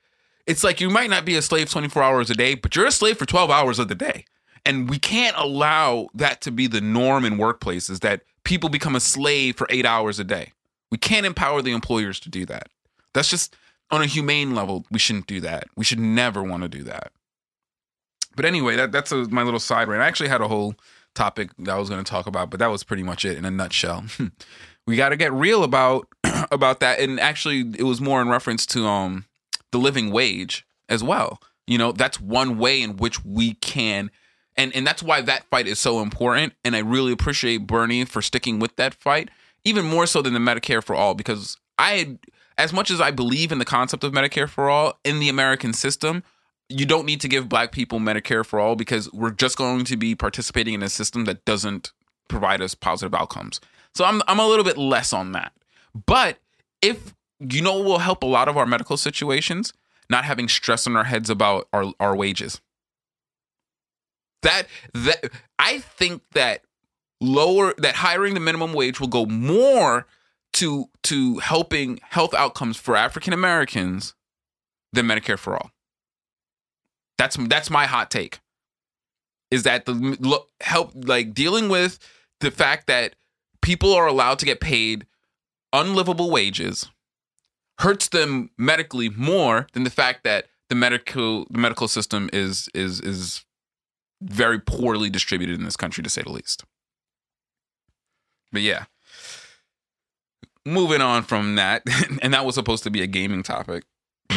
It's 0.47 0.63
like 0.63 0.81
you 0.81 0.91
might 0.91 1.11
not 1.11 1.25
be 1.25 1.37
a 1.37 1.43
slave 1.43 1.71
24 1.71 2.03
hours 2.03 2.31
a 2.31 2.35
day, 2.35 2.55
but 2.55 2.77
you're 2.77 2.87
a 2.87 2.93
slave 2.93 3.19
for 3.19 3.27
12 3.27 3.51
hours 3.51 3.79
of 3.79 3.89
the 3.89 3.95
day. 3.95 4.25
And 4.67 4.89
we 4.89 4.99
can't 4.99 5.37
allow 5.37 6.09
that 6.15 6.41
to 6.43 6.51
be 6.51 6.67
the 6.67 6.81
norm 6.81 7.25
in 7.25 7.37
workplaces 7.37 8.01
that 8.01 8.23
people 8.45 8.69
become 8.69 8.95
a 8.95 9.01
slave 9.01 9.57
for 9.57 9.67
eight 9.71 9.85
hours 9.85 10.19
a 10.19 10.25
day. 10.25 10.53
We 10.91 10.99
can't 10.99 11.27
empower 11.27 11.61
the 11.61 11.73
employers 11.73 12.21
to 12.21 12.31
do 12.31 12.47
that. 12.47 12.69
That's 13.13 13.29
just 13.29 13.57
on 13.91 14.03
a 14.03 14.07
humane 14.07 14.55
level. 14.55 14.85
We 14.91 14.99
shouldn't 14.99 15.27
do 15.27 15.41
that. 15.41 15.65
We 15.77 15.85
should 15.85 15.99
never 15.99 16.43
want 16.43 16.63
to 16.63 16.69
do 16.69 16.83
that. 16.85 17.13
But 18.37 18.45
anyway, 18.45 18.77
that, 18.77 18.93
that's 18.93 19.13
a, 19.13 19.29
my 19.29 19.43
little 19.43 19.61
side 19.61 19.89
rant. 19.89 20.03
I 20.03 20.07
actually 20.07 20.29
had 20.29 20.41
a 20.41 20.49
whole 20.49 20.75
topic 21.15 21.51
that 21.59 21.71
I 21.71 21.79
was 21.79 21.89
going 21.89 22.03
to 22.03 22.11
talk 22.11 22.27
about, 22.27 22.51
but 22.51 22.59
that 22.59 22.71
was 22.71 22.83
pretty 22.83 23.05
much 23.05 23.25
it 23.25 23.39
in 23.39 23.45
a 23.45 23.51
nutshell. 23.51 24.05
we 24.87 24.97
got 24.97 25.11
to 25.11 25.17
get 25.17 25.33
real 25.33 25.65
about 25.65 26.09
about 26.51 26.81
that 26.81 27.01
and 27.01 27.19
actually 27.21 27.61
it 27.79 27.85
was 27.85 28.01
more 28.01 28.21
in 28.21 28.29
reference 28.29 28.67
to 28.67 28.87
um 28.87 29.25
the 29.71 29.79
living 29.79 30.11
wage 30.11 30.67
as 30.89 31.03
well 31.03 31.41
you 31.67 31.79
know 31.79 31.93
that's 31.93 32.21
one 32.21 32.59
way 32.59 32.83
in 32.83 32.97
which 32.97 33.25
we 33.25 33.55
can 33.55 34.11
and 34.57 34.75
and 34.75 34.87
that's 34.87 35.03
why 35.03 35.21
that 35.21 35.45
fight 35.51 35.67
is 35.67 35.79
so 35.79 36.01
important 36.01 36.53
and 36.65 36.77
i 36.77 36.81
really 36.81 37.13
appreciate 37.13 37.67
bernie 37.67 38.05
for 38.05 38.23
sticking 38.23 38.59
with 38.59 38.75
that 38.77 38.95
fight 38.95 39.31
even 39.65 39.85
more 39.85 40.07
so 40.07 40.21
than 40.21 40.35
the 40.35 40.39
medicare 40.39 40.83
for 40.83 40.95
all 40.95 41.15
because 41.15 41.57
i 41.79 42.17
as 42.59 42.73
much 42.73 42.91
as 42.91 43.01
i 43.01 43.11
believe 43.11 43.53
in 43.53 43.59
the 43.59 43.65
concept 43.65 44.05
of 44.05 44.13
medicare 44.13 44.49
for 44.49 44.69
all 44.69 44.99
in 45.05 45.21
the 45.21 45.29
american 45.29 45.73
system 45.73 46.23
you 46.69 46.87
don't 46.87 47.05
need 47.05 47.21
to 47.21 47.29
give 47.29 47.49
black 47.49 47.73
people 47.73 47.99
medicare 47.99 48.45
for 48.45 48.59
all 48.59 48.75
because 48.75 49.13
we're 49.13 49.31
just 49.31 49.57
going 49.59 49.85
to 49.85 49.97
be 49.97 50.15
participating 50.15 50.75
in 50.75 50.83
a 50.83 50.89
system 50.89 51.25
that 51.25 51.45
doesn't 51.45 51.93
provide 52.29 52.63
us 52.63 52.75
positive 52.75 53.15
outcomes 53.15 53.61
so 53.95 54.05
I'm 54.05 54.23
I'm 54.27 54.39
a 54.39 54.47
little 54.47 54.65
bit 54.65 54.77
less 54.77 55.13
on 55.13 55.33
that. 55.33 55.53
But 56.07 56.39
if 56.83 57.15
you 57.39 57.63
know 57.63 57.81
will 57.81 57.99
help 57.99 58.23
a 58.23 58.27
lot 58.27 58.49
of 58.49 58.57
our 58.57 58.67
medical 58.67 58.97
situations, 58.97 59.73
not 60.11 60.25
having 60.25 60.49
stress 60.49 60.87
on 60.87 60.97
our 60.97 61.05
heads 61.05 61.31
about 61.31 61.69
our, 61.73 61.93
our 62.01 62.17
wages. 62.17 62.61
That 64.43 64.67
that 64.93 65.31
I 65.59 65.79
think 65.79 66.23
that 66.33 66.63
lower 67.21 67.73
that 67.79 67.97
hiring 67.97 68.35
the 68.35 68.41
minimum 68.41 68.73
wage 68.73 69.01
will 69.01 69.09
go 69.09 69.27
more 69.27 70.07
to 70.55 70.87
to 71.05 71.39
helping 71.39 72.01
health 72.03 72.35
outcomes 72.35 72.77
for 72.77 72.97
African 72.97 73.33
Americans 73.33 74.15
than 74.93 75.07
Medicare 75.07 75.39
for 75.39 75.55
all. 75.57 75.71
That's 77.19 77.37
that's 77.49 77.71
my 77.71 77.87
hot 77.87 78.11
take. 78.11 78.41
Is 79.51 79.63
that 79.65 79.87
the 79.87 80.45
help 80.61 80.93
like 80.95 81.35
dealing 81.35 81.69
with 81.69 81.99
the 82.41 82.51
fact 82.51 82.87
that 82.87 83.15
people 83.63 83.93
are 83.93 84.07
allowed 84.07 84.39
to 84.41 84.47
get 84.47 84.61
paid 84.61 85.07
unlivable 85.73 86.31
wages 86.31 86.91
hurts 87.81 88.09
them 88.09 88.51
medically 88.57 89.09
more 89.09 89.67
than 89.73 89.85
the 89.85 89.91
fact 89.91 90.23
that 90.25 90.47
the 90.69 90.75
medical 90.75 91.47
the 91.51 91.59
medical 91.59 91.89
system 91.89 92.31
is 92.33 92.69
is 92.75 93.01
is 93.01 93.45
very 94.23 94.61
poorly 94.61 95.11
distributed 95.11 95.59
in 95.59 95.65
this 95.65 95.77
country 95.77 96.03
to 96.03 96.11
say 96.11 96.23
the 96.23 96.33
least. 96.33 96.65
But 98.53 98.63
yeah. 98.63 98.85
Moving 100.67 101.01
on 101.01 101.23
from 101.23 101.57
that, 101.57 101.83
and 102.23 102.33
that 102.33 102.45
was 102.45 102.55
supposed 102.55 102.85
to 102.85 102.91
be 102.91 103.03
a 103.03 103.07
gaming 103.07 103.43
topic. 103.43 103.85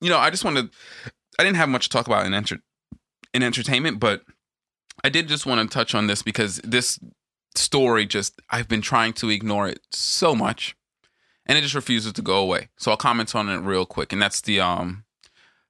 you 0.00 0.10
know, 0.10 0.18
I 0.18 0.30
just 0.30 0.44
wanted 0.44 0.70
I 1.38 1.44
didn't 1.44 1.56
have 1.56 1.68
much 1.68 1.84
to 1.84 1.90
talk 1.90 2.06
about 2.06 2.26
in 2.26 2.34
enter 2.34 2.58
in 3.32 3.42
entertainment, 3.42 4.00
but 4.00 4.22
I 5.04 5.08
did 5.08 5.28
just 5.28 5.46
want 5.46 5.68
to 5.68 5.72
touch 5.72 5.94
on 5.94 6.06
this 6.06 6.22
because 6.22 6.56
this 6.58 6.98
story 7.54 8.06
just 8.06 8.40
I've 8.50 8.68
been 8.68 8.82
trying 8.82 9.12
to 9.14 9.30
ignore 9.30 9.68
it 9.68 9.80
so 9.90 10.34
much 10.34 10.76
and 11.46 11.58
it 11.58 11.62
just 11.62 11.74
refuses 11.74 12.12
to 12.14 12.22
go 12.22 12.38
away. 12.38 12.68
So 12.78 12.90
I'll 12.90 12.96
comment 12.96 13.34
on 13.34 13.48
it 13.48 13.58
real 13.58 13.86
quick 13.86 14.12
and 14.12 14.20
that's 14.20 14.40
the 14.40 14.60
um 14.60 15.04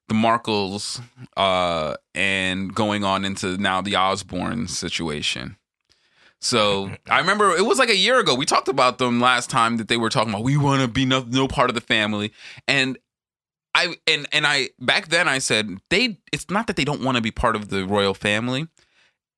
the 0.09 0.15
Markles 0.15 1.01
uh 1.37 1.97
and 2.15 2.75
going 2.75 3.05
on 3.05 3.25
into 3.25 3.57
now 3.59 3.81
the 3.81 3.97
Osbourne 3.97 4.69
situation. 4.69 5.57
So 6.43 6.91
I 7.09 7.19
remember 7.21 7.57
it 7.57 7.65
was 7.65 7.79
like 7.79 7.89
a 7.89 7.97
year 7.97 8.19
ago. 8.19 8.35
We 8.35 8.47
talked 8.47 8.69
about 8.69 8.99
them 8.99 9.21
last 9.21 9.49
time 9.49 9.77
that 9.77 9.89
they 9.89 9.97
were 9.97 10.11
talking 10.11 10.33
about 10.33 10.43
we 10.43 10.57
want 10.57 10.83
to 10.83 10.89
be 10.89 11.05
no, 11.05 11.25
no 11.29 11.49
part 11.49 11.71
of 11.71 11.75
the 11.75 11.81
family, 11.81 12.33
and 12.67 12.99
I 13.75 13.97
and 14.07 14.27
and 14.33 14.47
I 14.47 14.71
back 14.81 15.09
then 15.09 15.29
I 15.29 15.39
said 15.39 15.79
they. 15.89 16.19
It's 16.33 16.51
not 16.51 16.67
that 16.67 16.77
they 16.77 16.85
don't 16.85 17.03
want 17.03 17.17
to 17.17 17.23
be 17.23 17.31
part 17.31 17.57
of 17.57 17.69
the 17.69 17.87
royal 17.87 18.15
family 18.15 18.69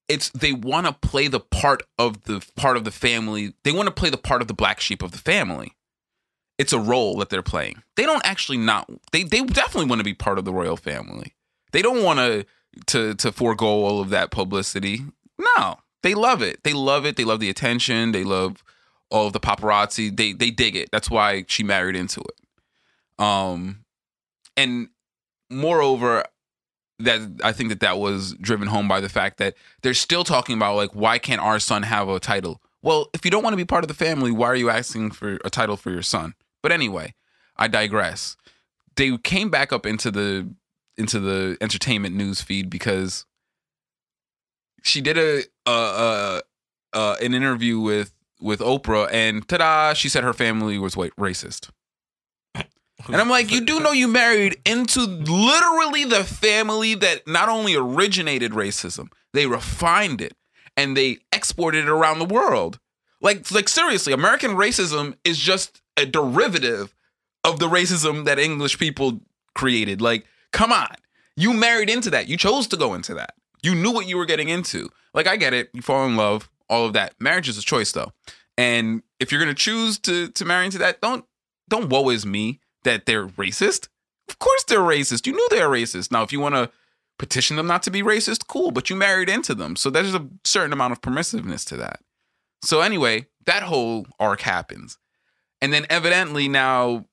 it's 0.08 0.30
they 0.30 0.52
want 0.52 0.86
to 0.86 0.92
play 0.92 1.28
the 1.28 1.40
part 1.40 1.82
of 1.98 2.24
the 2.24 2.44
part 2.56 2.76
of 2.76 2.84
the 2.84 2.90
family. 2.90 3.54
They 3.64 3.72
want 3.72 3.86
to 3.86 3.94
play 3.94 4.10
the 4.10 4.18
part 4.18 4.42
of 4.42 4.48
the 4.48 4.54
black 4.54 4.80
sheep 4.80 5.02
of 5.02 5.12
the 5.12 5.18
family. 5.18 5.72
It's 6.58 6.72
a 6.72 6.78
role 6.78 7.18
that 7.18 7.30
they're 7.30 7.42
playing. 7.42 7.82
They 7.96 8.04
don't 8.04 8.24
actually 8.24 8.58
not. 8.58 8.88
They 9.12 9.22
they 9.22 9.42
definitely 9.42 9.88
want 9.88 10.00
to 10.00 10.04
be 10.04 10.14
part 10.14 10.38
of 10.38 10.44
the 10.44 10.52
royal 10.52 10.76
family. 10.76 11.34
They 11.72 11.82
don't 11.82 12.02
want 12.02 12.18
to 12.18 12.46
to 12.86 13.14
to 13.14 13.32
forego 13.32 13.66
all 13.66 14.00
of 14.00 14.10
that 14.10 14.30
publicity. 14.30 15.02
No, 15.38 15.78
they 16.04 16.14
love 16.14 16.42
it. 16.42 16.62
They 16.64 16.74
love 16.74 17.06
it. 17.06 17.16
They 17.16 17.24
love 17.24 17.40
the 17.40 17.48
attention. 17.48 18.12
They 18.12 18.24
love 18.24 18.62
all 19.10 19.26
of 19.26 19.32
the 19.32 19.40
paparazzi. 19.40 20.14
They 20.14 20.34
they 20.34 20.50
dig 20.50 20.76
it. 20.76 20.90
That's 20.92 21.10
why 21.10 21.46
she 21.48 21.64
married 21.64 21.96
into 21.96 22.20
it. 22.20 23.24
Um, 23.24 23.84
and 24.54 24.88
moreover, 25.50 26.24
that 26.98 27.40
I 27.42 27.52
think 27.52 27.70
that 27.70 27.80
that 27.80 27.98
was 27.98 28.34
driven 28.34 28.68
home 28.68 28.86
by 28.86 29.00
the 29.00 29.08
fact 29.08 29.38
that 29.38 29.54
they're 29.82 29.94
still 29.94 30.24
talking 30.24 30.56
about 30.56 30.76
like 30.76 30.94
why 30.94 31.18
can't 31.18 31.40
our 31.40 31.58
son 31.58 31.82
have 31.84 32.06
a 32.08 32.20
title? 32.20 32.60
Well, 32.82 33.08
if 33.14 33.24
you 33.24 33.30
don't 33.30 33.42
want 33.42 33.54
to 33.54 33.58
be 33.58 33.64
part 33.64 33.82
of 33.82 33.88
the 33.88 33.94
family, 33.94 34.30
why 34.30 34.48
are 34.48 34.54
you 34.54 34.68
asking 34.68 35.12
for 35.12 35.38
a 35.42 35.48
title 35.48 35.78
for 35.78 35.90
your 35.90 36.02
son? 36.02 36.34
But 36.62 36.70
anyway, 36.70 37.14
I 37.56 37.66
digress. 37.66 38.36
They 38.96 39.16
came 39.16 39.48
back 39.48 39.72
up 39.72 39.86
into 39.86 40.10
the 40.10 40.50
into 40.98 41.18
the 41.18 41.56
entertainment 41.62 42.14
news 42.14 42.42
feed 42.42 42.68
because 42.68 43.24
she 44.84 45.00
did 45.00 45.18
a, 45.18 46.42
an 46.94 47.34
interview 47.34 47.80
with 47.80 48.12
with 48.40 48.60
Oprah 48.60 49.08
and 49.10 49.48
ta-da, 49.48 49.94
she 49.94 50.08
said 50.08 50.22
her 50.22 50.34
family 50.34 50.78
was 50.78 50.96
white 50.96 51.16
racist. 51.16 51.70
And 52.54 53.16
I'm 53.16 53.28
like, 53.28 53.50
you 53.50 53.60
do 53.60 53.80
know 53.80 53.92
you 53.92 54.08
married 54.08 54.56
into 54.64 55.00
literally 55.00 56.04
the 56.04 56.24
family 56.24 56.94
that 56.94 57.26
not 57.26 57.48
only 57.48 57.74
originated 57.74 58.52
racism, 58.52 59.08
they 59.32 59.46
refined 59.46 60.20
it 60.20 60.34
and 60.76 60.96
they 60.96 61.18
exported 61.32 61.84
it 61.84 61.90
around 61.90 62.18
the 62.18 62.24
world. 62.24 62.78
Like, 63.20 63.50
like 63.50 63.68
seriously, 63.68 64.12
American 64.12 64.52
racism 64.52 65.16
is 65.24 65.38
just 65.38 65.82
a 65.96 66.06
derivative 66.06 66.94
of 67.44 67.58
the 67.58 67.68
racism 67.68 68.24
that 68.24 68.38
English 68.38 68.78
people 68.78 69.20
created. 69.54 70.00
Like, 70.00 70.26
come 70.52 70.72
on. 70.72 70.94
You 71.36 71.52
married 71.52 71.90
into 71.90 72.10
that. 72.10 72.28
You 72.28 72.36
chose 72.36 72.66
to 72.68 72.76
go 72.76 72.94
into 72.94 73.14
that. 73.14 73.34
You 73.64 73.74
knew 73.74 73.92
what 73.92 74.06
you 74.06 74.16
were 74.16 74.26
getting 74.26 74.48
into. 74.48 74.90
Like 75.14 75.26
I 75.26 75.36
get 75.36 75.54
it. 75.54 75.70
You 75.72 75.80
fall 75.80 76.04
in 76.06 76.16
love, 76.16 76.50
all 76.68 76.84
of 76.86 76.92
that. 76.92 77.14
Marriage 77.18 77.48
is 77.48 77.56
a 77.56 77.62
choice 77.62 77.92
though. 77.92 78.12
And 78.58 79.02
if 79.18 79.32
you're 79.32 79.40
gonna 79.40 79.54
choose 79.54 79.98
to 80.00 80.28
to 80.28 80.44
marry 80.44 80.66
into 80.66 80.78
that, 80.78 81.00
don't 81.00 81.24
don't 81.68 81.88
woe 81.88 82.10
is 82.10 82.26
me 82.26 82.60
that 82.84 83.06
they're 83.06 83.26
racist. 83.26 83.88
Of 84.28 84.38
course 84.38 84.64
they're 84.64 84.80
racist. 84.80 85.26
You 85.26 85.32
knew 85.32 85.48
they're 85.50 85.68
racist. 85.68 86.12
Now 86.12 86.22
if 86.22 86.32
you 86.32 86.40
wanna 86.40 86.70
petition 87.18 87.56
them 87.56 87.66
not 87.66 87.82
to 87.84 87.90
be 87.90 88.02
racist, 88.02 88.48
cool, 88.48 88.70
but 88.70 88.90
you 88.90 88.96
married 88.96 89.28
into 89.28 89.54
them. 89.54 89.76
So 89.76 89.88
there's 89.88 90.14
a 90.14 90.28
certain 90.44 90.72
amount 90.72 90.92
of 90.92 91.00
permissiveness 91.00 91.64
to 91.68 91.76
that. 91.78 92.00
So 92.62 92.80
anyway, 92.80 93.26
that 93.46 93.62
whole 93.62 94.06
arc 94.18 94.42
happens. 94.42 94.98
And 95.60 95.72
then 95.72 95.86
evidently 95.88 96.48
now 96.48 97.06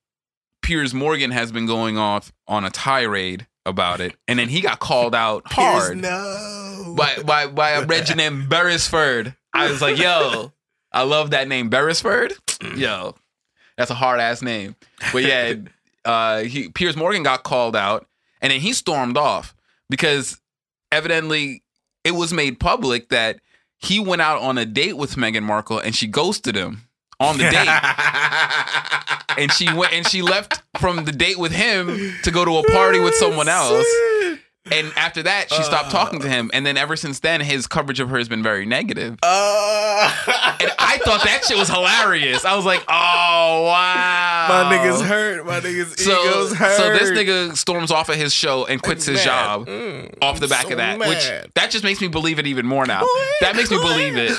Piers 0.61 0.93
Morgan 0.93 1.31
has 1.31 1.51
been 1.51 1.65
going 1.65 1.97
off 1.97 2.31
on 2.47 2.65
a 2.65 2.69
tirade 2.69 3.47
about 3.65 4.01
it. 4.01 4.15
And 4.27 4.39
then 4.39 4.49
he 4.49 4.61
got 4.61 4.79
called 4.79 5.15
out 5.15 5.43
hard 5.51 5.97
no. 5.97 6.95
by, 6.97 7.21
by, 7.23 7.47
by 7.47 7.71
a 7.71 8.15
named 8.15 8.49
Beresford. 8.49 9.35
I 9.53 9.69
was 9.69 9.81
like, 9.81 9.97
yo, 9.97 10.51
I 10.91 11.03
love 11.03 11.31
that 11.31 11.47
name. 11.47 11.69
Beresford? 11.69 12.33
Yo, 12.75 13.15
that's 13.77 13.91
a 13.91 13.95
hard 13.95 14.19
ass 14.19 14.41
name. 14.41 14.75
But 15.11 15.23
yeah, 15.23 15.55
uh, 16.05 16.41
he, 16.41 16.69
Piers 16.69 16.95
Morgan 16.95 17.23
got 17.23 17.43
called 17.43 17.75
out 17.75 18.07
and 18.41 18.51
then 18.51 18.59
he 18.59 18.73
stormed 18.73 19.17
off 19.17 19.55
because 19.89 20.39
evidently 20.91 21.63
it 22.03 22.11
was 22.11 22.33
made 22.33 22.59
public 22.59 23.09
that 23.09 23.39
he 23.77 23.99
went 23.99 24.21
out 24.21 24.41
on 24.41 24.57
a 24.57 24.65
date 24.65 24.97
with 24.97 25.15
Meghan 25.15 25.43
Markle 25.43 25.79
and 25.79 25.95
she 25.95 26.07
ghosted 26.07 26.55
him 26.55 26.87
on 27.21 27.37
the 27.37 27.43
date. 27.43 27.67
and 29.37 29.51
she 29.51 29.71
went 29.73 29.93
and 29.93 30.07
she 30.07 30.21
left 30.21 30.61
from 30.79 31.05
the 31.05 31.11
date 31.11 31.37
with 31.37 31.51
him 31.51 32.13
to 32.23 32.31
go 32.31 32.43
to 32.43 32.57
a 32.57 32.63
party 32.71 32.99
with 32.99 33.13
someone 33.15 33.47
else. 33.47 33.85
And 34.71 34.91
after 34.95 35.23
that, 35.23 35.51
she 35.51 35.61
stopped 35.63 35.91
talking 35.91 36.19
to 36.21 36.29
him. 36.29 36.49
And 36.53 36.65
then 36.65 36.77
ever 36.77 36.95
since 36.95 37.19
then, 37.19 37.41
his 37.41 37.67
coverage 37.67 37.99
of 37.99 38.09
her 38.09 38.17
has 38.17 38.29
been 38.29 38.41
very 38.43 38.65
negative. 38.65 39.17
Uh, 39.23 40.57
And 40.59 40.71
I 40.79 40.99
thought 41.03 41.23
that 41.23 41.43
shit 41.45 41.57
was 41.57 41.69
hilarious. 41.69 42.45
I 42.45 42.55
was 42.55 42.65
like, 42.65 42.81
oh 42.87 43.63
wow. 43.65 44.47
my 44.49 44.75
niggas 44.77 45.05
hurt. 45.05 45.45
My 45.45 45.59
niggas 45.59 45.99
So, 45.99 46.11
egos 46.23 46.53
hurt. 46.53 46.77
so 46.77 46.89
this 46.97 47.09
nigga 47.11 47.55
storms 47.57 47.91
off 47.91 48.09
of 48.09 48.15
his 48.15 48.33
show 48.33 48.65
and 48.65 48.81
quits 48.81 49.05
his 49.05 49.17
Mad. 49.17 49.25
job 49.25 49.67
Mm, 49.67 50.15
off 50.21 50.39
the 50.39 50.47
back 50.47 50.63
so 50.65 50.71
of 50.71 50.77
that, 50.77 50.97
mad. 50.99 51.09
which 51.09 51.53
that 51.55 51.71
just 51.71 51.83
makes 51.83 52.01
me 52.01 52.07
believe 52.07 52.39
it 52.39 52.47
even 52.47 52.65
more 52.65 52.85
now. 52.85 53.01
That 53.41 53.55
makes 53.55 53.71
me 53.71 53.77
believe 53.77 54.15
it 54.17 54.31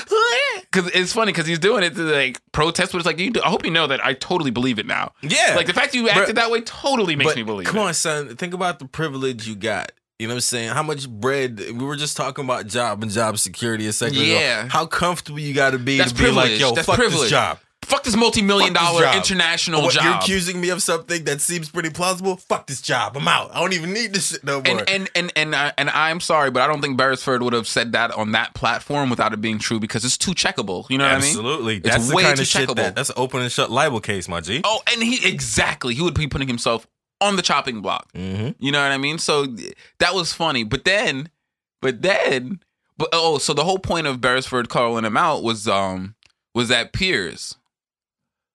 because 0.71 0.89
it's 0.93 1.13
funny 1.13 1.31
because 1.31 1.45
he's 1.47 1.59
doing 1.59 1.83
it 1.83 1.95
to 1.95 2.01
like 2.01 2.39
protest, 2.51 2.91
but 2.91 2.97
it's 2.99 3.05
like 3.05 3.19
you, 3.19 3.31
I 3.43 3.49
hope 3.49 3.65
you 3.65 3.71
know 3.71 3.87
that 3.87 4.05
I 4.05 4.13
totally 4.13 4.51
believe 4.51 4.79
it 4.79 4.85
now. 4.85 5.13
Yeah. 5.21 5.53
Like 5.55 5.67
the 5.67 5.73
fact 5.73 5.93
you 5.93 6.09
acted 6.09 6.35
that 6.37 6.49
way 6.51 6.61
totally 6.61 7.15
makes 7.15 7.31
But 7.31 7.37
me 7.37 7.43
believe 7.43 7.67
it. 7.67 7.71
Come 7.71 7.77
it. 7.79 7.83
on, 7.87 7.93
son. 7.93 8.35
Think 8.35 8.53
about 8.53 8.79
the 8.79 8.85
privilege 8.85 9.47
you 9.47 9.55
got. 9.55 9.91
You 10.23 10.27
know 10.29 10.35
what 10.35 10.37
I'm 10.37 10.41
saying? 10.41 10.69
How 10.69 10.83
much 10.83 11.07
bread? 11.09 11.59
We 11.59 11.73
were 11.85 11.95
just 11.97 12.15
talking 12.17 12.45
about 12.45 12.65
job 12.67 13.03
and 13.03 13.11
job 13.11 13.37
security 13.37 13.87
a 13.87 13.93
second 13.93 14.17
Yeah. 14.17 14.61
ago. 14.61 14.69
How 14.69 14.85
comfortable 14.85 15.39
you 15.39 15.53
got 15.53 15.71
to 15.71 15.77
be 15.79 15.97
That's 15.97 16.13
to 16.13 16.23
be 16.23 16.31
like, 16.31 16.57
yo, 16.59 16.71
That's 16.73 16.87
fuck 16.87 16.95
privilege. 16.95 17.21
this 17.23 17.29
job. 17.29 17.59
Fuck 17.83 18.03
this 18.05 18.15
multi-million 18.15 18.73
Fuck 18.73 18.81
this 18.81 18.89
dollar 18.91 19.01
job. 19.03 19.15
international 19.17 19.81
What, 19.81 19.93
You're 19.95 20.13
accusing 20.13 20.61
me 20.61 20.69
of 20.69 20.81
something 20.81 21.25
that 21.25 21.41
seems 21.41 21.69
pretty 21.69 21.89
plausible. 21.89 22.37
Fuck 22.37 22.67
this 22.67 22.81
job. 22.81 23.17
I'm 23.17 23.27
out. 23.27 23.53
I 23.53 23.59
don't 23.59 23.73
even 23.73 23.91
need 23.91 24.13
this 24.13 24.29
shit 24.29 24.43
no 24.45 24.61
more. 24.61 24.79
and 24.79 24.89
and 24.89 25.09
and 25.15 25.31
and, 25.35 25.53
I, 25.53 25.73
and 25.77 25.89
I'm 25.89 26.21
sorry, 26.21 26.49
but 26.49 26.61
I 26.63 26.67
don't 26.67 26.81
think 26.81 26.95
Beresford 26.95 27.43
would 27.43 27.51
have 27.51 27.67
said 27.67 27.91
that 27.91 28.11
on 28.11 28.31
that 28.31 28.53
platform 28.53 29.09
without 29.09 29.33
it 29.33 29.41
being 29.41 29.59
true 29.59 29.81
because 29.81 30.05
it's 30.05 30.17
too 30.17 30.31
checkable. 30.31 30.89
You 30.89 30.97
know 30.97 31.03
what 31.03 31.11
I 31.15 31.19
mean? 31.19 31.25
Absolutely. 31.25 31.75
It's 31.77 31.89
That's 31.89 32.07
the 32.07 32.15
way 32.15 32.23
kind 32.23 32.37
too 32.37 32.43
of 32.43 32.47
shit 32.47 32.69
checkable. 32.69 32.75
that 32.77 32.95
that's 32.95 33.09
an 33.09 33.15
open 33.17 33.41
and 33.41 33.51
shut 33.51 33.69
libel 33.69 33.99
case, 33.99 34.29
my 34.29 34.39
G. 34.39 34.61
Oh, 34.63 34.81
and 34.93 35.03
he 35.03 35.27
exactly 35.27 35.93
he 35.93 36.01
would 36.01 36.13
be 36.13 36.27
putting 36.27 36.47
himself 36.47 36.87
on 37.23 37.35
the 37.35 37.41
chopping 37.41 37.81
block. 37.81 38.11
Mm-hmm. 38.13 38.51
You 38.59 38.71
know 38.71 38.81
what 38.81 38.91
I 38.91 38.97
mean? 38.97 39.17
So 39.17 39.47
that 39.99 40.13
was 40.13 40.33
funny. 40.33 40.63
But 40.63 40.85
then, 40.85 41.29
but 41.81 42.01
then, 42.01 42.59
but 42.97 43.09
oh, 43.13 43.37
so 43.37 43.53
the 43.53 43.63
whole 43.63 43.79
point 43.79 44.07
of 44.07 44.21
Beresford 44.21 44.69
calling 44.69 45.05
him 45.05 45.17
out 45.17 45.43
was 45.43 45.67
um 45.67 46.15
was 46.53 46.69
that 46.69 46.93
Piers, 46.93 47.55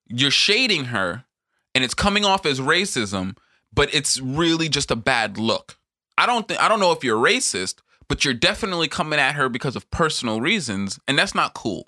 you're 0.06 0.30
shading 0.30 0.86
her, 0.86 1.24
and 1.74 1.84
it's 1.84 1.94
coming 1.94 2.24
off 2.24 2.46
as 2.46 2.60
racism, 2.60 3.36
but 3.72 3.92
it's 3.92 4.20
really 4.20 4.68
just 4.68 4.90
a 4.90 4.96
bad 4.96 5.38
look. 5.38 5.76
I 6.16 6.26
don't 6.26 6.48
think 6.48 6.60
I 6.60 6.68
don't 6.68 6.80
know 6.80 6.92
if 6.92 7.04
you're 7.04 7.22
racist, 7.22 7.76
but 8.08 8.24
you're 8.24 8.34
definitely 8.34 8.88
coming 8.88 9.18
at 9.18 9.34
her 9.34 9.48
because 9.48 9.76
of 9.76 9.90
personal 9.90 10.40
reasons, 10.40 10.98
and 11.06 11.18
that's 11.18 11.34
not 11.34 11.54
cool. 11.54 11.86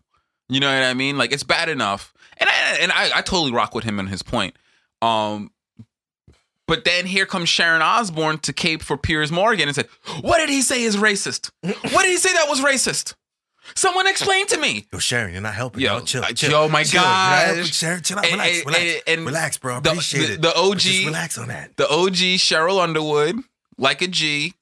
You 0.49 0.61
know 0.61 0.73
what 0.73 0.85
I 0.85 0.95
mean? 0.95 1.17
Like 1.17 1.33
it's 1.33 1.45
bad 1.45 1.69
enough, 1.69 2.13
and 2.37 2.49
I 2.49 2.79
and 2.81 2.93
I, 2.93 3.11
I 3.17 3.23
totally 3.23 3.53
rock 3.53 3.75
with 3.75 3.85
him 3.85 3.99
on 3.99 4.09
his 4.09 4.23
point. 4.23 4.57
Um, 5.03 5.51
but 6.71 6.85
then 6.85 7.05
here 7.05 7.27
comes 7.27 7.49
Sharon 7.49 7.83
Osbourne 7.83 8.39
to 8.39 8.53
cape 8.53 8.83
for 8.83 8.97
Piers 8.97 9.31
Morgan 9.33 9.69
and 9.69 9.75
said, 9.75 9.89
"What 10.23 10.39
did 10.39 10.49
he 10.49 10.63
say 10.63 10.83
is 10.83 10.97
racist? 10.97 11.51
What 11.63 12.03
did 12.03 12.11
he 12.11 12.17
say 12.17 12.33
that 12.33 12.47
was 12.49 12.61
racist? 12.61 13.15
Someone 13.75 14.07
explain 14.07 14.47
to 14.47 14.57
me." 14.57 14.87
Yo, 14.93 14.99
Sharon, 15.01 15.33
you're 15.33 15.43
not 15.43 15.55
helping. 15.55 15.83
Yo, 15.83 15.99
Yo, 15.99 16.05
chill, 16.05 16.23
chill. 16.35 16.51
yo, 16.51 16.69
my. 16.69 16.85
God. 16.85 17.67
Sharon, 17.67 18.03
chill 18.03 18.19
out. 18.19 18.25
And- 18.25 18.35
Relax, 18.35 18.57
and- 18.59 18.67
relax, 18.67 18.85
eh, 18.85 19.01
and- 19.13 19.27
relax, 19.27 19.59
bro. 19.59 19.81
the- 19.81 19.91
Appreciate 19.91 20.27
the- 20.29 20.33
it. 20.35 20.43
the 20.43 20.55
OG 20.57 20.79
Just 20.79 21.05
relax 21.07 21.39
on 21.39 21.49
that. 21.49 21.77
the 21.77 21.89
OG 21.91 22.37
Sheryl 22.39 22.81
Underwood, 22.81 23.41
like 23.77 24.01
a 24.03 24.07
G, 24.09 24.55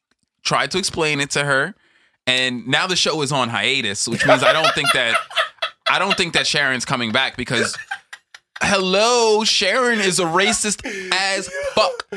tried 0.44 0.70
to 0.72 0.78
explain 0.78 1.20
it 1.20 1.30
to 1.32 1.44
her, 1.44 1.74
and 2.26 2.66
now 2.66 2.86
the 2.86 2.96
show 2.96 3.20
is 3.22 3.32
on 3.32 3.50
hiatus, 3.50 4.08
which 4.08 4.24
means 4.26 4.42
I 4.42 4.52
don't 4.54 4.74
think 4.74 4.90
that 4.94 5.14
I 5.90 5.98
don't 5.98 6.16
think 6.16 6.34
that 6.34 6.46
Sharon's 6.46 6.84
coming 6.84 7.12
back 7.12 7.36
because 7.36 7.76
hello, 8.62 9.44
Sharon 9.44 10.00
is 10.00 10.18
a 10.20 10.24
racist 10.24 10.84
as 11.12 11.48
fuck. 11.74 12.08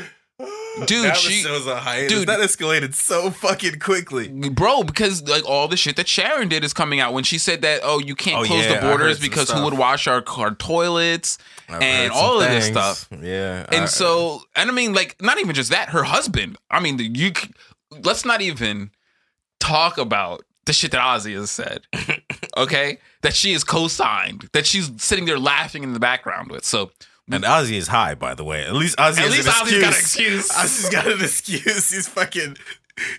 Dude, 0.86 1.04
that 1.04 1.16
she- 1.18 1.48
was 1.48 1.66
a 1.66 1.76
hiatus. 1.78 2.10
dude. 2.12 2.28
that 2.28 2.40
escalated 2.40 2.94
so 2.94 3.30
fucking 3.30 3.78
quickly. 3.78 4.28
Bro, 4.28 4.84
because 4.84 5.28
like 5.28 5.44
all 5.48 5.68
the 5.68 5.76
shit 5.76 5.96
that 5.96 6.08
Sharon 6.08 6.48
did 6.48 6.64
is 6.64 6.72
coming 6.72 6.98
out 6.98 7.12
when 7.12 7.22
she 7.24 7.36
said 7.38 7.60
that 7.62 7.82
oh 7.84 7.98
you 8.00 8.14
can't 8.16 8.38
Oh, 8.42 8.44
close 8.44 8.64
yeah, 8.64 8.80
the 8.80 8.86
borders 8.86 9.20
because 9.20 9.50
who 9.50 9.62
would 9.64 9.74
wash 9.74 10.08
our, 10.08 10.24
our 10.38 10.54
toilets 10.54 11.36
I've 11.68 11.82
and 11.82 12.12
all 12.12 12.40
of 12.40 12.48
this 12.48 12.66
stuff. 12.66 13.06
Yeah, 13.22 13.66
And 13.70 13.82
I- 13.82 13.86
so, 13.86 14.42
and 14.56 14.70
I 14.70 14.72
mean, 14.72 14.94
like, 14.94 15.20
not 15.22 15.38
even 15.38 15.54
just 15.54 15.70
that. 15.70 15.90
Her 15.90 16.02
husband. 16.04 16.56
I 16.70 16.80
mean, 16.80 16.98
you. 16.98 17.32
Let's 18.02 18.24
not 18.24 18.40
even 18.40 18.90
talk 19.60 19.98
about 19.98 20.42
the 20.64 20.72
shit 20.72 20.90
that 20.92 21.00
Ozzy 21.02 21.34
has 21.34 21.50
said. 21.50 21.82
Okay, 22.56 22.98
that 23.22 23.34
she 23.34 23.52
is 23.52 23.64
co-signed. 23.64 24.48
That 24.52 24.66
she's 24.66 24.90
sitting 25.02 25.24
there 25.24 25.38
laughing 25.38 25.82
in 25.82 25.92
the 25.92 26.00
background 26.00 26.50
with. 26.50 26.64
So, 26.64 26.90
and 27.30 27.44
Ozzy 27.44 27.76
is 27.76 27.88
high, 27.88 28.14
by 28.14 28.34
the 28.34 28.44
way. 28.44 28.64
At 28.64 28.74
least 28.74 28.96
Ozzy 28.98 29.18
at 29.18 29.24
has 29.24 29.30
least 29.32 29.48
an 29.48 29.54
Ozzy's 29.54 29.80
got 29.80 29.82
an 29.82 29.88
excuse. 29.88 30.50
excuse. 30.50 30.50
Ozzy's 30.52 30.90
got 30.90 31.06
an 31.06 31.20
excuse. 31.20 31.90
He's 31.90 32.08
fucking. 32.08 32.56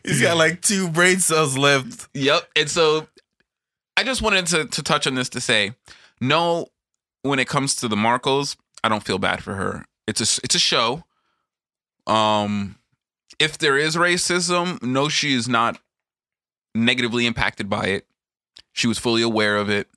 He's 0.03 0.21
got 0.21 0.37
like 0.37 0.61
two 0.61 0.87
brain 0.89 1.19
cells 1.19 1.57
left. 1.57 2.07
Yep. 2.13 2.47
And 2.55 2.69
so, 2.69 3.07
I 3.97 4.03
just 4.03 4.21
wanted 4.21 4.45
to 4.47 4.65
to 4.65 4.83
touch 4.83 5.07
on 5.07 5.15
this 5.15 5.29
to 5.29 5.41
say, 5.41 5.73
no, 6.21 6.67
when 7.23 7.39
it 7.39 7.47
comes 7.47 7.75
to 7.77 7.87
the 7.87 7.95
Markles, 7.95 8.55
I 8.83 8.89
don't 8.89 9.03
feel 9.03 9.17
bad 9.17 9.43
for 9.43 9.55
her. 9.55 9.85
It's 10.07 10.21
a 10.21 10.41
it's 10.43 10.55
a 10.55 10.59
show. 10.59 11.03
Um, 12.05 12.75
if 13.39 13.57
there 13.57 13.77
is 13.77 13.95
racism, 13.95 14.81
no, 14.83 15.09
she 15.09 15.33
is 15.33 15.47
not 15.47 15.79
negatively 16.75 17.25
impacted 17.25 17.69
by 17.69 17.85
it. 17.85 18.05
She 18.73 18.87
was 18.87 18.99
fully 18.99 19.21
aware 19.21 19.57
of 19.57 19.69
it. 19.69 19.87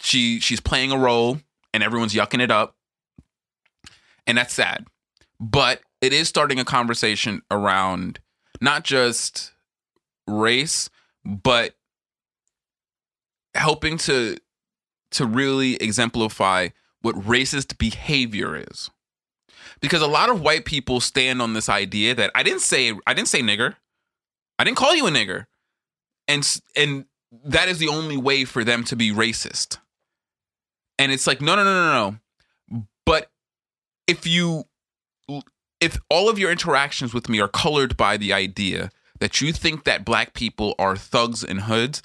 She 0.00 0.40
she's 0.40 0.60
playing 0.60 0.92
a 0.92 0.98
role, 0.98 1.40
and 1.74 1.82
everyone's 1.82 2.14
yucking 2.14 2.40
it 2.40 2.50
up, 2.50 2.76
and 4.26 4.38
that's 4.38 4.54
sad. 4.54 4.86
But 5.38 5.80
it 6.00 6.12
is 6.12 6.28
starting 6.28 6.58
a 6.58 6.64
conversation 6.64 7.42
around 7.50 8.20
not 8.60 8.84
just 8.84 9.52
race, 10.26 10.88
but 11.24 11.74
helping 13.54 13.98
to 13.98 14.36
to 15.12 15.26
really 15.26 15.74
exemplify 15.76 16.68
what 17.02 17.16
racist 17.16 17.78
behavior 17.78 18.56
is. 18.56 18.90
Because 19.80 20.02
a 20.02 20.06
lot 20.06 20.28
of 20.28 20.42
white 20.42 20.64
people 20.64 21.00
stand 21.00 21.40
on 21.40 21.54
this 21.54 21.68
idea 21.68 22.14
that 22.14 22.30
I 22.34 22.42
didn't 22.42 22.60
say 22.60 22.92
I 23.06 23.14
didn't 23.14 23.28
say 23.28 23.40
nigger. 23.40 23.76
I 24.58 24.64
didn't 24.64 24.76
call 24.76 24.94
you 24.94 25.06
a 25.06 25.10
nigger. 25.10 25.46
And 26.28 26.60
and 26.76 27.06
that 27.44 27.68
is 27.68 27.78
the 27.78 27.88
only 27.88 28.16
way 28.16 28.44
for 28.44 28.64
them 28.64 28.84
to 28.84 28.96
be 28.96 29.10
racist. 29.10 29.78
And 30.98 31.12
it's 31.12 31.26
like 31.26 31.40
no 31.40 31.56
no 31.56 31.64
no 31.64 31.72
no 31.72 32.18
no. 32.50 32.92
But 33.06 33.30
if 34.06 34.26
you 34.26 34.64
if 35.80 35.98
all 36.10 36.28
of 36.28 36.38
your 36.38 36.50
interactions 36.50 37.14
with 37.14 37.28
me 37.28 37.40
are 37.40 37.48
colored 37.48 37.96
by 37.96 38.16
the 38.16 38.32
idea 38.32 38.90
that 39.18 39.40
you 39.40 39.52
think 39.52 39.84
that 39.84 40.04
black 40.04 40.34
people 40.34 40.74
are 40.78 40.96
thugs 40.96 41.42
and 41.42 41.62
hoods, 41.62 42.02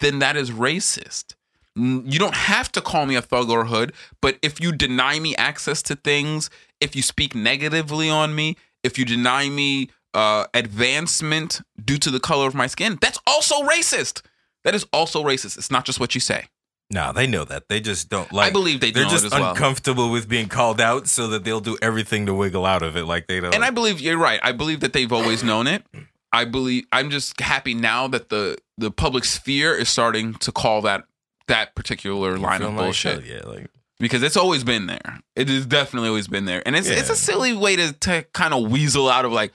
then 0.00 0.18
that 0.20 0.36
is 0.36 0.50
racist. 0.50 1.34
You 1.76 2.18
don't 2.18 2.34
have 2.34 2.70
to 2.72 2.80
call 2.80 3.06
me 3.06 3.14
a 3.14 3.22
thug 3.22 3.48
or 3.48 3.62
a 3.62 3.66
hood, 3.66 3.92
but 4.20 4.38
if 4.42 4.60
you 4.60 4.72
deny 4.72 5.18
me 5.18 5.34
access 5.36 5.82
to 5.82 5.96
things, 5.96 6.50
if 6.80 6.94
you 6.94 7.02
speak 7.02 7.34
negatively 7.34 8.10
on 8.10 8.34
me, 8.34 8.56
if 8.82 8.98
you 8.98 9.04
deny 9.04 9.48
me 9.48 9.90
uh, 10.12 10.46
advancement 10.52 11.60
due 11.82 11.98
to 11.98 12.10
the 12.10 12.20
color 12.20 12.46
of 12.46 12.54
my 12.54 12.66
skin, 12.66 12.98
that's 13.00 13.18
also 13.26 13.62
racist. 13.62 14.22
That 14.64 14.74
is 14.74 14.86
also 14.92 15.22
racist. 15.24 15.56
It's 15.58 15.70
not 15.70 15.84
just 15.84 16.00
what 16.00 16.14
you 16.14 16.20
say. 16.20 16.46
No, 16.92 17.12
they 17.12 17.26
know 17.26 17.44
that. 17.44 17.68
They 17.68 17.80
just 17.80 18.08
don't 18.08 18.32
like. 18.32 18.50
I 18.50 18.52
believe 18.52 18.80
they 18.80 18.90
They're 18.90 19.04
know 19.04 19.10
just 19.10 19.24
it 19.24 19.32
as 19.32 19.38
well. 19.38 19.50
uncomfortable 19.50 20.10
with 20.10 20.28
being 20.28 20.48
called 20.48 20.80
out, 20.80 21.06
so 21.06 21.28
that 21.28 21.44
they'll 21.44 21.60
do 21.60 21.78
everything 21.80 22.26
to 22.26 22.34
wiggle 22.34 22.66
out 22.66 22.82
of 22.82 22.96
it. 22.96 23.04
Like 23.04 23.28
they 23.28 23.38
don't. 23.38 23.54
And 23.54 23.64
I 23.64 23.70
believe 23.70 24.00
you're 24.00 24.18
right. 24.18 24.40
I 24.42 24.52
believe 24.52 24.80
that 24.80 24.92
they've 24.92 25.12
always 25.12 25.44
known 25.44 25.68
it. 25.68 25.84
I 26.32 26.44
believe 26.44 26.86
I'm 26.92 27.10
just 27.10 27.40
happy 27.40 27.74
now 27.74 28.08
that 28.08 28.28
the 28.28 28.58
the 28.76 28.90
public 28.90 29.24
sphere 29.24 29.74
is 29.74 29.88
starting 29.88 30.34
to 30.34 30.52
call 30.52 30.82
that 30.82 31.04
that 31.46 31.74
particular 31.74 32.38
line 32.38 32.62
of 32.62 32.74
like, 32.74 32.78
bullshit 32.78 33.24
yeah, 33.24 33.40
like 33.44 33.68
because 33.98 34.22
it's 34.22 34.36
always 34.36 34.64
been 34.64 34.86
there. 34.86 35.20
It 35.36 35.48
has 35.48 35.66
definitely 35.66 36.08
always 36.08 36.28
been 36.28 36.44
there, 36.44 36.62
and 36.66 36.74
it's 36.74 36.88
it's 36.88 37.10
a 37.10 37.16
silly 37.16 37.52
way 37.52 37.76
to 37.76 37.92
to 37.92 38.24
kind 38.32 38.54
of 38.54 38.70
weasel 38.70 39.08
out 39.08 39.24
of 39.24 39.32
like, 39.32 39.52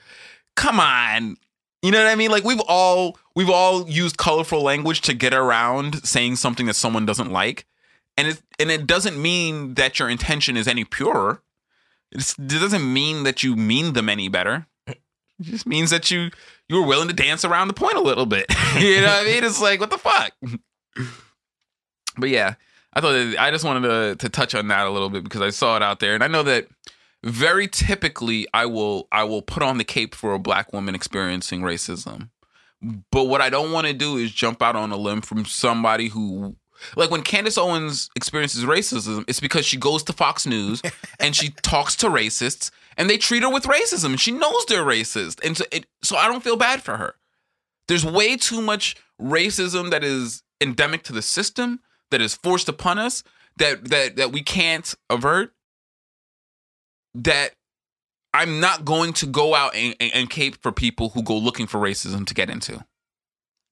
come 0.54 0.80
on, 0.80 1.36
you 1.82 1.90
know 1.90 2.02
what 2.02 2.10
I 2.10 2.14
mean? 2.14 2.30
Like 2.30 2.44
we've 2.44 2.60
all 2.60 3.18
we've 3.36 3.50
all 3.50 3.88
used 3.88 4.16
colorful 4.16 4.62
language 4.62 5.02
to 5.02 5.14
get 5.14 5.32
around 5.32 6.04
saying 6.04 6.36
something 6.36 6.66
that 6.66 6.74
someone 6.74 7.06
doesn't 7.06 7.30
like, 7.30 7.66
and 8.16 8.26
it 8.26 8.42
and 8.58 8.72
it 8.72 8.86
doesn't 8.88 9.20
mean 9.20 9.74
that 9.74 10.00
your 10.00 10.08
intention 10.08 10.56
is 10.56 10.66
any 10.66 10.84
purer. 10.84 11.42
It's, 12.10 12.36
it 12.38 12.48
doesn't 12.48 12.92
mean 12.92 13.22
that 13.22 13.44
you 13.44 13.54
mean 13.54 13.92
them 13.92 14.08
any 14.08 14.28
better. 14.28 14.66
It 14.86 14.98
just 15.42 15.66
means 15.66 15.90
that 15.90 16.10
you 16.10 16.30
you 16.68 16.80
were 16.80 16.86
willing 16.86 17.08
to 17.08 17.14
dance 17.14 17.44
around 17.44 17.68
the 17.68 17.74
point 17.74 17.96
a 17.96 18.00
little 18.00 18.26
bit. 18.26 18.46
you 18.78 19.00
know 19.00 19.06
what 19.06 19.22
I 19.22 19.24
mean? 19.24 19.44
It's 19.44 19.60
like 19.60 19.78
what 19.78 19.90
the 19.90 19.98
fuck. 19.98 20.32
But 22.18 22.30
yeah, 22.30 22.54
I 22.94 23.02
thought 23.02 23.12
that, 23.12 23.36
I 23.38 23.50
just 23.50 23.62
wanted 23.62 23.86
to 23.86 24.16
to 24.16 24.28
touch 24.30 24.54
on 24.54 24.68
that 24.68 24.86
a 24.86 24.90
little 24.90 25.10
bit 25.10 25.22
because 25.22 25.42
I 25.42 25.50
saw 25.50 25.76
it 25.76 25.82
out 25.82 26.00
there, 26.00 26.14
and 26.14 26.24
I 26.24 26.28
know 26.28 26.42
that 26.44 26.66
very 27.22 27.68
typically 27.68 28.46
I 28.54 28.64
will 28.64 29.06
I 29.12 29.24
will 29.24 29.42
put 29.42 29.62
on 29.62 29.76
the 29.76 29.84
cape 29.84 30.14
for 30.14 30.32
a 30.32 30.38
black 30.38 30.72
woman 30.72 30.94
experiencing 30.94 31.60
racism. 31.60 32.30
But 33.10 33.24
what 33.24 33.40
I 33.40 33.50
don't 33.50 33.72
want 33.72 33.86
to 33.86 33.92
do 33.92 34.16
is 34.16 34.30
jump 34.32 34.62
out 34.62 34.76
on 34.76 34.92
a 34.92 34.96
limb 34.96 35.20
from 35.20 35.44
somebody 35.44 36.08
who 36.08 36.56
like 36.96 37.10
when 37.10 37.22
Candace 37.22 37.58
Owens 37.58 38.10
experiences 38.14 38.64
racism, 38.64 39.24
it's 39.28 39.40
because 39.40 39.64
she 39.64 39.76
goes 39.76 40.02
to 40.04 40.12
Fox 40.12 40.46
News 40.46 40.82
and 41.20 41.34
she 41.34 41.50
talks 41.62 41.96
to 41.96 42.08
racists 42.08 42.70
and 42.96 43.08
they 43.08 43.18
treat 43.18 43.42
her 43.42 43.50
with 43.50 43.64
racism 43.64 44.06
and 44.06 44.20
she 44.20 44.30
knows 44.30 44.66
they're 44.66 44.84
racist. 44.84 45.44
And 45.44 45.56
so 45.56 45.64
it 45.72 45.86
so 46.02 46.16
I 46.16 46.28
don't 46.28 46.44
feel 46.44 46.56
bad 46.56 46.82
for 46.82 46.96
her. 46.96 47.14
There's 47.88 48.04
way 48.04 48.36
too 48.36 48.60
much 48.60 48.96
racism 49.20 49.90
that 49.90 50.04
is 50.04 50.42
endemic 50.60 51.02
to 51.04 51.12
the 51.12 51.22
system 51.22 51.80
that 52.10 52.20
is 52.20 52.34
forced 52.34 52.68
upon 52.68 52.98
us 52.98 53.22
that 53.56 53.88
that 53.88 54.16
that 54.16 54.32
we 54.32 54.42
can't 54.42 54.94
avert 55.10 55.52
that 57.14 57.54
I'm 58.36 58.60
not 58.60 58.84
going 58.84 59.12
to 59.14 59.26
go 59.26 59.54
out 59.54 59.74
and, 59.74 59.94
and, 60.00 60.12
and 60.14 60.30
cape 60.30 60.60
for 60.62 60.72
people 60.72 61.10
who 61.10 61.22
go 61.22 61.36
looking 61.36 61.66
for 61.66 61.78
racism 61.80 62.26
to 62.26 62.34
get 62.34 62.50
into. 62.50 62.84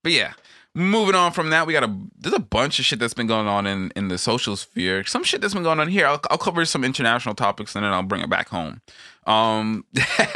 But 0.02 0.12
yeah, 0.12 0.32
moving 0.74 1.14
on 1.14 1.32
from 1.32 1.50
that, 1.50 1.66
we 1.66 1.72
got 1.72 1.84
a 1.84 1.96
there's 2.18 2.34
a 2.34 2.38
bunch 2.40 2.78
of 2.78 2.84
shit 2.84 2.98
that's 2.98 3.14
been 3.14 3.26
going 3.26 3.46
on 3.46 3.66
in 3.66 3.90
in 3.96 4.08
the 4.08 4.18
social 4.18 4.56
sphere. 4.56 5.04
Some 5.04 5.24
shit 5.24 5.40
that's 5.40 5.54
been 5.54 5.62
going 5.62 5.80
on 5.80 5.88
here. 5.88 6.06
I'll, 6.06 6.20
I'll 6.30 6.38
cover 6.38 6.64
some 6.64 6.84
international 6.84 7.34
topics 7.34 7.74
and 7.74 7.84
then 7.84 7.92
I'll 7.92 8.02
bring 8.02 8.22
it 8.22 8.28
back 8.30 8.48
home. 8.48 8.80
Um, 9.26 9.84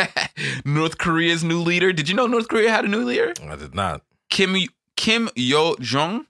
North 0.64 0.98
Korea's 0.98 1.44
new 1.44 1.60
leader. 1.60 1.92
Did 1.92 2.08
you 2.08 2.14
know 2.14 2.26
North 2.26 2.48
Korea 2.48 2.70
had 2.70 2.84
a 2.84 2.88
new 2.88 3.04
leader? 3.04 3.34
I 3.48 3.56
did 3.56 3.74
not. 3.74 4.02
Kim 4.30 4.56
Kim 4.96 5.28
Yo 5.36 5.74
Jong. 5.80 6.26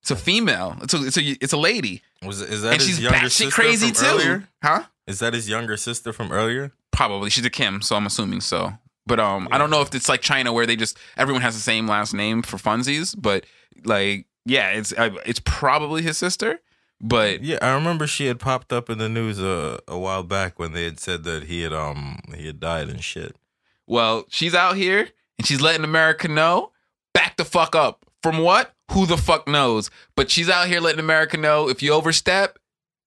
It's 0.00 0.10
a 0.10 0.16
female. 0.16 0.76
It's 0.82 0.94
a 0.94 1.06
it's 1.06 1.16
a 1.16 1.22
it's 1.40 1.52
a 1.52 1.56
lady, 1.56 2.02
Was 2.24 2.40
is 2.40 2.62
that 2.62 2.72
and 2.72 2.80
his 2.80 2.88
she's 2.88 3.00
younger 3.00 3.28
sister 3.28 3.50
crazy 3.54 3.92
from 3.92 3.94
too. 3.94 4.06
earlier? 4.10 4.48
Huh? 4.62 4.82
Is 5.06 5.20
that 5.20 5.32
his 5.34 5.48
younger 5.48 5.76
sister 5.76 6.12
from 6.12 6.32
earlier? 6.32 6.72
Probably. 6.92 7.30
She's 7.30 7.44
a 7.44 7.50
Kim, 7.50 7.82
so 7.82 7.96
I'm 7.96 8.06
assuming 8.06 8.40
so. 8.40 8.72
But 9.06 9.18
um, 9.18 9.48
I 9.50 9.58
don't 9.58 9.70
know 9.70 9.80
if 9.80 9.92
it's 9.94 10.08
like 10.08 10.20
China 10.20 10.52
where 10.52 10.66
they 10.66 10.76
just 10.76 10.96
everyone 11.16 11.42
has 11.42 11.54
the 11.54 11.60
same 11.60 11.88
last 11.88 12.14
name 12.14 12.42
for 12.42 12.56
funsies. 12.56 13.14
But 13.18 13.44
like, 13.84 14.26
yeah, 14.44 14.70
it's 14.70 14.92
I, 14.96 15.10
it's 15.26 15.40
probably 15.44 16.02
his 16.02 16.16
sister. 16.18 16.60
But 17.00 17.42
Yeah, 17.42 17.58
I 17.60 17.74
remember 17.74 18.06
she 18.06 18.26
had 18.26 18.38
popped 18.38 18.72
up 18.72 18.88
in 18.88 18.98
the 18.98 19.08
news 19.08 19.40
a 19.40 19.80
a 19.88 19.98
while 19.98 20.22
back 20.22 20.58
when 20.60 20.72
they 20.72 20.84
had 20.84 21.00
said 21.00 21.24
that 21.24 21.44
he 21.44 21.62
had 21.62 21.72
um 21.72 22.20
he 22.36 22.46
had 22.46 22.60
died 22.60 22.88
and 22.88 23.02
shit. 23.02 23.34
well, 23.88 24.24
she's 24.28 24.54
out 24.54 24.76
here 24.76 25.08
and 25.36 25.46
she's 25.46 25.60
letting 25.60 25.82
America 25.84 26.28
know. 26.28 26.70
Back 27.12 27.36
the 27.36 27.44
fuck 27.44 27.74
up. 27.74 28.06
From 28.22 28.38
what? 28.38 28.72
Who 28.92 29.04
the 29.06 29.16
fuck 29.16 29.48
knows? 29.48 29.90
But 30.14 30.30
she's 30.30 30.48
out 30.48 30.68
here 30.68 30.78
letting 30.80 31.00
America 31.00 31.36
know 31.36 31.68
if 31.68 31.82
you 31.82 31.92
overstep, 31.92 32.56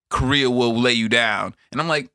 Korea 0.09 0.49
will 0.49 0.75
lay 0.77 0.91
you 0.93 1.07
down. 1.07 1.55
And 1.71 1.79
I'm 1.79 1.87
like, 1.87 2.09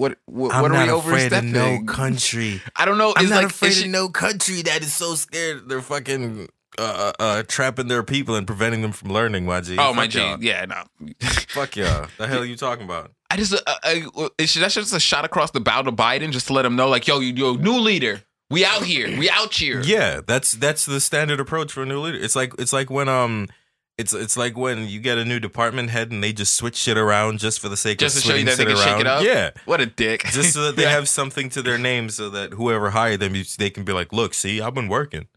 what? 0.00 0.18
What? 0.24 0.52
What, 0.52 0.62
what 0.62 0.72
are 0.72 0.84
we 0.86 0.90
overstepping? 0.90 1.86
country. 1.86 2.62
I 2.76 2.84
don't 2.86 2.98
know. 2.98 3.12
I'm 3.14 3.24
It's 3.24 3.30
not 3.30 3.44
like, 3.44 3.52
afraid 3.52 3.84
of 3.84 3.90
no 3.90 4.08
country 4.08 4.62
that 4.62 4.82
is 4.82 4.94
so 4.94 5.14
scared 5.14 5.68
they're 5.68 5.82
fucking 5.82 6.48
uh, 6.78 6.82
uh, 6.82 7.12
uh, 7.22 7.42
trapping 7.46 7.88
their 7.88 8.02
people 8.02 8.34
and 8.34 8.46
preventing 8.46 8.80
them 8.80 8.92
from 8.92 9.12
learning. 9.12 9.44
My 9.44 9.60
G. 9.60 9.76
Oh 9.78 9.92
my 9.92 10.04
Fuck 10.04 10.10
G, 10.10 10.18
y'all. 10.18 10.42
yeah, 10.42 10.64
no. 10.64 10.84
Fuck 11.48 11.76
yeah. 11.76 12.06
The 12.16 12.26
hell 12.26 12.40
are 12.40 12.46
you 12.46 12.56
talking 12.56 12.84
about? 12.84 13.12
I 13.28 13.36
just, 13.36 13.52
uh, 13.52 13.58
I, 13.66 14.06
is 14.38 14.54
that's 14.54 14.74
just 14.74 14.94
a 14.94 15.00
shot 15.00 15.24
across 15.24 15.50
the 15.50 15.60
bow 15.60 15.82
to 15.82 15.92
Biden, 15.92 16.30
just 16.32 16.46
to 16.46 16.52
let 16.52 16.64
him 16.64 16.76
know, 16.76 16.88
like, 16.88 17.06
yo, 17.06 17.20
you, 17.20 17.32
yo, 17.34 17.54
new 17.54 17.78
leader, 17.78 18.22
we 18.50 18.64
out 18.64 18.82
here, 18.82 19.06
we 19.18 19.28
out 19.28 19.54
here. 19.54 19.80
Yeah, 19.82 20.20
that's 20.26 20.52
that's 20.52 20.84
the 20.84 21.00
standard 21.00 21.38
approach 21.38 21.72
for 21.72 21.82
a 21.82 21.86
new 21.86 22.00
leader. 22.00 22.18
It's 22.18 22.34
like 22.34 22.52
it's 22.58 22.72
like 22.72 22.90
when 22.90 23.08
um 23.08 23.48
it's 24.00 24.12
it's 24.12 24.36
like 24.36 24.56
when 24.56 24.88
you 24.88 24.98
get 25.00 25.18
a 25.18 25.24
new 25.24 25.38
department 25.38 25.90
head 25.90 26.10
and 26.10 26.22
they 26.24 26.32
just 26.32 26.54
switch 26.54 26.76
shit 26.76 26.96
around 26.98 27.38
just 27.38 27.60
for 27.60 27.68
the 27.68 27.76
sake 27.76 27.98
just 27.98 28.16
of 28.16 28.22
to 28.22 28.28
show 28.28 28.34
you 28.34 28.44
they 28.44 28.52
switching 28.52 28.74
can 28.74 28.76
shit 28.76 28.84
shake 28.92 29.00
it 29.00 29.06
around. 29.06 29.18
up. 29.18 29.24
Yeah. 29.24 29.50
what 29.66 29.80
a 29.80 29.86
dick. 29.86 30.24
Just 30.24 30.52
so 30.54 30.62
that 30.64 30.76
they 30.76 30.82
Yeah. 30.90 30.90
have 30.90 31.08
something 31.08 31.48
to 31.50 31.62
their 31.62 31.78
name 31.78 32.08
so 32.10 32.28
that 32.30 32.54
whoever 32.54 32.90
hired 32.90 33.20
them 33.20 33.34
they 33.58 33.70
can 33.70 33.84
be 33.84 33.92
like, 33.92 34.12
"Look, 34.12 34.34
see, 34.34 34.60
I've 34.60 34.74
been 34.74 34.88
working." 34.88 35.28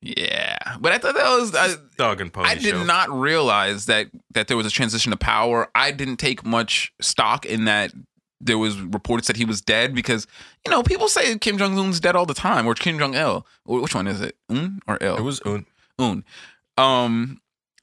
yeah, 0.00 0.58
but 0.80 0.92
I 0.92 0.98
thought 0.98 1.14
that 1.14 1.24
was. 1.38 1.54
I, 1.54 1.74
Dog 1.96 2.20
and 2.20 2.32
pony 2.32 2.48
I 2.50 2.54
did 2.56 2.70
show. 2.74 2.84
not 2.84 3.10
realize 3.10 3.86
that 3.86 4.08
that 4.32 4.48
there 4.48 4.56
was 4.56 4.66
a 4.66 4.70
transition 4.70 5.12
of 5.12 5.18
power. 5.18 5.70
I 5.74 5.90
didn't 5.92 6.18
take 6.18 6.44
much 6.44 6.92
stock 7.00 7.46
in 7.46 7.64
that. 7.64 7.92
There 8.40 8.58
was 8.58 8.78
reports 8.78 9.28
that 9.28 9.36
he 9.36 9.46
was 9.46 9.62
dead 9.62 9.94
because 9.94 10.26
you 10.66 10.70
know 10.70 10.82
people 10.82 11.08
say 11.08 11.38
Kim 11.38 11.56
Jong 11.56 11.78
Un's 11.78 12.00
dead 12.00 12.14
all 12.16 12.26
the 12.26 12.34
time 12.34 12.66
or 12.66 12.74
Kim 12.74 12.98
Jong 12.98 13.14
Il. 13.14 13.46
Which 13.64 13.94
one 13.94 14.06
is 14.06 14.20
it? 14.20 14.36
Un 14.50 14.80
or 14.86 14.98
Il? 15.00 15.16
It 15.16 15.22
was 15.22 15.40
un- 15.46 15.64
Un. 15.98 16.24
Um, 16.76 17.40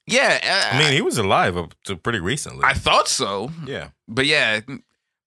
yeah. 0.08 0.70
I 0.74 0.78
mean, 0.80 0.94
he 0.94 1.02
was 1.02 1.18
alive 1.18 1.58
up 1.58 1.74
to 1.86 1.96
pretty 1.96 2.20
recently. 2.20 2.64
I 2.66 2.74
thought 2.74 3.08
so, 3.08 3.52
yeah. 3.66 3.90
but 4.08 4.26
yeah, 4.26 4.62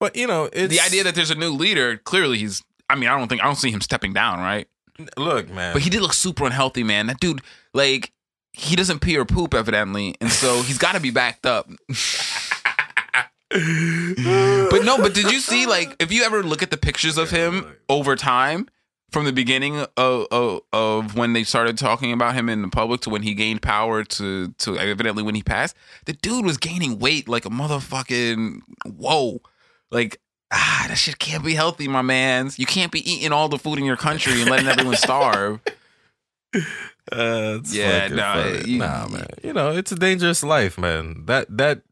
But, 0.01 0.17
you 0.17 0.27
know, 0.27 0.51
it's 0.53 0.75
the 0.75 0.81
idea 0.81 1.05
that 1.05 1.15
there's 1.15 1.31
a 1.31 1.35
new 1.35 1.51
leader 1.51 1.97
clearly 1.97 2.39
he's 2.39 2.63
i 2.91 2.95
mean 2.95 3.09
i 3.09 3.17
don't 3.19 3.29
think 3.29 3.41
i 3.43 3.45
don't 3.45 3.57
see 3.57 3.71
him 3.71 3.81
stepping 3.81 4.13
down 4.13 4.39
right 4.39 4.69
look, 5.17 5.49
man. 5.51 5.73
but 5.73 5.83
he 5.83 5.91
did 5.91 6.01
look 6.03 6.13
super 6.13 6.45
unhealthy 6.45 6.83
man 6.85 7.07
that 7.07 7.19
dude 7.19 7.41
like 7.73 8.13
he 8.53 8.77
doesn't 8.77 9.01
pee 9.01 9.17
or 9.17 9.25
poop 9.25 9.55
evidently 9.55 10.15
and 10.21 10.31
so 10.31 10.63
he's 10.63 10.79
got 10.79 10.95
to 10.95 11.01
be 11.01 11.11
backed 11.11 11.47
up 11.47 11.69
but 13.51 14.85
no 14.85 14.97
but 14.99 15.15
did 15.15 15.31
you 15.31 15.41
see 15.41 15.67
like 15.67 15.97
if 16.01 16.13
you 16.13 16.23
ever 16.25 16.43
look 16.43 16.63
at 16.63 16.71
the 16.71 16.77
pictures 16.77 17.19
of 17.19 17.31
him 17.31 17.75
over 17.89 18.17
time 18.17 18.69
from 19.15 19.25
the 19.25 19.33
beginning 19.33 19.79
of, 19.97 20.27
of 20.31 20.61
of 20.73 21.17
when 21.17 21.33
they 21.33 21.45
started 21.45 21.79
talking 21.79 22.13
about 22.13 22.35
him 22.35 22.49
in 22.51 22.61
the 22.63 22.69
public 22.69 23.01
to 23.03 23.09
when 23.11 23.23
he 23.23 23.33
gained 23.33 23.63
power 23.63 24.05
to 24.05 24.49
to 24.59 24.77
evidently 24.79 25.23
when 25.23 25.35
he 25.35 25.43
passed 25.43 25.75
the 26.05 26.13
dude 26.13 26.45
was 26.45 26.59
gaining 26.59 26.99
weight 26.99 27.29
like 27.29 27.47
a 27.47 27.49
motherfucking 27.51 28.59
whoa 28.85 29.41
like 29.91 30.21
ah 30.53 30.85
that 30.89 30.97
shit 30.99 31.19
can't 31.19 31.45
be 31.45 31.55
healthy 31.55 31.89
my 31.89 32.03
mans 32.03 32.59
you 32.59 32.67
can't 32.67 32.93
be 32.93 33.09
eating 33.11 33.33
all 33.33 33.49
the 33.49 33.59
food 33.59 33.79
in 33.79 33.85
your 33.87 33.97
country 33.97 34.41
and 34.43 34.51
letting 34.51 34.67
everyone 34.69 34.97
starve 34.97 35.61
Uh, 37.13 37.59
Yeah, 37.71 38.09
nah, 38.09 38.45
you- 38.65 38.79
nah, 38.79 39.07
man. 39.09 39.27
You 39.43 39.53
know, 39.53 39.71
it's 39.77 39.93
a 39.93 39.97
dangerous 39.97 40.43
life, 40.43 40.79
man. 40.79 41.25
That 41.27 41.47
that 41.59 41.83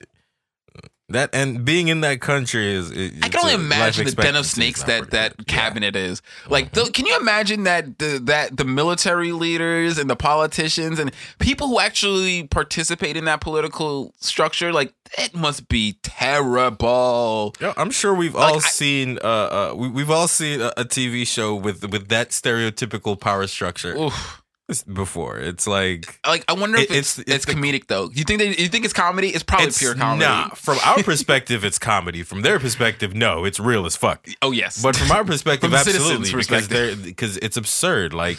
that 1.13 1.31
and 1.33 1.65
being 1.65 1.89
in 1.89 2.01
that 2.03 2.21
country 2.21 2.73
is. 2.75 2.91
It, 2.91 3.15
I 3.23 3.29
can 3.29 3.41
only 3.41 3.55
imagine 3.55 4.05
the 4.07 4.13
den 4.13 4.37
of 4.37 4.47
snakes 4.47 4.83
that 4.85 5.11
that 5.11 5.37
good. 5.37 5.47
Yeah. 5.49 5.55
cabinet 5.55 5.97
is. 5.97 6.21
Like, 6.49 6.73
th- 6.73 6.93
can 6.93 7.07
you 7.07 7.17
imagine 7.19 7.65
that 7.65 7.99
the 7.99 8.19
that 8.25 8.57
the 8.57 8.65
military 8.65 9.33
leaders 9.33 9.99
and 9.99 10.09
the 10.11 10.17
politicians 10.17 10.99
and 10.99 11.13
people 11.39 11.69
who 11.69 11.79
actually 11.81 12.47
participate 12.49 13.17
in 13.17 13.25
that 13.27 13.41
political 13.41 14.13
structure, 14.21 14.73
like, 14.73 14.93
it 15.19 15.35
must 15.35 15.69
be 15.69 15.99
terrible. 16.03 17.55
Yeah, 17.61 17.73
I'm 17.77 17.91
sure 17.91 18.15
we've 18.15 18.35
Like, 18.35 18.51
all 18.53 18.57
I- 18.57 18.61
seen. 18.61 19.19
Uh, 19.23 19.27
uh, 19.27 19.75
we, 19.77 19.89
we've 19.89 20.11
all 20.11 20.29
seen 20.29 20.61
a, 20.61 20.73
a 20.77 20.85
TV 20.85 21.27
show 21.27 21.55
with 21.55 21.89
with 21.91 22.09
that 22.09 22.31
stereotypical 22.31 23.19
power 23.19 23.47
structure 23.47 23.97
Oof. 23.97 24.42
Before. 24.83 25.39
It's 25.39 25.67
like 25.67 26.19
Like, 26.27 26.45
I 26.49 26.55
wonder 26.55 26.79
if 26.79 26.91
It- 26.91 26.97
it's 26.97 27.19
it's- 27.19 27.37
it's, 27.37 27.45
the- 27.47 27.53
comedic 27.55 27.89
though. 27.89 28.11
You 28.15 28.25
think 28.25 28.39
they 28.39 28.49
you 28.57 28.69
think 28.69 28.85
it's 28.85 28.95
comedy? 28.95 29.29
It's 29.29 29.43
probably 29.45 29.67
it's 29.67 29.79
pure 29.79 29.95
comedy. 29.95 30.25
Nah, 30.25 30.49
from 30.55 30.79
our 30.85 31.03
perspective, 31.11 31.65
it's 31.65 31.79
comedy. 31.79 32.23
From 32.23 32.41
their 32.43 32.59
perspective, 32.59 33.15
no, 33.15 33.45
it's 33.45 33.61
real 33.61 33.85
as 33.85 33.97
fuck. 33.97 34.27
Oh 34.41 34.53
yes, 34.53 34.81
But 34.81 34.97
from 34.97 35.11
our 35.11 35.25
perspective, 35.33 35.71
From 35.71 35.79
absolutely, 35.79 36.31
because 36.31 36.47
perspective. 36.49 37.05
because 37.05 37.37
it's 37.39 37.57
absurd. 37.57 38.15
Like, 38.15 38.39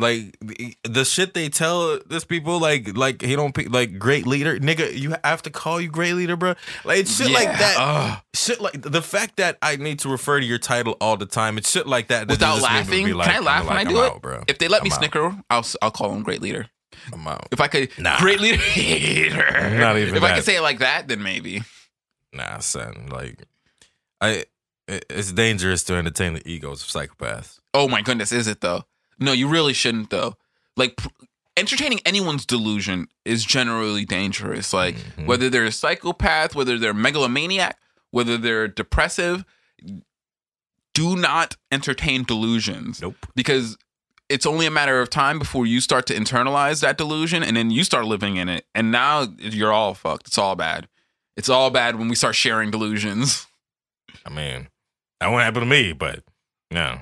like 0.00 0.36
the, 0.84 1.04
shit 1.04 1.34
they 1.34 1.48
tell 1.48 1.98
this 2.06 2.24
people, 2.24 2.58
like, 2.58 2.96
like 2.96 3.22
he 3.22 3.36
don't 3.36 3.56
like 3.72 3.98
great 3.98 4.26
leader, 4.26 4.58
nigga. 4.58 4.96
You 4.96 5.14
have 5.22 5.42
to 5.42 5.50
call 5.50 5.80
you 5.80 5.88
great 5.88 6.14
leader, 6.14 6.36
bro. 6.36 6.54
Like 6.84 6.98
it's 7.00 7.16
shit 7.16 7.30
like 7.30 7.46
that. 7.48 7.76
ugh. 7.78 8.22
Shit 8.34 8.60
like 8.60 8.80
the 8.82 9.02
fact 9.02 9.36
that 9.36 9.58
I 9.62 9.76
need 9.76 9.98
to 10.00 10.08
refer 10.08 10.40
to 10.40 10.46
your 10.46 10.58
title 10.58 10.96
all 11.00 11.16
the 11.16 11.26
time. 11.26 11.58
It's 11.58 11.70
shit 11.70 11.86
like 11.86 12.08
that. 12.08 12.26
that 12.28 12.34
without 12.34 12.56
me 12.56 12.62
laughing. 12.62 13.14
like- 13.14 13.26
Can 13.28 13.34
I 13.34 13.38
I'm 13.38 13.44
laugh 13.44 13.66
when 13.66 13.76
like, 13.76 13.86
I 13.86 13.90
do 13.90 13.98
I'm 13.98 14.04
it? 14.04 14.10
out, 14.12 14.22
bro. 14.22 14.42
If 14.48 14.58
they 14.58 14.68
let 14.68 14.82
me 14.82 14.88
I'm 14.88 14.92
out. 14.94 14.98
snicker, 14.98 15.42
I'll 15.50 15.66
I'll 15.82 15.90
call 15.90 16.12
him 16.14 16.22
great 16.22 16.40
leader. 16.42 16.66
I'm 17.12 17.26
out. 17.28 17.46
If 17.52 17.60
I 17.60 17.68
could, 17.68 17.90
Nah. 17.98 18.18
great 18.18 18.40
leader. 18.40 18.58
Not 19.78 19.96
even 19.96 20.16
If 20.16 20.22
I 20.22 20.34
could 20.34 20.44
say 20.44 20.56
it 20.56 20.60
like 20.62 20.80
that, 20.80 21.08
then 21.08 21.22
maybe. 21.22 21.62
Nah, 22.32 22.58
son. 22.58 23.08
Like, 23.10 23.44
I. 24.20 24.44
It's 24.88 25.30
dangerous 25.30 25.84
to 25.84 25.94
entertain 25.94 26.32
the 26.34 26.42
egos 26.48 26.82
of 26.82 26.88
psychopaths. 26.88 27.60
Oh 27.72 27.86
my 27.86 28.02
goodness, 28.02 28.32
is 28.32 28.48
it 28.48 28.60
though? 28.60 28.84
No, 29.20 29.32
you 29.32 29.46
really 29.48 29.72
shouldn't 29.74 30.10
though. 30.10 30.34
Like 30.76 30.96
pr- 30.96 31.08
entertaining 31.56 32.00
anyone's 32.06 32.46
delusion 32.46 33.08
is 33.24 33.44
generally 33.44 34.04
dangerous. 34.04 34.72
Like 34.72 34.96
Mhm. 34.96 35.26
whether 35.26 35.50
they're 35.50 35.64
a 35.66 35.72
psychopath, 35.72 36.54
whether 36.54 36.78
they're 36.78 36.94
megalomaniac, 36.94 37.76
whether 38.10 38.38
they're 38.38 38.66
depressive, 38.68 39.44
do 40.94 41.16
not 41.16 41.56
entertain 41.70 42.24
delusions 42.24 43.00
Nope. 43.00 43.26
because 43.34 43.76
it's 44.28 44.46
only 44.46 44.66
a 44.66 44.70
matter 44.70 45.00
of 45.00 45.10
time 45.10 45.38
before 45.38 45.66
you 45.66 45.80
start 45.80 46.06
to 46.06 46.14
internalize 46.14 46.80
that 46.80 46.96
delusion 46.98 47.42
and 47.42 47.56
then 47.56 47.70
you 47.70 47.84
start 47.84 48.04
living 48.06 48.36
in 48.36 48.48
it. 48.48 48.66
And 48.74 48.90
now 48.90 49.28
you're 49.38 49.72
all 49.72 49.94
fucked. 49.94 50.28
It's 50.28 50.38
all 50.38 50.56
bad. 50.56 50.88
It's 51.36 51.48
all 51.48 51.70
bad 51.70 51.96
when 51.96 52.08
we 52.08 52.14
start 52.16 52.34
sharing 52.36 52.70
delusions. 52.70 53.46
I 54.26 54.30
mean, 54.30 54.68
that 55.20 55.28
won't 55.28 55.42
happen 55.44 55.60
to 55.60 55.66
me, 55.66 55.92
but 55.92 56.22
no. 56.70 57.00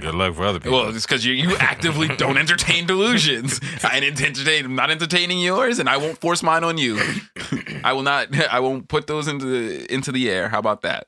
Good 0.00 0.14
luck 0.14 0.34
for 0.34 0.44
other 0.44 0.58
people. 0.60 0.78
Well, 0.78 0.94
it's 0.94 1.06
because 1.06 1.24
you, 1.24 1.34
you 1.34 1.56
actively 1.56 2.08
don't 2.08 2.38
entertain 2.38 2.86
delusions. 2.86 3.60
I 3.84 3.98
entertain. 3.98 4.64
I'm 4.64 4.74
not 4.74 4.90
entertaining 4.90 5.40
yours, 5.40 5.78
and 5.78 5.88
I 5.88 5.96
won't 5.96 6.18
force 6.18 6.42
mine 6.42 6.64
on 6.64 6.78
you. 6.78 7.00
I 7.84 7.92
will 7.92 8.02
not. 8.02 8.34
I 8.50 8.60
won't 8.60 8.88
put 8.88 9.06
those 9.06 9.28
into 9.28 9.44
the 9.44 9.92
into 9.92 10.12
the 10.12 10.30
air. 10.30 10.48
How 10.48 10.58
about 10.58 10.82
that? 10.82 11.06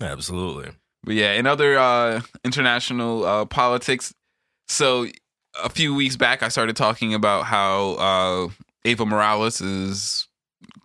Absolutely. 0.00 0.72
But 1.04 1.14
yeah, 1.14 1.32
in 1.32 1.46
other 1.46 1.78
uh, 1.78 2.20
international 2.44 3.24
uh, 3.24 3.44
politics, 3.46 4.12
so 4.68 5.06
a 5.62 5.68
few 5.68 5.94
weeks 5.94 6.16
back, 6.16 6.42
I 6.42 6.48
started 6.48 6.76
talking 6.76 7.14
about 7.14 7.44
how 7.44 7.92
uh, 7.92 8.48
Evo 8.84 9.06
Morales 9.06 9.60
is 9.60 10.28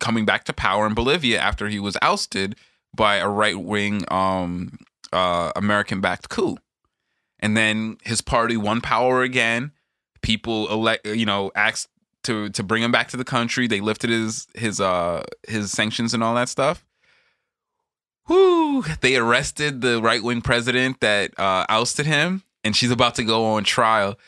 coming 0.00 0.24
back 0.24 0.44
to 0.44 0.52
power 0.52 0.86
in 0.86 0.94
Bolivia 0.94 1.40
after 1.40 1.68
he 1.68 1.78
was 1.78 1.96
ousted 2.02 2.56
by 2.94 3.16
a 3.16 3.28
right 3.28 3.58
wing 3.58 4.04
um, 4.08 4.78
uh, 5.12 5.52
American 5.56 6.00
backed 6.00 6.28
coup. 6.28 6.56
And 7.40 7.56
then 7.56 7.98
his 8.02 8.20
party 8.20 8.56
won 8.56 8.80
power 8.80 9.22
again. 9.22 9.72
People 10.22 10.70
elect, 10.70 11.06
you 11.06 11.26
know, 11.26 11.50
asked 11.54 11.88
to 12.24 12.48
to 12.50 12.62
bring 12.62 12.82
him 12.82 12.92
back 12.92 13.08
to 13.08 13.16
the 13.16 13.24
country. 13.24 13.66
They 13.66 13.80
lifted 13.80 14.10
his 14.10 14.46
his 14.54 14.80
uh 14.80 15.24
his 15.48 15.72
sanctions 15.72 16.14
and 16.14 16.22
all 16.22 16.34
that 16.36 16.48
stuff. 16.48 16.84
Whoo! 18.28 18.82
They 19.00 19.16
arrested 19.16 19.80
the 19.80 20.00
right 20.00 20.22
wing 20.22 20.42
president 20.42 21.00
that 21.00 21.38
uh, 21.38 21.66
ousted 21.68 22.06
him, 22.06 22.44
and 22.62 22.76
she's 22.76 22.90
about 22.90 23.16
to 23.16 23.24
go 23.24 23.44
on 23.44 23.64
trial. 23.64 24.18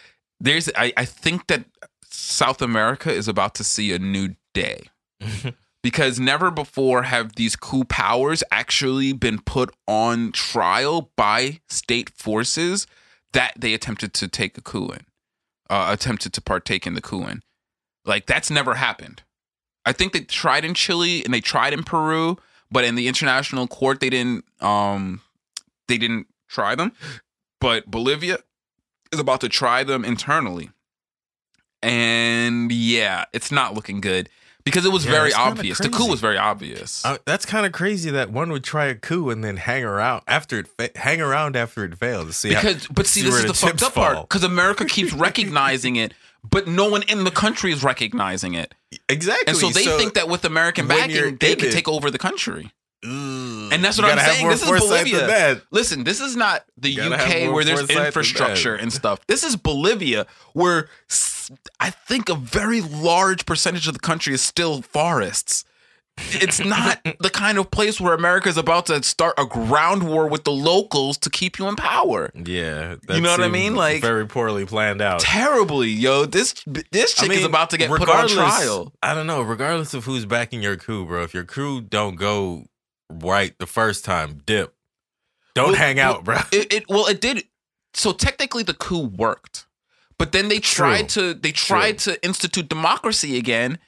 There's, 0.41 0.69
I, 0.77 0.93
I 0.97 1.05
think 1.05 1.47
that 1.47 1.65
South 2.11 2.61
America 2.61 3.13
is 3.13 3.29
about 3.29 3.55
to 3.57 3.65
see 3.65 3.93
a 3.93 3.99
new 3.99 4.35
day 4.53 4.89
because 5.85 6.19
never 6.19 6.51
before 6.51 7.03
have 7.03 7.35
these 7.35 7.57
coup 7.57 7.85
powers 7.85 8.43
actually 8.51 9.13
been 9.13 9.39
put 9.39 9.71
on 9.87 10.33
trial 10.33 11.11
by 11.15 11.61
state 11.69 12.09
forces 12.09 12.87
that 13.35 13.53
they 13.55 13.75
attempted 13.75 14.15
to 14.15 14.27
take 14.27 14.57
a 14.57 14.63
coup 14.63 14.89
in, 14.89 15.05
uh, 15.69 15.89
attempted 15.91 16.33
to 16.33 16.41
partake 16.41 16.87
in 16.87 16.95
the 16.95 17.03
coup 17.03 17.27
in. 17.27 17.43
Like 18.07 18.25
that's 18.25 18.51
never 18.51 18.77
happened. 18.77 19.23
I 19.85 19.93
think 19.93 20.15
they 20.15 20.21
tried 20.21 20.65
in 20.65 20.73
Chile 20.73 21.23
and 21.23 21.35
they 21.35 21.43
tried 21.43 21.75
in 21.75 21.83
Peru, 21.83 22.39
but 22.71 22.85
in 22.85 22.95
the 22.95 23.07
international 23.07 23.67
court 23.67 24.01
they 24.01 24.09
didn't 24.09 24.47
um 24.63 25.21
they 25.87 25.99
didn't 25.99 26.29
try 26.49 26.75
them. 26.75 26.93
But 27.61 27.91
Bolivia 27.91 28.39
is 29.13 29.21
about 29.21 29.43
to 29.43 29.51
try 29.51 29.85
them 29.85 30.03
internally. 30.03 30.71
And 31.83 32.73
yeah, 32.73 33.27
it's 33.35 33.53
not 33.53 33.75
looking 33.75 34.01
good 34.01 34.31
because 34.65 34.85
it 34.87 34.93
was 34.93 35.05
Yeah, 35.05 35.13
very 35.13 35.33
obvious. 35.33 35.79
The 35.79 35.89
coup 35.89 36.09
was 36.09 36.21
very 36.21 36.39
obvious. 36.39 37.05
Uh, 37.05 37.19
that's 37.27 37.45
kind 37.47 37.67
of 37.67 37.73
crazy 37.73 38.11
that 38.11 38.31
one 38.31 38.51
would 38.51 38.65
try 38.65 38.87
a 38.87 38.95
coup 38.95 39.31
and 39.31 39.45
then 39.45 39.57
hang 39.59 39.85
around 39.85 40.23
after 40.27 40.59
it 40.61 40.67
fa- 40.69 40.91
hang 40.97 41.21
around 41.21 41.57
after 41.57 41.85
it 41.85 41.97
fails 41.99 42.27
to 42.27 42.33
see 42.33 42.53
how- 42.55 42.63
because 42.63 42.87
but 42.89 43.07
see, 43.07 43.21
see 43.21 43.27
this 43.27 43.35
is 43.37 43.43
the 43.43 43.49
the 43.49 43.55
fucked 43.55 43.83
up 43.83 43.95
part 43.95 44.21
because 44.29 44.45
America 44.45 44.85
keeps 44.85 45.13
recognizing 45.29 45.97
it, 45.97 46.15
but 46.49 46.67
no 46.67 46.89
one 46.89 47.03
in 47.05 47.25
the 47.25 47.31
country 47.31 47.73
is 47.73 47.83
recognizing 47.85 48.55
it. 48.55 48.75
exactly. 49.09 49.45
And 49.49 49.57
so 49.57 49.69
they 49.71 49.85
think 49.85 50.15
that 50.15 50.29
with 50.29 50.45
American 50.45 50.87
backing, 50.89 51.37
they 51.37 51.57
can 51.57 51.71
take 51.71 51.89
over 51.89 52.11
the 52.11 52.19
country. 52.19 52.71
and 53.03 53.71
And 53.73 53.85
that's 53.85 53.99
what 53.99 54.11
I'm 54.11 54.19
saying. 54.19 54.49
This 54.49 54.63
is 54.63 54.71
Bolivia. 54.71 55.61
Listen, 55.71 56.05
this 56.05 56.21
is 56.21 56.37
not 56.37 56.65
the 56.79 56.89
You 56.91 57.09
gotta 57.11 57.19
have 57.19 57.49
UK 57.49 57.53
where 57.55 57.65
there's 57.65 57.91
infrastructure 57.91 58.75
and 58.75 58.91
stuff. 58.93 59.21
This 59.27 59.45
is 59.45 59.57
Bolivia 59.57 60.27
where 60.55 60.89
I 61.81 61.91
think 61.91 62.29
a 62.29 62.35
very 62.35 62.81
large 62.81 63.47
percentage 63.47 63.87
of 63.87 63.95
the 63.95 64.01
country 64.01 64.35
is 64.35 64.43
still 64.43 64.83
forests. 64.83 65.65
It's 66.17 66.61
not 66.65 67.01
the 67.21 67.31
kind 67.31 67.59
of 67.59 67.73
place 67.73 68.01
where 68.01 68.15
America 68.15 68.49
is 68.49 68.57
about 68.57 68.87
to 68.87 69.03
start 69.03 69.35
a 69.37 69.47
ground 69.47 70.09
war 70.09 70.29
with 70.29 70.45
the 70.45 70.53
locals 70.53 71.19
to 71.19 71.31
keep 71.31 71.59
you 71.59 71.67
in 71.67 71.75
power. 71.75 72.31
Yeah, 72.35 72.97
You 73.09 73.21
know 73.21 73.31
what 73.33 73.41
I 73.43 73.49
mean? 73.49 73.75
Like- 73.75 74.01
very 74.01 74.27
poorly 74.27 74.65
planned 74.65 75.01
out. 75.03 75.19
Terribly, 75.21 75.89
yo. 75.89 76.25
This 76.25 76.55
this 76.93 77.19
I 77.19 77.27
chick 77.27 77.39
is 77.39 77.45
about 77.45 77.71
to 77.71 77.79
get 77.79 77.89
put 77.91 78.09
on 78.09 78.29
trial. 78.29 78.93
I 79.03 79.13
don't 79.15 79.27
know. 79.27 79.43
Regardless 79.43 79.93
of 79.93 80.05
who's 80.05 80.25
backing 80.25 80.63
your 80.63 80.77
coup, 80.77 81.05
bro, 81.05 81.23
if 81.25 81.35
your 81.35 81.45
crew 81.45 81.81
don't 81.81 82.15
go 82.15 82.67
right 83.11 83.59
the 83.59 83.67
first 83.67 84.05
time, 84.05 84.41
dip. 84.47 84.73
Don't 85.57 85.69
Well, 85.73 85.77
hang 85.77 85.97
well, 85.97 86.15
out, 86.15 86.25
bro. 86.25 86.37
It, 86.53 86.73
it 86.73 86.89
well, 86.89 87.07
it 87.07 87.21
did. 87.21 87.45
So 87.93 88.13
technically, 88.13 88.63
the 88.63 88.75
coup 88.75 89.07
worked, 89.07 89.67
but 90.19 90.33
then 90.33 90.49
they 90.49 90.61
tried 90.61 91.09
to 91.11 91.35
they 91.35 91.53
tried 91.53 91.99
to 92.01 92.23
institute 92.25 92.69
democracy 92.69 93.37
again, 93.39 93.79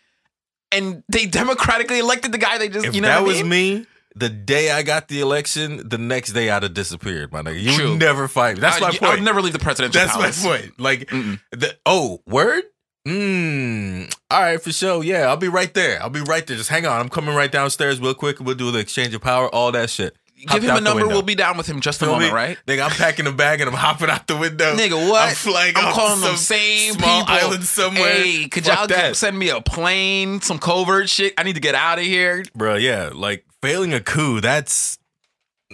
and 0.73 1.03
they 1.09 1.27
democratically 1.43 1.99
elected 1.99 2.33
the 2.33 2.39
guy 2.39 2.59
they 2.59 2.69
just 2.69 2.87
if 2.87 2.95
you 2.95 3.01
know 3.01 3.09
that 3.09 3.23
what 3.23 3.31
I 3.31 3.33
was 3.33 3.43
mean? 3.45 3.81
me, 3.81 3.87
the 4.17 4.31
day 4.31 4.71
I 4.71 4.83
got 4.83 5.09
the 5.09 5.21
election, 5.21 5.89
the 5.89 5.99
next 5.99 6.33
day 6.33 6.51
I'd 6.51 6.63
have 6.63 6.75
disappeared, 6.75 7.33
my 7.33 7.43
nigga. 7.43 7.61
You 7.61 7.73
True. 7.73 7.91
would 7.91 7.99
never 8.01 8.29
fight 8.29 8.57
me. 8.57 8.63
That's 8.63 8.81
I, 8.83 8.91
my 9.01 9.09
I'd 9.09 9.23
never 9.23 9.43
leave 9.43 9.53
the 9.53 9.59
presidential 9.59 10.01
That's 10.01 10.13
palace. 10.13 10.45
my 10.45 10.59
point. 10.59 10.81
Like, 10.81 11.09
the, 11.51 11.77
oh, 11.85 12.23
word? 12.27 12.65
Mm, 13.07 14.13
all 14.31 14.41
right, 14.41 14.61
for 14.61 14.73
sure. 14.73 15.05
Yeah, 15.05 15.29
I'll 15.29 15.37
be 15.37 15.49
right 15.49 15.73
there. 15.75 16.03
I'll 16.03 16.11
be 16.11 16.23
right 16.23 16.45
there. 16.47 16.57
Just 16.57 16.71
hang 16.71 16.87
on. 16.87 16.99
I'm 16.99 17.09
coming 17.09 17.37
right 17.37 17.53
downstairs 17.53 18.01
real 18.01 18.15
quick. 18.15 18.41
We'll 18.41 18.57
do 18.57 18.71
the 18.73 18.79
exchange 18.79 19.15
of 19.15 19.21
power, 19.21 19.55
all 19.55 19.71
that 19.73 19.91
shit. 19.91 20.17
Give 20.37 20.63
him 20.63 20.77
a 20.77 20.81
number. 20.81 21.07
We'll 21.09 21.23
be 21.23 21.35
down 21.35 21.57
with 21.57 21.67
him 21.67 21.81
just 21.81 22.03
a 22.03 22.07
moment, 22.07 22.31
me? 22.31 22.35
right? 22.37 22.59
Nigga, 22.67 22.85
I'm 22.85 22.91
packing 22.91 23.27
a 23.27 23.33
bag 23.33 23.61
and 23.61 23.71
I'm 23.71 23.77
hopping 23.77 24.11
out 24.11 24.27
the 24.27 24.37
window. 24.37 24.77
Nigga, 24.77 25.09
what? 25.11 25.31
I'm 25.31 25.35
flying 25.35 25.73
I'm 25.77 25.95
calling 25.95 26.17
to 26.17 26.21
them 26.21 26.31
some 26.31 26.37
same 26.37 26.93
small 26.95 27.21
people. 27.21 27.35
island 27.35 27.65
somewhere. 27.65 28.13
Hey, 28.15 28.49
could 28.49 28.65
Fuck 28.67 28.77
y'all 28.79 28.87
that. 28.89 29.17
send 29.17 29.39
me 29.39 29.49
a 29.49 29.61
plane, 29.63 30.41
some 30.43 30.59
covert 30.59 31.09
shit? 31.09 31.33
I 31.39 31.43
need 31.43 31.55
to 31.55 31.61
get 31.61 31.75
out 31.75 31.99
of 31.99 32.05
here. 32.05 32.45
Bro, 32.55 32.77
yeah, 32.77 33.11
like 33.15 33.45
failing 33.63 33.95
a 33.95 34.01
coup, 34.01 34.41
that's 34.43 34.99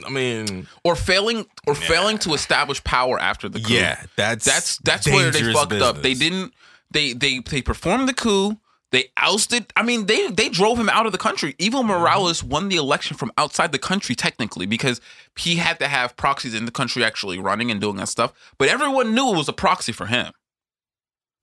I 0.07 0.11
mean, 0.11 0.69
Or 0.85 0.97
failing, 0.97 1.45
or 1.67 1.75
failing 1.75 2.19
to 2.19 2.33
establish 2.33 2.83
power 2.85 3.19
after 3.19 3.49
the 3.49 3.61
coup. 3.61 3.73
yeah, 3.75 4.03
that's 4.17 4.45
That's 4.45 4.79
that's 4.79 5.07
where 5.07 5.31
they 5.31 5.53
fucked 5.53 5.73
up. 5.75 6.03
They 6.03 6.15
didn't. 6.15 6.55
They 6.91 7.13
they 7.15 7.41
they 7.41 7.63
performed 7.63 8.09
the 8.09 8.15
coup. 8.15 8.59
They 8.93 9.11
ousted. 9.16 9.72
I 9.74 9.82
mean, 9.82 10.07
they 10.07 10.28
they 10.28 10.51
drove 10.51 10.78
him 10.78 10.90
out 10.90 11.07
of 11.07 11.12
the 11.12 11.18
country. 11.18 11.55
Mm-hmm. 11.55 11.74
Evo 11.74 11.84
Morales 11.84 12.45
won 12.45 12.68
the 12.68 12.76
election 12.76 13.16
from 13.16 13.32
outside 13.38 13.72
the 13.72 13.78
country 13.78 14.14
technically 14.14 14.66
because 14.66 15.01
he 15.36 15.57
had 15.57 15.78
to 15.80 15.88
have 15.88 16.16
proxies 16.16 16.55
in 16.55 16.66
the 16.66 16.70
country 16.70 17.03
actually 17.03 17.38
running 17.38 17.70
and 17.70 17.80
doing 17.80 17.97
that 17.97 18.09
stuff. 18.09 18.32
But 18.59 18.68
everyone 18.68 19.14
knew 19.14 19.32
it 19.32 19.36
was 19.36 19.49
a 19.49 19.55
proxy 19.55 19.93
for 19.93 20.07
him. 20.07 20.32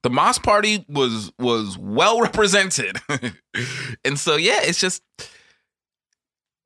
The 0.03 0.11
MAS 0.11 0.37
Party 0.37 0.85
was 0.87 1.31
was 1.39 1.77
well 1.77 2.21
represented, 2.21 2.97
and 4.05 4.17
so 4.17 4.35
yeah, 4.35 4.59
it's 4.61 4.79
just 4.79 5.01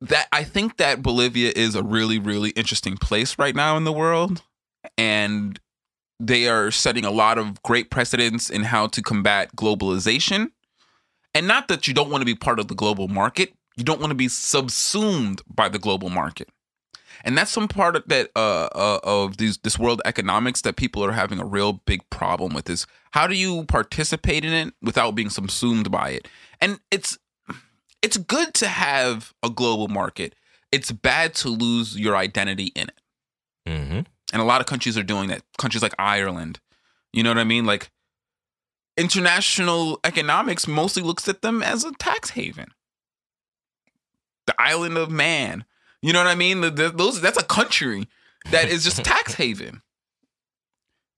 that 0.02 0.28
I 0.32 0.44
think 0.44 0.76
that 0.76 1.02
Bolivia 1.02 1.50
is 1.56 1.74
a 1.74 1.82
really 1.82 2.18
really 2.18 2.50
interesting 2.50 2.98
place 2.98 3.38
right 3.38 3.56
now 3.56 3.78
in 3.78 3.84
the 3.84 3.92
world, 3.92 4.42
and 4.98 5.58
they 6.20 6.46
are 6.46 6.70
setting 6.70 7.06
a 7.06 7.10
lot 7.10 7.38
of 7.38 7.62
great 7.62 7.90
precedents 7.90 8.50
in 8.50 8.64
how 8.64 8.86
to 8.88 9.00
combat 9.00 9.56
globalization. 9.56 10.50
And 11.34 11.48
not 11.48 11.68
that 11.68 11.88
you 11.88 11.94
don't 11.94 12.10
want 12.10 12.22
to 12.22 12.26
be 12.26 12.34
part 12.34 12.60
of 12.60 12.68
the 12.68 12.74
global 12.74 13.08
market, 13.08 13.52
you 13.76 13.84
don't 13.84 14.00
want 14.00 14.10
to 14.10 14.16
be 14.16 14.28
subsumed 14.28 15.42
by 15.52 15.68
the 15.68 15.78
global 15.78 16.08
market. 16.10 16.48
And 17.24 17.38
that's 17.38 17.50
some 17.50 17.68
part 17.68 17.96
of 17.96 18.04
that 18.08 18.30
uh, 18.36 18.68
uh, 18.74 19.00
of 19.02 19.38
these 19.38 19.58
this 19.58 19.78
world 19.78 20.02
economics 20.04 20.60
that 20.62 20.76
people 20.76 21.04
are 21.04 21.12
having 21.12 21.38
a 21.40 21.44
real 21.44 21.74
big 21.86 22.08
problem 22.10 22.52
with 22.52 22.68
is 22.68 22.86
how 23.12 23.26
do 23.26 23.34
you 23.34 23.64
participate 23.64 24.44
in 24.44 24.52
it 24.52 24.74
without 24.82 25.14
being 25.14 25.30
subsumed 25.30 25.90
by 25.90 26.10
it? 26.10 26.28
And 26.60 26.80
it's 26.90 27.18
it's 28.02 28.18
good 28.18 28.52
to 28.54 28.68
have 28.68 29.32
a 29.42 29.48
global 29.48 29.88
market. 29.88 30.34
It's 30.70 30.92
bad 30.92 31.34
to 31.36 31.48
lose 31.48 31.98
your 31.98 32.16
identity 32.16 32.72
in 32.74 32.88
it. 32.88 33.00
hmm 33.66 34.00
And 34.32 34.42
a 34.42 34.44
lot 34.44 34.60
of 34.60 34.66
countries 34.66 34.98
are 34.98 35.02
doing 35.02 35.28
that. 35.28 35.42
Countries 35.56 35.82
like 35.82 35.94
Ireland. 35.98 36.60
You 37.12 37.22
know 37.22 37.30
what 37.30 37.38
I 37.38 37.44
mean? 37.44 37.64
Like 37.64 37.90
international 38.96 39.98
economics 40.04 40.66
mostly 40.68 41.02
looks 41.02 41.28
at 41.28 41.42
them 41.42 41.62
as 41.62 41.84
a 41.84 41.92
tax 41.92 42.30
haven. 42.30 42.68
The 44.46 44.54
island 44.58 44.96
of 44.96 45.10
man. 45.10 45.64
You 46.02 46.12
know 46.12 46.20
what 46.20 46.28
I 46.28 46.34
mean? 46.34 46.60
The, 46.60 46.70
the- 46.70 46.90
those 46.90 47.20
that's 47.20 47.38
a 47.38 47.44
country 47.44 48.08
that 48.50 48.68
is 48.68 48.84
just 48.84 49.04
tax 49.04 49.34
haven. 49.34 49.82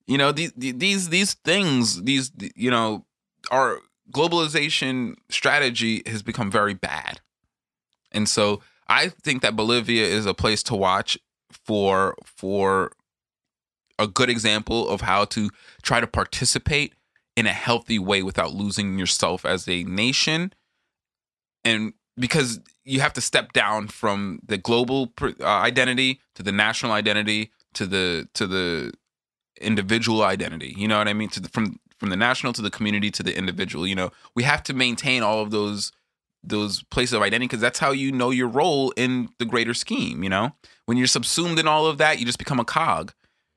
You 0.06 0.18
know, 0.18 0.30
these 0.32 0.52
these 0.56 1.08
these 1.08 1.34
things, 1.34 2.02
these 2.04 2.30
you 2.54 2.70
know, 2.70 3.04
our 3.50 3.80
globalization 4.12 5.16
strategy 5.28 6.02
has 6.06 6.22
become 6.22 6.50
very 6.50 6.74
bad. 6.74 7.20
And 8.12 8.28
so 8.28 8.60
I 8.88 9.08
think 9.08 9.42
that 9.42 9.56
Bolivia 9.56 10.04
is 10.06 10.26
a 10.26 10.34
place 10.34 10.62
to 10.64 10.76
watch 10.76 11.18
for 11.50 12.14
for 12.24 12.92
a 13.98 14.06
good 14.06 14.30
example 14.30 14.88
of 14.88 15.00
how 15.00 15.24
to 15.24 15.50
try 15.82 15.98
to 16.00 16.06
participate 16.06 16.94
in 17.36 17.46
a 17.46 17.52
healthy 17.52 17.98
way 17.98 18.22
without 18.22 18.54
losing 18.54 18.98
yourself 18.98 19.44
as 19.44 19.68
a 19.68 19.84
nation. 19.84 20.52
And 21.64 21.92
because 22.18 22.60
you 22.84 23.00
have 23.00 23.12
to 23.12 23.20
step 23.20 23.52
down 23.52 23.88
from 23.88 24.40
the 24.44 24.56
global 24.56 25.12
uh, 25.22 25.44
identity 25.44 26.20
to 26.34 26.42
the 26.42 26.52
national 26.52 26.92
identity 26.92 27.52
to 27.74 27.86
the 27.86 28.28
to 28.34 28.46
the 28.46 28.92
individual 29.60 30.22
identity 30.22 30.74
you 30.76 30.86
know 30.86 30.98
what 30.98 31.08
i 31.08 31.12
mean? 31.12 31.28
To 31.30 31.40
the, 31.40 31.48
from 31.48 31.78
from 31.98 32.10
the 32.10 32.16
national 32.16 32.52
to 32.54 32.62
the 32.62 32.70
community 32.70 33.10
to 33.10 33.22
the 33.22 33.36
individual 33.36 33.86
you 33.86 33.94
know? 33.94 34.10
We 34.34 34.42
have 34.44 34.62
to 34.64 34.74
maintain 34.74 35.22
all 35.22 35.40
of 35.42 35.50
those 35.50 35.92
those 36.42 36.82
places 36.84 37.14
of 37.14 37.22
identity 37.22 37.46
because 37.46 37.60
that's 37.60 37.78
how 37.78 37.90
you 37.90 38.12
know 38.12 38.30
your 38.30 38.48
role 38.48 38.92
in 38.92 39.28
the 39.38 39.44
greater 39.44 39.74
scheme 39.74 40.22
you 40.22 40.30
know? 40.30 40.52
When 40.86 40.96
you're 40.96 41.06
subsumed 41.06 41.58
in 41.58 41.66
all 41.66 41.86
of 41.86 41.98
that 41.98 42.18
you 42.18 42.24
just 42.24 42.38
become 42.38 42.60
a 42.60 42.64
cog 42.64 43.12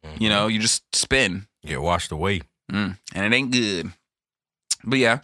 Mm-hmm. 0.05 0.23
you 0.23 0.29
know? 0.29 0.47
You 0.47 0.59
just 0.59 0.83
spin. 0.95 1.47
Get 1.65 1.81
washed 1.81 2.11
away. 2.13 2.41
Mm, 2.69 2.97
and 3.15 3.33
it 3.33 3.35
ain't 3.35 3.51
good. 3.51 3.91
But 4.83 4.99
yeah. 4.99 5.19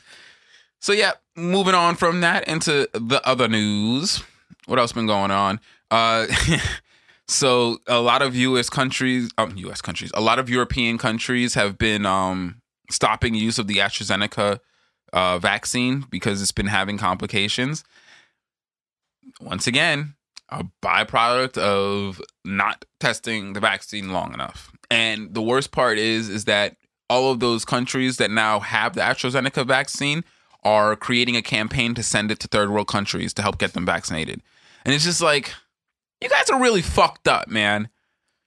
So 0.80 0.94
yeah, 0.94 1.14
moving 1.36 1.74
on 1.76 1.96
from 1.96 2.22
that 2.22 2.48
into 2.48 2.90
the 2.94 3.22
other 3.26 3.48
news. 3.48 4.24
What 4.66 4.80
else 4.80 4.92
been 4.92 5.08
going 5.08 5.32
on? 5.32 5.60
Uh 5.92 6.28
so 7.28 7.80
a 7.88 8.00
lot 8.00 8.22
of 8.22 8.36
US 8.36 8.70
countries, 8.70 9.32
um 9.38 9.56
US 9.58 9.82
countries, 9.82 10.12
a 10.14 10.22
lot 10.22 10.40
of 10.40 10.50
European 10.50 10.98
countries 10.98 11.54
have 11.54 11.78
been 11.78 12.06
um 12.06 12.62
stopping 12.90 13.34
use 13.36 13.58
of 13.60 13.68
the 13.68 13.78
AstraZeneca 13.78 14.60
uh 15.14 15.40
vaccine 15.40 16.06
because 16.10 16.42
it's 16.42 16.52
been 16.52 16.68
having 16.68 16.98
complications. 16.98 17.84
Once 19.42 19.68
again, 19.68 20.16
a 20.50 20.64
byproduct 20.84 21.58
of 21.58 22.22
not 22.44 22.86
testing 23.00 23.54
the 23.54 23.60
vaccine 23.60 24.12
long 24.12 24.34
enough. 24.34 24.72
And 24.92 25.34
the 25.34 25.42
worst 25.42 25.72
part 25.72 25.98
is 25.98 26.30
is 26.30 26.46
that 26.46 26.78
all 27.10 27.32
of 27.32 27.40
those 27.40 27.66
countries 27.66 28.18
that 28.18 28.32
now 28.32 28.60
have 28.60 28.96
the 28.96 29.02
AstraZeneca 29.02 29.66
vaccine 29.66 30.24
are 30.64 30.96
creating 30.96 31.36
a 31.36 31.42
campaign 31.42 31.94
to 31.94 32.04
send 32.04 32.32
it 32.32 32.40
to 32.40 32.48
third 32.48 32.72
world 32.72 32.88
countries 32.88 33.34
to 33.36 33.42
help 33.42 33.58
get 33.58 33.74
them 33.74 33.86
vaccinated. 33.86 34.42
And 34.84 34.94
it's 34.94 35.04
just 35.04 35.22
like 35.22 35.54
you 36.22 36.30
guys 36.30 36.50
are 36.50 36.60
really 36.60 36.82
fucked 36.82 37.28
up, 37.28 37.48
man. 37.48 37.90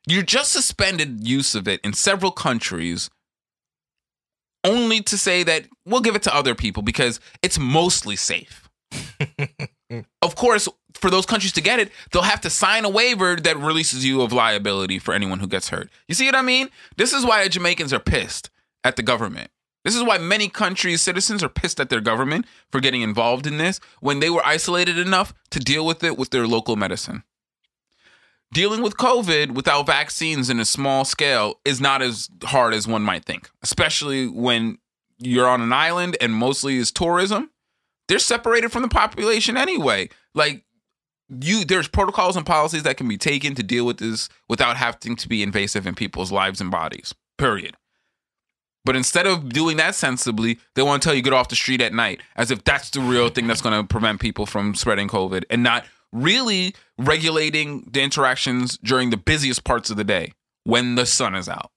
You 0.07 0.23
just 0.23 0.53
suspended 0.53 1.27
use 1.27 1.55
of 1.55 1.69
it 1.69 1.81
in 1.83 1.93
several 1.93 2.33
countries 2.33 3.11
only 4.65 5.01
to 5.03 5.17
say 5.17 5.43
that 5.45 5.67
we'll 5.85 6.01
give 6.01 6.17
it 6.17 6.23
to 6.25 6.35
other 6.35 6.55
people 6.55 6.83
because 6.83 7.21
it's 7.43 7.59
mostly 7.59 8.17
safe. 8.17 8.69
of 10.23 10.35
course, 10.35 10.69
for 11.01 11.11
those 11.11 11.27
countries 11.27 11.53
to 11.53 11.61
get 11.61 11.79
it, 11.79 11.91
they'll 12.11 12.23
have 12.23 12.41
to 12.43 12.51
sign 12.51 12.85
a 12.85 12.89
waiver 12.89 13.37
that 13.37 13.57
releases 13.57 14.05
you 14.05 14.23
of 14.23 14.33
liability 14.33 14.99
for 14.99 15.15
anyone 15.15 15.39
who 15.39 15.47
gets 15.47 15.69
hurt. 15.69 15.89
You 16.09 16.15
see 16.15 16.27
what 16.27 16.35
I 16.35 16.43
mean? 16.43 16.69
This 16.97 17.13
is 17.13 17.25
why 17.25 17.47
Jamaicans 17.49 17.93
are 17.93 18.01
pissed 18.01 18.51
at 18.85 18.97
the 18.97 19.03
government. 19.03 19.51
This 19.85 19.95
is 19.95 20.03
why 20.03 20.19
many 20.19 20.49
countries' 20.49 21.01
citizens 21.01 21.43
are 21.43 21.49
pissed 21.49 21.81
at 21.81 21.89
their 21.89 22.01
government 22.01 22.47
for 22.71 22.81
getting 22.81 23.03
involved 23.03 23.47
in 23.47 23.59
this 23.59 23.81
when 24.01 24.21
they 24.21 24.29
were 24.29 24.45
isolated 24.45 24.99
enough 24.99 25.33
to 25.51 25.61
deal 25.61 25.87
with 25.87 26.03
it 26.05 26.19
with 26.19 26.31
their 26.31 26.47
local 26.47 26.77
medicine. 26.77 27.23
Dealing 28.53 28.83
with 28.83 28.97
COVID 28.97 29.53
without 29.53 29.87
vaccines 29.87 30.51
in 30.51 30.59
a 30.59 30.65
small 30.65 31.05
scale 31.05 31.61
is 31.65 31.81
not 31.81 32.03
as 32.03 32.29
hard 32.45 32.75
as 32.75 32.89
one 32.89 33.03
might 33.03 33.25
think, 33.25 33.51
especially 33.63 34.27
when 34.27 34.79
you're 35.19 35.49
on 35.49 35.61
an 35.61 35.73
island 35.73 36.17
and 36.21 36.35
mostly 36.35 36.77
is 36.77 36.91
tourism. 36.91 37.51
They're 38.09 38.19
separated 38.19 38.73
from 38.73 38.83
the 38.83 38.89
population 38.89 39.57
anyway. 39.57 40.09
Like 40.35 40.65
you 41.29 41.64
there's 41.64 41.89
protocols 41.89 42.37
and 42.37 42.47
policies 42.47 42.83
that 42.85 42.97
can 42.97 43.09
be 43.09 43.18
taken 43.18 43.55
to 43.55 43.62
deal 43.62 43.85
with 43.85 43.99
this 43.99 44.29
without 44.49 44.76
having 44.76 45.16
to 45.16 45.29
be 45.29 45.43
invasive 45.43 45.87
in 45.87 45.95
people's 45.95 46.33
lives 46.33 46.61
and 46.61 46.70
bodies. 46.70 47.14
Period. 47.37 47.76
But 48.85 48.97
instead 48.97 49.26
of 49.26 49.51
doing 49.51 49.76
that 49.76 49.95
sensibly, 49.95 50.59
they 50.74 50.83
want 50.83 51.03
to 51.03 51.07
tell 51.07 51.14
you 51.14 51.20
get 51.20 51.35
off 51.35 51.49
the 51.49 51.57
street 51.57 51.83
at 51.83 51.93
night 51.93 52.22
as 52.37 52.51
if 52.51 52.64
that's 52.64 52.91
the 52.91 53.01
real 53.01 53.29
thing 53.29 53.47
that's 53.47 53.61
going 53.61 53.79
to 53.79 53.87
prevent 53.87 54.20
people 54.20 54.47
from 54.47 54.74
spreading 54.74 55.09
COVID 55.09 55.45
and 55.51 55.62
not 55.62 55.85
really 56.12 56.74
regulating 56.97 57.87
the 57.91 58.01
interactions 58.01 58.79
during 58.79 59.11
the 59.11 59.18
busiest 59.18 59.64
parts 59.64 59.91
of 59.91 59.99
the 59.99 60.05
day 60.05 60.33
when 60.64 60.95
the 60.95 61.05
sun 61.05 61.35
is 61.35 61.49
out. 61.49 61.70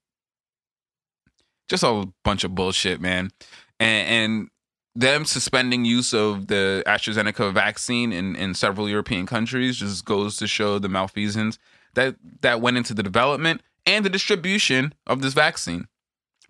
Just 1.68 1.82
a 1.82 2.08
bunch 2.24 2.44
of 2.44 2.54
bullshit, 2.54 3.00
man. 3.00 3.30
And, 3.78 4.08
and 4.08 4.48
them 4.94 5.24
suspending 5.24 5.84
use 5.84 6.12
of 6.12 6.48
the 6.48 6.82
AstraZeneca 6.86 7.52
vaccine 7.52 8.12
in, 8.12 8.36
in 8.36 8.54
several 8.54 8.88
European 8.88 9.26
countries 9.26 9.76
just 9.76 10.04
goes 10.04 10.36
to 10.36 10.46
show 10.46 10.78
the 10.78 10.88
malfeasance 10.88 11.58
that 11.94 12.16
that 12.40 12.60
went 12.60 12.76
into 12.76 12.94
the 12.94 13.02
development 13.02 13.62
and 13.86 14.04
the 14.04 14.10
distribution 14.10 14.94
of 15.06 15.22
this 15.22 15.34
vaccine. 15.34 15.88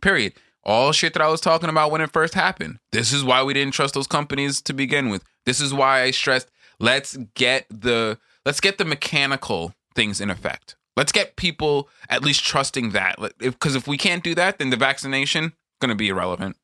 Period. 0.00 0.34
All 0.64 0.92
shit 0.92 1.12
that 1.14 1.22
I 1.22 1.28
was 1.28 1.40
talking 1.40 1.68
about 1.68 1.90
when 1.90 2.00
it 2.00 2.12
first 2.12 2.34
happened. 2.34 2.78
This 2.92 3.12
is 3.12 3.24
why 3.24 3.42
we 3.42 3.54
didn't 3.54 3.74
trust 3.74 3.94
those 3.94 4.06
companies 4.06 4.60
to 4.62 4.72
begin 4.72 5.08
with. 5.08 5.24
This 5.44 5.60
is 5.60 5.74
why 5.74 6.02
I 6.02 6.10
stressed 6.10 6.50
let's 6.78 7.16
get 7.34 7.66
the 7.68 8.18
let's 8.44 8.60
get 8.60 8.78
the 8.78 8.84
mechanical 8.84 9.74
things 9.94 10.20
in 10.20 10.30
effect. 10.30 10.76
Let's 10.96 11.12
get 11.12 11.36
people 11.36 11.88
at 12.10 12.22
least 12.22 12.44
trusting 12.44 12.90
that. 12.90 13.16
Because 13.38 13.74
if, 13.74 13.82
if 13.82 13.88
we 13.88 13.96
can't 13.96 14.22
do 14.22 14.34
that, 14.34 14.58
then 14.58 14.70
the 14.70 14.76
vaccination 14.76 15.52
going 15.80 15.88
to 15.88 15.94
be 15.94 16.08
irrelevant 16.08 16.56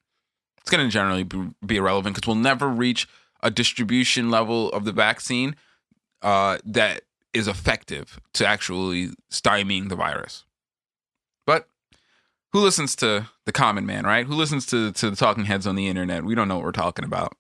it's 0.61 0.71
going 0.71 0.87
to 0.87 0.93
generally 0.93 1.23
be, 1.23 1.77
irrelevant 1.77 2.15
because 2.15 2.27
we'll 2.27 2.37
never 2.37 2.69
reach 2.69 3.09
a 3.43 3.51
distribution 3.51 4.31
level 4.31 4.71
of 4.71 4.85
the 4.85 4.93
vaccine 4.93 5.57
uh, 6.23 6.59
that 6.65 7.03
is 7.33 7.47
effective 7.47 8.21
to 8.35 8.47
actually 8.47 9.11
stymieing 9.31 9.89
the 9.89 9.97
virus. 9.97 10.45
But 11.47 11.69
who 12.53 12.61
listens 12.61 12.97
to 12.97 13.29
the 13.45 13.53
common 13.53 13.87
man, 13.87 14.05
right? 14.05 14.27
Who 14.27 14.35
listens 14.35 14.67
to, 14.67 14.93
to 14.93 15.11
the 15.11 15.17
talking 15.17 15.45
heads 15.45 15.67
on 15.67 15.77
the 15.77 15.89
internet? 15.89 16.25
We 16.25 16.35
don't 16.35 16.49
know 16.49 16.57
what 16.57 16.65
we're 16.65 16.73
talking 16.73 17.05
about. 17.05 17.37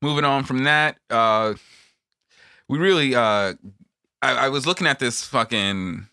Moving 0.00 0.24
on 0.24 0.44
from 0.44 0.64
that, 0.64 0.96
uh, 1.10 1.54
we 2.68 2.78
really, 2.78 3.14
uh, 3.14 3.54
I, 4.20 4.46
I 4.46 4.48
was 4.48 4.66
looking 4.66 4.86
at 4.86 4.98
this 4.98 5.24
fucking, 5.24 6.08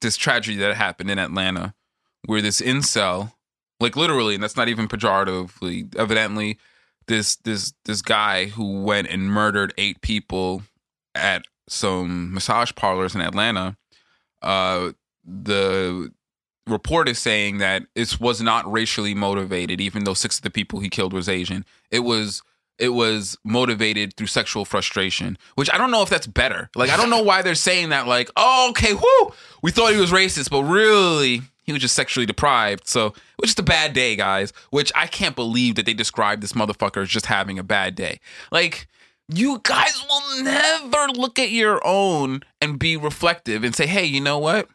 this 0.00 0.16
tragedy 0.16 0.56
that 0.58 0.76
happened 0.76 1.10
in 1.10 1.18
Atlanta 1.18 1.74
where 2.26 2.42
this 2.42 2.60
incel 2.60 3.32
like 3.80 3.96
literally, 3.96 4.34
and 4.34 4.42
that's 4.42 4.56
not 4.56 4.68
even 4.68 4.88
pejoratively. 4.88 5.94
Evidently, 5.96 6.58
this 7.06 7.36
this 7.36 7.72
this 7.84 8.02
guy 8.02 8.46
who 8.46 8.82
went 8.82 9.08
and 9.08 9.30
murdered 9.30 9.74
eight 9.78 10.00
people 10.00 10.62
at 11.14 11.42
some 11.68 12.32
massage 12.32 12.72
parlors 12.74 13.14
in 13.14 13.20
Atlanta. 13.20 13.76
Uh, 14.42 14.92
the 15.24 16.12
report 16.66 17.08
is 17.08 17.18
saying 17.18 17.58
that 17.58 17.84
it 17.94 18.20
was 18.20 18.40
not 18.40 18.70
racially 18.70 19.14
motivated, 19.14 19.80
even 19.80 20.04
though 20.04 20.14
six 20.14 20.36
of 20.36 20.42
the 20.42 20.50
people 20.50 20.80
he 20.80 20.88
killed 20.88 21.12
was 21.12 21.28
Asian. 21.28 21.64
It 21.90 22.00
was 22.00 22.42
it 22.78 22.90
was 22.90 23.36
motivated 23.44 24.14
through 24.16 24.28
sexual 24.28 24.64
frustration, 24.64 25.36
which 25.56 25.72
I 25.72 25.78
don't 25.78 25.90
know 25.90 26.02
if 26.02 26.08
that's 26.08 26.28
better. 26.28 26.70
Like 26.76 26.90
I 26.90 26.96
don't 26.96 27.10
know 27.10 27.22
why 27.22 27.42
they're 27.42 27.54
saying 27.54 27.88
that. 27.88 28.06
Like, 28.06 28.30
oh, 28.36 28.68
okay, 28.70 28.94
whoo, 28.94 29.32
we 29.62 29.70
thought 29.70 29.92
he 29.92 30.00
was 30.00 30.12
racist, 30.12 30.50
but 30.50 30.62
really 30.62 31.42
he 31.68 31.72
was 31.74 31.82
just 31.82 31.94
sexually 31.94 32.24
deprived. 32.24 32.88
So 32.88 33.08
it 33.08 33.40
was 33.42 33.50
just 33.50 33.58
a 33.58 33.62
bad 33.62 33.92
day, 33.92 34.16
guys. 34.16 34.54
Which 34.70 34.90
I 34.94 35.06
can't 35.06 35.36
believe 35.36 35.74
that 35.74 35.84
they 35.84 35.92
described 35.92 36.42
this 36.42 36.54
motherfucker 36.54 37.02
as 37.02 37.10
just 37.10 37.26
having 37.26 37.58
a 37.58 37.62
bad 37.62 37.94
day. 37.94 38.20
Like, 38.50 38.88
you 39.28 39.60
guys 39.62 40.02
will 40.08 40.44
never 40.44 41.08
look 41.12 41.38
at 41.38 41.50
your 41.50 41.86
own 41.86 42.40
and 42.62 42.78
be 42.78 42.96
reflective 42.96 43.64
and 43.64 43.76
say, 43.76 43.86
hey, 43.86 44.06
you 44.06 44.18
know 44.18 44.38
what? 44.38 44.66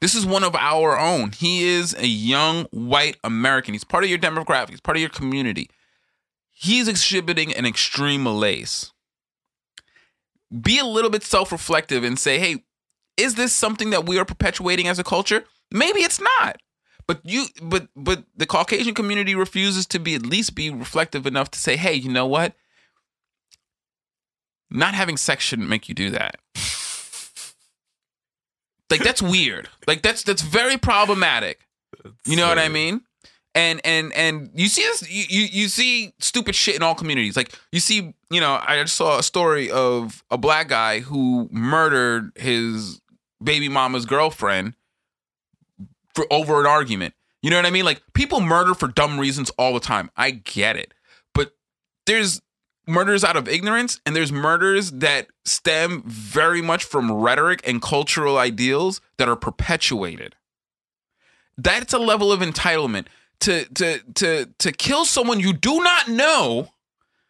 This 0.00 0.14
is 0.14 0.24
one 0.24 0.42
of 0.42 0.54
our 0.54 0.98
own. 0.98 1.32
He 1.32 1.64
is 1.64 1.92
a 1.92 2.06
young 2.06 2.64
white 2.70 3.18
American. 3.22 3.74
He's 3.74 3.84
part 3.84 4.02
of 4.02 4.08
your 4.08 4.18
demographic, 4.18 4.70
he's 4.70 4.80
part 4.80 4.96
of 4.96 5.02
your 5.02 5.10
community. 5.10 5.68
He's 6.50 6.88
exhibiting 6.88 7.54
an 7.54 7.66
extreme 7.66 8.22
malaise. 8.22 8.90
Be 10.62 10.78
a 10.78 10.86
little 10.86 11.10
bit 11.10 11.24
self 11.24 11.52
reflective 11.52 12.04
and 12.04 12.18
say, 12.18 12.38
hey, 12.38 12.64
is 13.18 13.34
this 13.34 13.52
something 13.52 13.90
that 13.90 14.06
we 14.06 14.18
are 14.18 14.24
perpetuating 14.24 14.88
as 14.88 14.98
a 14.98 15.04
culture? 15.04 15.44
Maybe 15.70 16.00
it's 16.00 16.20
not. 16.20 16.58
But 17.06 17.20
you 17.24 17.46
but 17.62 17.88
but 17.94 18.24
the 18.36 18.46
Caucasian 18.46 18.94
community 18.94 19.34
refuses 19.34 19.86
to 19.86 19.98
be 20.00 20.14
at 20.14 20.26
least 20.26 20.54
be 20.54 20.70
reflective 20.70 21.26
enough 21.26 21.50
to 21.52 21.58
say, 21.58 21.76
"Hey, 21.76 21.94
you 21.94 22.10
know 22.10 22.26
what? 22.26 22.54
Not 24.70 24.94
having 24.94 25.16
sex 25.16 25.44
shouldn't 25.44 25.68
make 25.68 25.88
you 25.88 25.94
do 25.94 26.10
that." 26.10 26.36
like 28.90 29.04
that's 29.04 29.22
weird. 29.22 29.68
Like 29.86 30.02
that's 30.02 30.24
that's 30.24 30.42
very 30.42 30.76
problematic. 30.78 31.60
You 32.26 32.36
know 32.36 32.48
what 32.48 32.58
I 32.58 32.68
mean? 32.68 33.02
And 33.54 33.80
and 33.84 34.12
and 34.12 34.50
you 34.54 34.66
see 34.68 34.82
this 34.82 35.08
you, 35.08 35.24
you 35.28 35.46
you 35.50 35.68
see 35.68 36.12
stupid 36.18 36.56
shit 36.56 36.74
in 36.74 36.82
all 36.82 36.96
communities. 36.96 37.36
Like 37.36 37.54
you 37.70 37.78
see, 37.78 38.14
you 38.30 38.40
know, 38.40 38.60
I 38.66 38.82
just 38.82 38.96
saw 38.96 39.18
a 39.18 39.22
story 39.22 39.70
of 39.70 40.24
a 40.28 40.36
black 40.36 40.66
guy 40.68 41.00
who 41.00 41.48
murdered 41.52 42.32
his 42.34 43.00
baby 43.42 43.68
mama's 43.68 44.06
girlfriend 44.06 44.74
for 46.16 46.26
over 46.32 46.58
an 46.58 46.66
argument. 46.66 47.14
You 47.42 47.50
know 47.50 47.56
what 47.56 47.66
I 47.66 47.70
mean? 47.70 47.84
Like 47.84 48.02
people 48.14 48.40
murder 48.40 48.74
for 48.74 48.88
dumb 48.88 49.20
reasons 49.20 49.50
all 49.50 49.74
the 49.74 49.80
time. 49.80 50.10
I 50.16 50.32
get 50.32 50.76
it. 50.76 50.92
But 51.34 51.52
there's 52.06 52.42
murders 52.88 53.22
out 53.22 53.36
of 53.36 53.48
ignorance 53.48 54.00
and 54.06 54.16
there's 54.16 54.32
murders 54.32 54.90
that 54.92 55.28
stem 55.44 56.02
very 56.06 56.62
much 56.62 56.84
from 56.84 57.12
rhetoric 57.12 57.60
and 57.68 57.82
cultural 57.82 58.38
ideals 58.38 59.00
that 59.18 59.28
are 59.28 59.36
perpetuated. 59.36 60.34
That's 61.58 61.92
a 61.92 61.98
level 61.98 62.32
of 62.32 62.40
entitlement 62.40 63.06
to 63.40 63.64
to 63.74 64.00
to 64.14 64.46
to 64.58 64.72
kill 64.72 65.04
someone 65.04 65.38
you 65.40 65.52
do 65.52 65.82
not 65.82 66.08
know. 66.08 66.70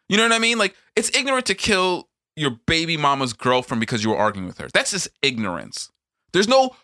You 0.09 0.17
know 0.17 0.23
what 0.23 0.33
I 0.33 0.39
mean? 0.39 0.59
Like 0.59 0.75
it's 0.95 1.15
ignorant 1.17 1.47
to 1.47 1.55
kill 1.55 2.09
your 2.37 2.53
baby 2.67 2.97
mama's 2.97 3.33
girlfriend 3.33 3.81
because 3.81 4.05
you 4.05 4.11
were 4.11 4.17
arguing 4.17 4.47
with 4.47 4.59
her. 4.59 4.69
That's 4.73 4.93
just 4.93 5.09
ignorance. 5.23 5.91
There's 6.33 6.49
no 6.49 6.77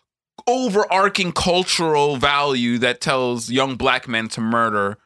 overarching 0.47 1.33
cultural 1.33 2.17
value 2.17 2.79
that 2.79 3.01
tells 3.01 3.51
young 3.51 3.77
black 3.77 4.09
men 4.09 4.29
to 4.29 4.41
murder 4.41 4.99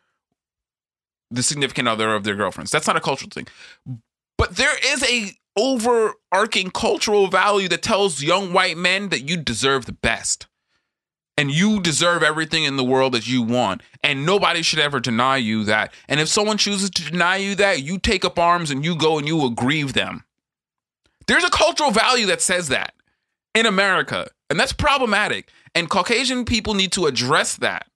the 1.31 1.43
significant 1.43 1.89
other 1.89 2.15
of 2.15 2.25
their 2.25 2.35
girlfriends. 2.35 2.71
That's 2.71 2.87
not 2.87 2.97
a 2.97 3.01
cultural 3.01 3.31
thing. 3.31 3.49
But 4.39 4.57
there 4.57 4.77
is 4.85 5.03
a 5.09 5.33
overarching 5.57 6.71
cultural 6.71 7.29
value 7.29 7.69
that 7.69 7.83
tells 7.83 8.23
young 8.23 8.53
white 8.53 8.77
men 8.77 9.09
that 9.09 9.29
you 9.29 9.37
deserve 9.37 9.87
the 9.87 9.93
best. 9.93 10.47
And 11.39 11.51
you 11.51 11.81
deserve 11.81 12.23
everything 12.23 12.65
in 12.65 12.77
the 12.77 12.85
world 12.85 13.13
that 13.13 13.29
you 13.29 13.43
want. 13.43 13.83
And 14.03 14.25
nobody 14.25 14.63
should 14.63 14.79
ever 14.79 15.01
deny 15.01 15.37
you 15.37 15.65
that. 15.65 15.93
And 16.09 16.19
if 16.19 16.29
someone 16.29 16.57
chooses 16.57 16.89
to 16.91 17.11
deny 17.11 17.37
you 17.37 17.55
that, 17.57 17.83
you 17.83 17.99
take 17.99 18.25
up 18.25 18.39
arms 18.39 18.71
and 18.71 18.83
you 18.83 18.97
go 18.97 19.19
and 19.19 19.29
you 19.29 19.45
aggrieve 19.45 19.93
them. 19.93 20.25
There's 21.27 21.45
a 21.45 21.51
cultural 21.51 21.91
value 21.91 22.25
that 22.27 22.41
says 22.41 22.69
that 22.69 22.95
in 23.57 23.67
America. 23.67 24.29
And 24.51 24.61
that's 24.61 24.73
problematic. 24.73 25.51
And 25.75 25.89
Caucasian 25.89 26.45
people 26.45 26.75
need 26.75 26.93
to 26.93 27.07
address 27.07 27.57
that. 27.57 27.87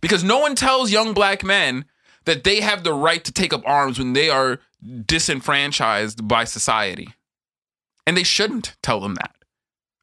Because 0.00 0.24
no 0.24 0.40
one 0.40 0.56
tells 0.56 0.90
young 0.90 1.14
black 1.14 1.44
men 1.44 1.84
that 2.24 2.42
they 2.42 2.60
have 2.60 2.82
the 2.82 2.92
right 2.92 3.24
to 3.24 3.32
take 3.32 3.52
up 3.52 3.62
arms 3.64 3.98
when 3.98 4.14
they 4.14 4.28
are 4.28 4.58
disenfranchised 5.06 6.26
by 6.26 6.42
society. 6.44 7.08
And 8.04 8.16
they 8.16 8.24
shouldn't 8.24 8.76
tell 8.82 9.00
them 9.00 9.14
that. 9.14 9.34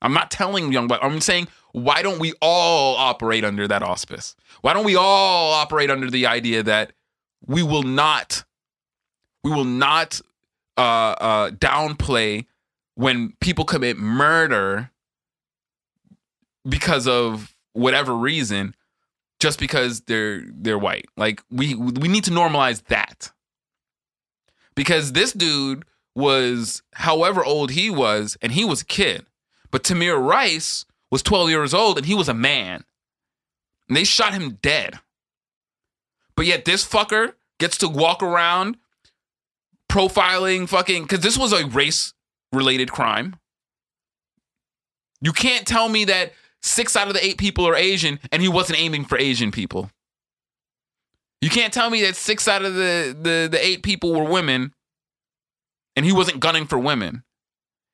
I'm 0.01 0.13
not 0.13 0.31
telling 0.31 0.71
young 0.71 0.87
black, 0.87 1.01
I'm 1.03 1.19
saying, 1.19 1.49
why 1.73 2.01
don't 2.01 2.19
we 2.19 2.33
all 2.41 2.95
operate 2.95 3.43
under 3.43 3.67
that 3.67 3.83
auspice? 3.83 4.35
Why 4.61 4.73
don't 4.73 4.85
we 4.85 4.95
all 4.95 5.51
operate 5.51 5.91
under 5.91 6.09
the 6.09 6.27
idea 6.27 6.63
that 6.63 6.93
we 7.45 7.61
will 7.61 7.83
not, 7.83 8.45
we 9.43 9.51
will 9.51 9.65
not 9.65 10.21
uh, 10.77 10.81
uh, 11.19 11.51
downplay 11.51 12.45
when 12.99 13.31
people 13.39 13.63
commit 13.63 13.97
murder 13.97 14.91
because 16.67 17.07
of 17.07 17.55
whatever 17.71 18.13
reason 18.13 18.75
just 19.39 19.57
because 19.57 20.01
they're 20.01 20.43
they're 20.51 20.77
white. 20.77 21.05
Like 21.15 21.41
we 21.49 21.75
we 21.75 22.09
need 22.09 22.25
to 22.25 22.31
normalize 22.31 22.83
that. 22.87 23.31
Because 24.75 25.13
this 25.13 25.31
dude 25.31 25.85
was 26.13 26.83
however 26.93 27.41
old 27.41 27.71
he 27.71 27.89
was 27.89 28.37
and 28.41 28.51
he 28.51 28.65
was 28.65 28.81
a 28.81 28.85
kid. 28.85 29.25
But 29.71 29.83
Tamir 29.83 30.21
Rice 30.21 30.83
was 31.09 31.23
12 31.23 31.49
years 31.49 31.73
old 31.73 31.97
and 31.97 32.05
he 32.05 32.15
was 32.15 32.27
a 32.27 32.33
man. 32.33 32.83
And 33.87 33.95
they 33.95 34.03
shot 34.03 34.33
him 34.33 34.59
dead. 34.61 34.99
But 36.35 36.47
yet 36.47 36.65
this 36.65 36.85
fucker 36.85 37.35
gets 37.59 37.77
to 37.77 37.87
walk 37.87 38.21
around 38.21 38.75
profiling 39.89 40.67
fucking 40.67 41.07
cuz 41.07 41.21
this 41.21 41.37
was 41.37 41.53
a 41.53 41.65
race 41.65 42.13
related 42.51 42.91
crime. 42.91 43.35
You 45.21 45.33
can't 45.33 45.67
tell 45.67 45.89
me 45.89 46.05
that 46.05 46.33
six 46.61 46.95
out 46.95 47.07
of 47.07 47.13
the 47.13 47.25
eight 47.25 47.37
people 47.37 47.67
are 47.67 47.75
Asian 47.75 48.19
and 48.31 48.41
he 48.41 48.47
wasn't 48.47 48.79
aiming 48.79 49.05
for 49.05 49.17
Asian 49.17 49.51
people. 49.51 49.89
You 51.41 51.49
can't 51.49 51.73
tell 51.73 51.89
me 51.89 52.01
that 52.03 52.15
six 52.15 52.47
out 52.47 52.63
of 52.63 52.73
the, 52.73 53.15
the, 53.19 53.47
the 53.49 53.65
eight 53.65 53.83
people 53.83 54.13
were 54.13 54.25
women 54.25 54.73
and 55.95 56.05
he 56.05 56.11
wasn't 56.11 56.39
gunning 56.39 56.65
for 56.65 56.77
women. 56.77 57.23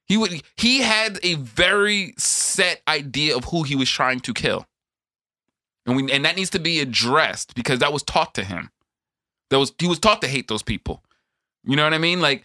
He 0.08 0.18
would 0.18 0.44
he 0.56 0.82
had 0.82 1.20
a 1.24 1.34
very 1.36 2.14
set 2.18 2.82
idea 2.88 3.36
of 3.36 3.46
who 3.46 3.64
he 3.64 3.76
was 3.76 3.90
trying 3.90 4.20
to 4.22 4.34
kill. 4.34 4.68
And 5.86 5.96
we 5.96 6.12
and 6.12 6.24
that 6.26 6.36
needs 6.36 6.52
to 6.52 6.60
be 6.60 6.80
addressed 6.80 7.56
because 7.56 7.80
that 7.80 7.92
was 7.92 8.04
taught 8.04 8.36
to 8.36 8.44
him. 8.44 8.70
That 9.50 9.58
was 9.58 9.74
he 9.80 9.88
was 9.88 10.00
taught 10.00 10.22
to 10.22 10.28
hate 10.28 10.48
those 10.48 10.62
people. 10.62 11.04
You 11.64 11.76
know 11.76 11.84
what 11.84 11.94
I 11.96 11.98
mean? 11.98 12.22
Like 12.22 12.44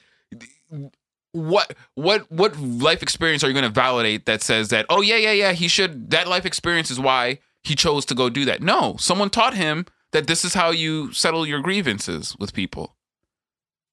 what 1.32 1.74
what 1.94 2.30
what 2.30 2.58
life 2.58 3.02
experience 3.02 3.44
are 3.44 3.48
you 3.48 3.52
going 3.52 3.62
to 3.64 3.68
validate 3.70 4.26
that 4.26 4.42
says 4.42 4.68
that 4.68 4.86
oh 4.88 5.00
yeah 5.00 5.16
yeah 5.16 5.32
yeah 5.32 5.52
he 5.52 5.68
should 5.68 6.10
that 6.10 6.26
life 6.26 6.44
experience 6.44 6.90
is 6.90 6.98
why 6.98 7.38
he 7.62 7.74
chose 7.74 8.04
to 8.06 8.14
go 8.14 8.28
do 8.28 8.44
that? 8.44 8.62
No 8.62 8.96
someone 8.98 9.30
taught 9.30 9.54
him 9.54 9.86
that 10.12 10.26
this 10.26 10.44
is 10.44 10.54
how 10.54 10.70
you 10.70 11.12
settle 11.12 11.46
your 11.46 11.60
grievances 11.60 12.36
with 12.38 12.52
people. 12.52 12.96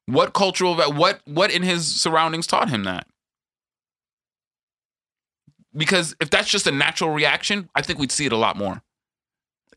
What 0.08 0.34
cultural 0.34 0.76
what 0.76 1.22
what 1.26 1.52
in 1.52 1.62
his 1.64 1.86
surroundings 1.86 2.48
taught 2.48 2.70
him 2.70 2.84
that? 2.86 3.08
Because 5.76 6.16
if 6.20 6.32
that's 6.32 6.50
just 6.50 6.66
a 6.66 6.72
natural 6.72 7.12
reaction 7.12 7.70
i 7.76 7.82
think 7.82 8.00
we'd 8.00 8.12
see 8.12 8.26
it 8.26 8.32
a 8.32 8.38
lot 8.38 8.58
more. 8.58 8.82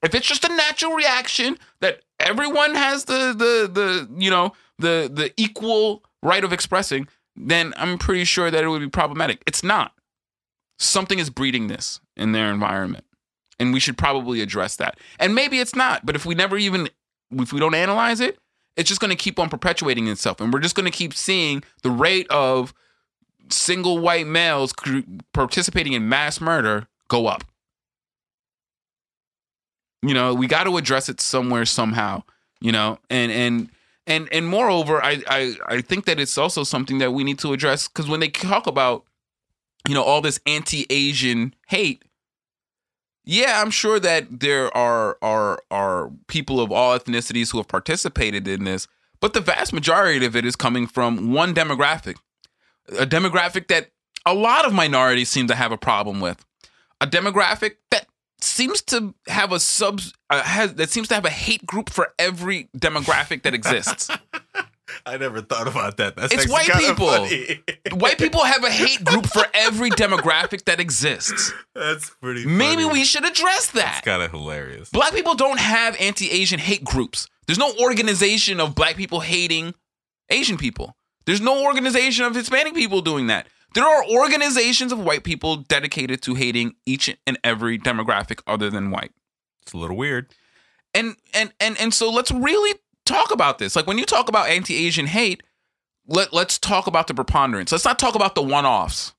If 0.03 0.15
it's 0.15 0.27
just 0.27 0.47
a 0.47 0.57
natural 0.57 0.95
reaction 0.95 1.59
that 1.83 2.01
everyone 2.19 2.75
has 2.75 3.05
the 3.05 3.35
the 3.37 3.71
the 3.71 4.09
you 4.19 4.31
know 4.31 4.53
the 4.79 5.11
the 5.13 5.31
equal 5.37 6.03
right 6.23 6.43
of 6.43 6.53
expressing 6.53 7.07
then 7.49 7.73
I'm 7.77 7.99
pretty 7.99 8.25
sure 8.25 8.51
that 8.51 8.63
it 8.63 8.69
would 8.69 8.81
be 8.81 8.89
problematic. 8.89 9.43
It's 9.47 9.65
not. 9.65 9.93
Something 10.79 11.19
is 11.19 11.31
breeding 11.31 11.67
this 11.67 12.01
in 12.17 12.33
their 12.33 12.53
environment. 12.53 13.05
And 13.59 13.73
we 13.73 13.81
should 13.81 13.99
probably 13.99 14.41
address 14.41 14.77
that. 14.77 14.99
And 15.19 15.35
maybe 15.35 15.59
it's 15.59 15.75
not, 15.75 16.07
but 16.07 16.17
if 16.17 16.25
we 16.25 16.35
never 16.35 16.57
even 16.57 16.89
if 17.33 17.53
we 17.53 17.61
don't 17.61 17.75
analyze 17.75 18.21
it, 18.21 18.39
it's 18.77 18.89
just 18.89 19.01
going 19.01 19.11
to 19.11 19.17
keep 19.17 19.39
on 19.39 19.49
perpetuating 19.49 20.09
itself 20.09 20.41
and 20.41 20.53
we're 20.53 20.61
just 20.61 20.75
going 20.75 20.91
to 20.91 20.97
keep 20.97 21.13
seeing 21.13 21.63
the 21.83 21.91
rate 21.91 22.27
of 22.31 22.73
single 23.51 23.99
white 23.99 24.27
males 24.27 24.73
participating 25.33 25.93
in 25.93 26.09
mass 26.09 26.41
murder 26.41 26.89
go 27.09 27.27
up. 27.27 27.45
You 30.03 30.15
know, 30.15 30.35
we 30.35 30.47
got 30.47 30.65
to 30.65 30.77
address 30.79 31.09
it 31.09 31.21
somewhere 31.21 31.67
somehow, 31.67 32.23
you 32.61 32.73
know, 32.73 32.99
and 33.11 33.31
and 33.31 33.71
and 34.11 34.29
and 34.33 34.47
moreover, 34.47 35.03
I 35.03 35.23
I, 35.29 35.55
I 35.67 35.81
think 35.81 36.05
that 36.07 36.19
it's 36.19 36.37
also 36.37 36.65
something 36.65 36.99
that 36.99 37.13
we 37.13 37.25
need 37.25 37.39
to 37.39 37.53
address 37.53 37.89
because 37.89 38.09
when 38.09 38.21
they 38.21 38.29
talk 38.29 38.67
about 38.67 39.05
you 39.89 39.95
know 39.95 40.03
all 40.03 40.21
this 40.21 40.41
anti-Asian 40.47 41.55
hate, 41.69 42.05
yeah, 43.25 43.63
I'm 43.63 43.71
sure 43.71 44.01
that 44.01 44.41
there 44.41 44.77
are 44.77 45.17
are 45.23 45.63
are 45.71 46.11
people 46.27 46.61
of 46.61 46.73
all 46.73 46.99
ethnicities 46.99 47.53
who 47.53 47.59
have 47.59 47.69
participated 47.69 48.49
in 48.49 48.65
this, 48.65 48.89
but 49.21 49.33
the 49.33 49.41
vast 49.41 49.73
majority 49.73 50.27
of 50.27 50.35
it 50.35 50.45
is 50.45 50.57
coming 50.57 50.87
from 50.89 51.33
one 51.33 51.55
demographic, 51.55 52.17
a 52.99 53.07
demographic 53.07 53.69
that 53.69 53.91
a 54.27 54.35
lot 54.35 54.67
of 54.67 54.75
minorities 54.75 55.29
seem 55.29 55.47
to 55.47 55.55
have 55.55 55.71
a 55.71 55.79
problem 55.79 56.21
with, 56.21 56.45
a 57.01 57.07
demographic 57.07 57.77
that 57.91 58.07
seems 58.45 58.83
to 58.83 59.15
have 59.27 59.53
a 59.53 59.61
sub 59.61 60.01
uh, 60.29 60.43
has 60.43 60.75
that 60.75 60.91
seems 60.91 61.09
to 61.09 61.15
have 61.15 61.25
a 61.25 61.31
hate 61.31 61.65
group 61.67 61.91
for 61.91 62.09
every 62.19 62.69
demographic 62.77 63.43
that 63.43 63.55
exists. 63.55 64.11
I 65.07 65.17
never 65.17 65.41
thought 65.41 65.69
about 65.69 65.97
that. 65.99 66.17
That's 66.17 66.33
it's 66.33 66.49
white 66.49 66.69
people. 66.69 67.27
white 67.97 68.19
people 68.19 68.45
have 68.45 68.65
a 68.65 68.71
hate 68.71 69.05
group 69.05 69.27
for 69.27 69.45
every 69.55 69.91
demographic 69.91 70.65
that 70.65 70.81
exists. 70.81 71.53
That's 71.75 72.11
pretty. 72.11 72.47
Maybe 72.47 72.85
we 72.85 73.05
should 73.05 73.25
address 73.25 73.71
that. 73.73 74.03
That's 74.05 74.05
kind 74.05 74.23
of 74.23 74.31
hilarious. 74.31 74.91
Black 74.91 75.13
people 75.13 75.35
don't 75.35 75.61
have 75.61 75.97
anti-Asian 76.01 76.59
hate 76.59 76.85
groups. 76.85 77.29
There's 77.47 77.59
no 77.59 77.73
organization 77.81 78.61
of 78.61 78.75
black 78.75 78.97
people 78.97 79.21
hating 79.21 79.75
Asian 80.29 80.57
people. 80.57 80.97
There's 81.27 81.41
no 81.41 81.65
organization 81.65 82.25
of 82.25 82.35
Hispanic 82.35 82.75
people 82.75 83.03
doing 83.03 83.29
that. 83.29 83.47
There 83.75 83.85
are 83.85 84.05
organizations 84.09 84.93
of 84.93 84.99
white 84.99 85.23
people 85.23 85.57
dedicated 85.57 86.23
to 86.23 86.35
hating 86.35 86.75
each 86.87 87.17
and 87.27 87.39
every 87.45 87.79
demographic 87.79 88.43
other 88.47 88.71
than 88.71 88.91
white. 88.91 89.13
It's 89.63 89.73
a 89.73 89.77
little 89.77 89.97
weird. 89.97 90.35
And 90.95 91.17
and 91.33 91.53
and 91.61 91.79
and 91.79 91.95
so 91.95 92.11
let's 92.11 92.33
really 92.33 92.79
talk 93.07 93.31
about 93.33 93.59
this. 93.59 93.77
Like 93.77 93.87
when 93.87 93.99
you 93.99 94.05
talk 94.05 94.29
about 94.29 94.49
anti-Asian 94.49 95.07
hate, 95.07 95.43
let 96.07 96.33
let's 96.33 96.59
talk 96.59 96.87
about 96.89 97.07
the 97.07 97.15
preponderance. 97.15 97.71
Let's 97.71 97.85
not 97.85 97.99
talk 97.99 98.17
about 98.17 98.35
the 98.35 98.43
one-offs. 98.43 99.15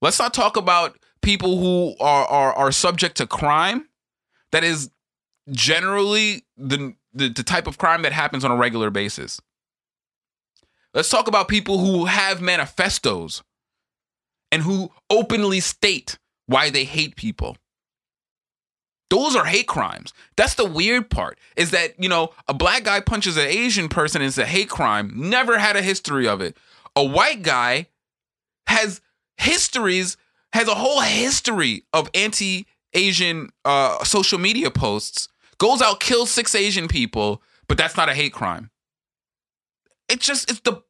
Let's 0.00 0.18
not 0.18 0.34
talk 0.34 0.56
about 0.56 0.98
people 1.20 1.58
who 1.58 1.94
are 2.00 2.26
are 2.26 2.52
are 2.54 2.72
subject 2.72 3.16
to 3.18 3.26
crime 3.26 3.88
that 4.50 4.64
is 4.64 4.90
generally 5.50 6.44
the 6.56 6.94
the, 7.14 7.28
the 7.28 7.42
type 7.44 7.68
of 7.68 7.78
crime 7.78 8.02
that 8.02 8.12
happens 8.12 8.44
on 8.44 8.50
a 8.50 8.56
regular 8.56 8.90
basis. 8.90 9.40
Let's 10.94 11.08
talk 11.08 11.26
about 11.26 11.48
people 11.48 11.78
who 11.78 12.04
have 12.04 12.42
manifestos 12.42 13.42
and 14.50 14.62
who 14.62 14.90
openly 15.08 15.60
state 15.60 16.18
why 16.46 16.68
they 16.68 16.84
hate 16.84 17.16
people. 17.16 17.56
Those 19.08 19.36
are 19.36 19.44
hate 19.44 19.66
crimes. 19.66 20.12
That's 20.36 20.54
the 20.54 20.66
weird 20.66 21.10
part 21.10 21.38
is 21.56 21.70
that, 21.70 21.94
you 22.02 22.08
know, 22.08 22.30
a 22.48 22.54
black 22.54 22.84
guy 22.84 23.00
punches 23.00 23.36
an 23.36 23.46
Asian 23.46 23.88
person 23.88 24.22
it's 24.22 24.38
a 24.38 24.46
hate 24.46 24.68
crime, 24.68 25.12
never 25.14 25.58
had 25.58 25.76
a 25.76 25.82
history 25.82 26.28
of 26.28 26.40
it. 26.40 26.56
A 26.94 27.04
white 27.04 27.42
guy 27.42 27.88
has 28.66 29.00
histories, 29.38 30.16
has 30.52 30.68
a 30.68 30.74
whole 30.74 31.00
history 31.00 31.84
of 31.92 32.10
anti 32.14 32.66
Asian 32.94 33.50
uh, 33.64 34.02
social 34.04 34.38
media 34.38 34.70
posts, 34.70 35.28
goes 35.56 35.80
out, 35.80 36.00
kills 36.00 36.30
six 36.30 36.54
Asian 36.54 36.88
people, 36.88 37.42
but 37.68 37.78
that's 37.78 37.96
not 37.96 38.10
a 38.10 38.14
hate 38.14 38.34
crime 38.34 38.70
it's 40.12 40.26
just 40.26 40.50
it's 40.50 40.60
the 40.60 40.82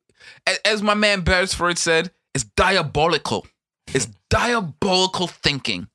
as 0.65 0.83
my 0.83 0.95
man 0.95 1.21
Beresford 1.23 1.79
said, 1.79 2.11
it's 2.35 2.45
diabolical. 2.45 3.47
It's 3.95 4.07
diabolical 4.31 5.27
thinking. 5.29 5.89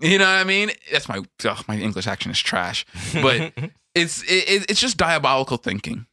You 0.00 0.18
know 0.18 0.24
what 0.26 0.38
I 0.40 0.44
mean? 0.44 0.70
That's 0.90 1.08
my 1.08 1.20
my 1.68 1.76
English 1.76 2.06
action 2.06 2.30
is 2.30 2.40
trash, 2.40 2.84
but 3.14 3.52
it's 3.94 4.22
it, 4.22 4.48
it- 4.48 4.70
it's 4.70 4.80
just 4.80 4.96
diabolical 4.96 5.56
thinking. 5.58 6.06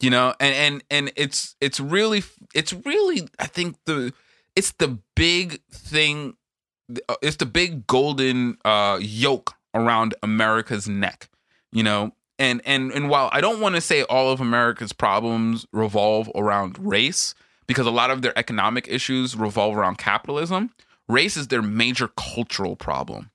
You 0.00 0.10
know, 0.10 0.34
and 0.40 0.54
and 0.54 0.84
and 0.90 1.12
it's 1.16 1.56
it's 1.60 1.80
really 1.80 2.22
it's 2.54 2.72
really 2.72 3.28
I 3.38 3.46
think 3.46 3.76
the 3.86 4.12
it's 4.56 4.72
the 4.72 4.98
big 5.16 5.60
thing. 5.72 6.34
uh, 7.08 7.14
It's 7.22 7.36
the 7.36 7.46
big 7.46 7.86
golden 7.86 8.58
uh, 8.64 8.98
yoke 9.00 9.54
around 9.72 10.14
America's 10.22 10.88
neck. 10.88 11.28
You 11.72 11.82
know, 11.84 12.12
and 12.38 12.60
and 12.64 12.92
and 12.92 13.08
while 13.08 13.28
I 13.32 13.40
don't 13.40 13.60
want 13.60 13.74
to 13.74 13.80
say 13.80 14.02
all 14.04 14.30
of 14.30 14.40
America's 14.40 14.92
problems 14.92 15.66
revolve 15.72 16.30
around 16.34 16.78
race, 16.78 17.34
because 17.66 17.86
a 17.86 17.90
lot 17.90 18.10
of 18.10 18.22
their 18.22 18.36
economic 18.38 18.88
issues 18.88 19.36
revolve 19.36 19.76
around 19.76 19.98
capitalism, 19.98 20.70
race 21.08 21.36
is 21.36 21.48
their 21.48 21.62
major 21.62 22.08
cultural 22.08 22.76
problem. 22.76 23.30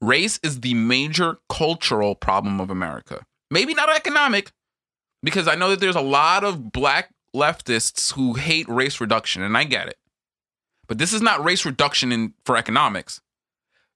Race 0.00 0.38
is 0.42 0.60
the 0.60 0.74
major 0.74 1.38
cultural 1.48 2.14
problem 2.14 2.60
of 2.60 2.70
America. 2.70 3.24
Maybe 3.50 3.74
not 3.74 3.94
economic, 3.94 4.52
because 5.22 5.48
I 5.48 5.54
know 5.54 5.70
that 5.70 5.80
there's 5.80 5.96
a 5.96 6.00
lot 6.00 6.44
of 6.44 6.70
black 6.70 7.14
leftists 7.34 8.12
who 8.12 8.34
hate 8.34 8.68
race 8.68 9.00
reduction, 9.00 9.42
and 9.42 9.56
I 9.56 9.64
get 9.64 9.88
it. 9.88 9.96
But 10.86 10.98
this 10.98 11.12
is 11.12 11.22
not 11.22 11.44
race 11.44 11.64
reduction 11.64 12.12
in 12.12 12.34
for 12.44 12.56
economics. 12.56 13.20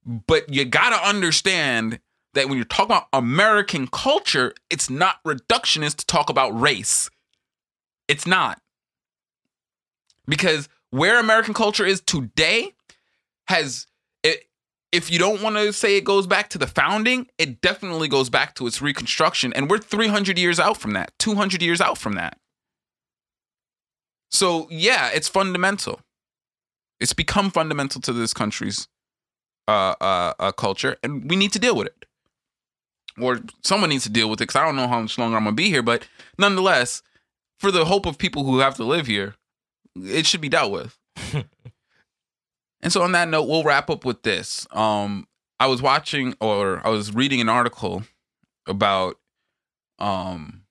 But 0.04 0.52
you 0.52 0.64
gotta 0.64 0.96
understand 1.06 2.00
that 2.34 2.48
when 2.48 2.56
you're 2.56 2.64
talking 2.64 2.96
about 2.96 3.08
American 3.12 3.86
culture, 3.86 4.54
it's 4.68 4.88
not 4.88 5.22
reductionist 5.24 5.96
to 5.96 6.06
talk 6.06 6.30
about 6.30 6.58
race. 6.58 7.10
It's 8.08 8.26
not. 8.26 8.60
Because 10.26 10.68
where 10.90 11.18
American 11.18 11.54
culture 11.54 11.84
is 11.84 12.00
today 12.00 12.72
has 13.48 13.86
it 14.22 14.44
if 14.92 15.10
you 15.10 15.18
don't 15.18 15.42
want 15.42 15.56
to 15.56 15.72
say 15.72 15.96
it 15.96 16.04
goes 16.04 16.26
back 16.26 16.48
to 16.50 16.58
the 16.58 16.66
founding, 16.66 17.28
it 17.38 17.60
definitely 17.60 18.08
goes 18.08 18.28
back 18.28 18.54
to 18.56 18.66
its 18.66 18.82
reconstruction 18.82 19.52
and 19.52 19.70
we're 19.70 19.78
300 19.78 20.38
years 20.38 20.58
out 20.58 20.76
from 20.76 20.92
that, 20.94 21.12
200 21.18 21.62
years 21.62 21.80
out 21.80 21.98
from 21.98 22.14
that. 22.14 22.38
So, 24.30 24.68
yeah, 24.70 25.10
it's 25.12 25.28
fundamental. 25.28 26.00
It's 27.00 27.12
become 27.12 27.50
fundamental 27.50 28.00
to 28.02 28.12
this 28.12 28.32
country's 28.32 28.88
uh, 29.66 29.94
uh, 30.00 30.34
uh, 30.38 30.52
culture, 30.52 30.96
and 31.02 31.28
we 31.28 31.36
need 31.36 31.52
to 31.52 31.58
deal 31.58 31.74
with 31.74 31.86
it. 31.86 32.06
Or 33.18 33.40
someone 33.62 33.90
needs 33.90 34.04
to 34.04 34.10
deal 34.10 34.30
with 34.30 34.40
it 34.40 34.44
because 34.44 34.56
I 34.56 34.64
don't 34.64 34.76
know 34.76 34.88
how 34.88 35.00
much 35.00 35.18
longer 35.18 35.36
I'm 35.36 35.44
gonna 35.44 35.56
be 35.56 35.68
here. 35.68 35.82
But 35.82 36.06
nonetheless, 36.38 37.02
for 37.58 37.70
the 37.70 37.84
hope 37.84 38.06
of 38.06 38.18
people 38.18 38.44
who 38.44 38.58
have 38.60 38.76
to 38.76 38.84
live 38.84 39.06
here, 39.06 39.34
it 39.96 40.26
should 40.26 40.40
be 40.40 40.48
dealt 40.48 40.72
with. 40.72 40.98
and 42.80 42.92
so, 42.92 43.02
on 43.02 43.12
that 43.12 43.28
note, 43.28 43.48
we'll 43.48 43.64
wrap 43.64 43.90
up 43.90 44.04
with 44.04 44.22
this. 44.22 44.66
Um, 44.70 45.26
I 45.58 45.66
was 45.66 45.82
watching 45.82 46.34
or 46.40 46.80
I 46.86 46.90
was 46.90 47.14
reading 47.14 47.40
an 47.40 47.48
article 47.48 48.04
about 48.66 49.16
um, 49.98 50.62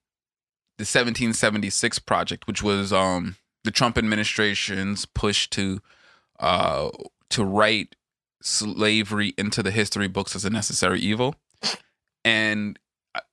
the 0.78 0.84
1776 0.84 2.00
project, 2.00 2.48
which 2.48 2.64
was 2.64 2.92
um, 2.92 3.36
the 3.64 3.72
Trump 3.72 3.98
administration's 3.98 5.06
push 5.06 5.48
to 5.50 5.80
uh, 6.40 6.90
to 7.30 7.44
write 7.44 7.96
slavery 8.42 9.34
into 9.38 9.62
the 9.62 9.72
history 9.72 10.08
books 10.08 10.36
as 10.36 10.46
a 10.46 10.50
necessary 10.50 11.00
evil. 11.00 11.36
And 12.30 12.78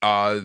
uh, 0.01 0.41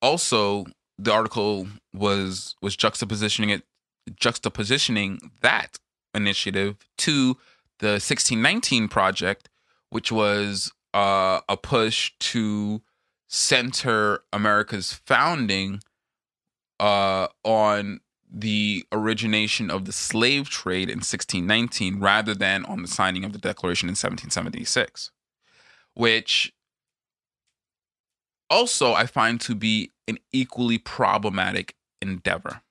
also, 0.00 0.64
the 0.96 1.12
article 1.12 1.66
was 1.92 2.54
was 2.62 2.76
juxtapositioning 2.76 3.50
it, 3.50 3.64
juxtapositioning 4.12 5.18
that 5.40 5.76
initiative 6.14 6.76
to 6.98 7.36
the 7.80 7.98
1619 7.98 8.86
project, 8.86 9.48
which 9.88 10.12
was 10.12 10.70
uh, 10.94 11.40
a 11.48 11.56
push 11.56 12.12
to 12.20 12.80
center 13.28 14.20
America's 14.32 14.92
founding 14.92 15.80
uh, 16.78 17.26
on 17.42 17.98
the 18.32 18.84
origination 18.92 19.68
of 19.68 19.84
the 19.86 19.92
slave 19.92 20.48
trade 20.48 20.88
in 20.88 20.98
1619 20.98 21.98
rather 21.98 22.36
than 22.36 22.64
on 22.66 22.82
the 22.82 22.88
signing 22.88 23.24
of 23.24 23.32
the 23.32 23.38
Declaration 23.40 23.88
in 23.88 23.96
1776, 23.96 25.10
which 25.94 26.52
also 28.50 28.92
I 28.92 29.06
find 29.06 29.40
to 29.42 29.54
be 29.54 29.92
an 30.08 30.18
equally 30.32 30.78
problematic 30.78 31.76
endeavor. 32.02 32.62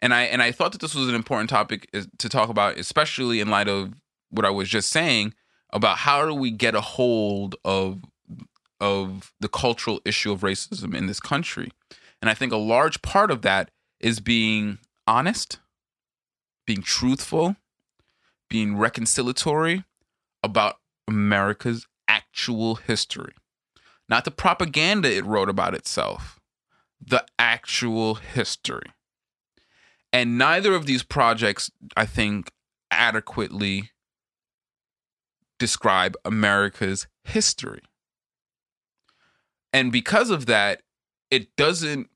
And 0.00 0.12
I 0.12 0.22
and 0.22 0.42
I 0.42 0.50
thought 0.50 0.72
that 0.72 0.80
this 0.80 0.94
was 0.94 1.08
an 1.08 1.14
important 1.14 1.48
topic 1.48 1.88
to 2.18 2.28
talk 2.28 2.48
about, 2.48 2.76
especially 2.76 3.40
in 3.40 3.48
light 3.48 3.68
of 3.68 3.94
what 4.30 4.44
I 4.44 4.50
was 4.50 4.68
just 4.68 4.88
saying 4.88 5.34
about 5.70 5.98
how 5.98 6.26
do 6.26 6.34
we 6.34 6.50
get 6.50 6.74
a 6.74 6.80
hold 6.80 7.54
of 7.64 8.02
of 8.80 9.32
the 9.38 9.48
cultural 9.48 10.00
issue 10.04 10.32
of 10.32 10.40
racism 10.40 10.94
in 10.94 11.06
this 11.06 11.20
country. 11.20 11.70
And 12.20 12.28
I 12.28 12.34
think 12.34 12.52
a 12.52 12.56
large 12.56 13.00
part 13.00 13.30
of 13.30 13.42
that 13.42 13.70
is 14.00 14.18
being 14.18 14.78
honest, 15.06 15.60
being 16.66 16.82
truthful, 16.82 17.54
being 18.50 18.74
reconciliatory 18.74 19.84
about 20.42 20.78
America's 21.06 21.86
actual 22.08 22.74
history. 22.74 23.34
Not 24.08 24.24
the 24.24 24.30
propaganda 24.30 25.10
it 25.10 25.24
wrote 25.24 25.48
about 25.48 25.74
itself, 25.74 26.40
the 27.00 27.24
actual 27.38 28.16
history. 28.16 28.92
And 30.12 30.36
neither 30.36 30.74
of 30.74 30.86
these 30.86 31.02
projects, 31.02 31.70
I 31.96 32.04
think, 32.04 32.52
adequately 32.90 33.90
describe 35.58 36.16
America's 36.24 37.06
history. 37.24 37.80
And 39.72 39.90
because 39.90 40.28
of 40.28 40.46
that, 40.46 40.82
it 41.30 41.56
doesn't, 41.56 42.10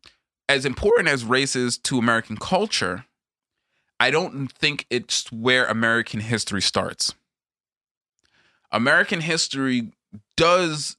as 0.49 0.66
important 0.66 1.09
as 1.09 1.24
race 1.24 1.57
is 1.57 1.78
to 1.78 1.99
American 1.99 2.37
culture, 2.37 3.07
I 3.99 4.11
don't 4.11 4.53
think 4.53 4.84
it's 4.91 5.32
where 5.32 5.64
American 5.64 6.20
history 6.20 6.61
starts. 6.61 7.14
American 8.70 9.22
history 9.22 9.93
does 10.37 10.97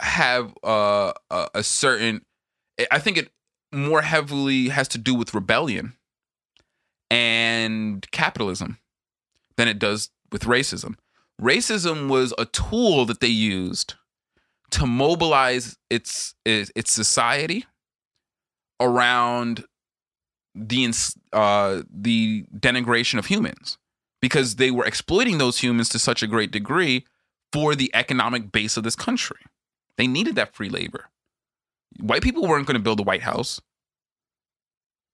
have 0.00 0.54
uh, 0.64 1.12
a, 1.30 1.48
a 1.54 1.62
certain, 1.62 2.24
I 2.90 2.98
think 2.98 3.16
it 3.16 3.30
more 3.72 4.02
heavily 4.02 4.68
has 4.68 4.88
to 4.88 4.98
do 4.98 5.14
with 5.14 5.34
rebellion 5.34 5.94
and 7.10 8.08
capitalism 8.10 8.78
than 9.56 9.68
it 9.68 9.78
does 9.78 10.10
with 10.32 10.42
racism. 10.42 10.96
Racism 11.40 12.08
was 12.08 12.32
a 12.38 12.44
tool 12.46 13.04
that 13.06 13.20
they 13.20 13.26
used 13.26 13.94
to 14.70 14.86
mobilize 14.86 15.76
its 15.90 16.34
its, 16.44 16.70
its 16.74 16.92
society 16.92 17.64
around 18.80 19.64
the 20.54 20.92
uh, 21.32 21.82
the 21.90 22.44
denigration 22.56 23.18
of 23.18 23.26
humans 23.26 23.78
because 24.20 24.56
they 24.56 24.70
were 24.70 24.86
exploiting 24.86 25.38
those 25.38 25.58
humans 25.58 25.88
to 25.90 25.98
such 25.98 26.22
a 26.22 26.26
great 26.26 26.50
degree 26.50 27.04
for 27.52 27.74
the 27.74 27.90
economic 27.94 28.50
base 28.50 28.76
of 28.76 28.84
this 28.84 28.96
country. 28.96 29.36
They 29.96 30.06
needed 30.06 30.36
that 30.36 30.54
free 30.54 30.68
labor. 30.68 31.10
White 32.00 32.22
people 32.22 32.46
weren't 32.46 32.66
going 32.66 32.76
to 32.76 32.82
build 32.82 32.98
the 32.98 33.04
White 33.04 33.22
House. 33.22 33.60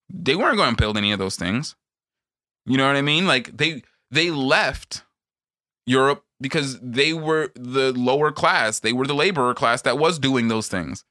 They 0.08 0.34
weren't 0.34 0.56
going 0.56 0.74
to 0.74 0.80
build 0.80 0.96
any 0.96 1.12
of 1.12 1.18
those 1.18 1.36
things. 1.36 1.76
You 2.66 2.76
know 2.76 2.86
what 2.86 2.96
I 2.96 3.02
mean? 3.02 3.26
Like 3.26 3.56
they 3.56 3.82
they 4.10 4.30
left 4.30 5.04
Europe 5.86 6.24
because 6.40 6.78
they 6.80 7.12
were 7.12 7.52
the 7.54 7.92
lower 7.92 8.32
class. 8.32 8.80
They 8.80 8.92
were 8.92 9.06
the 9.06 9.14
laborer 9.14 9.54
class 9.54 9.82
that 9.82 9.98
was 9.98 10.18
doing 10.18 10.48
those 10.48 10.68
things. 10.68 11.04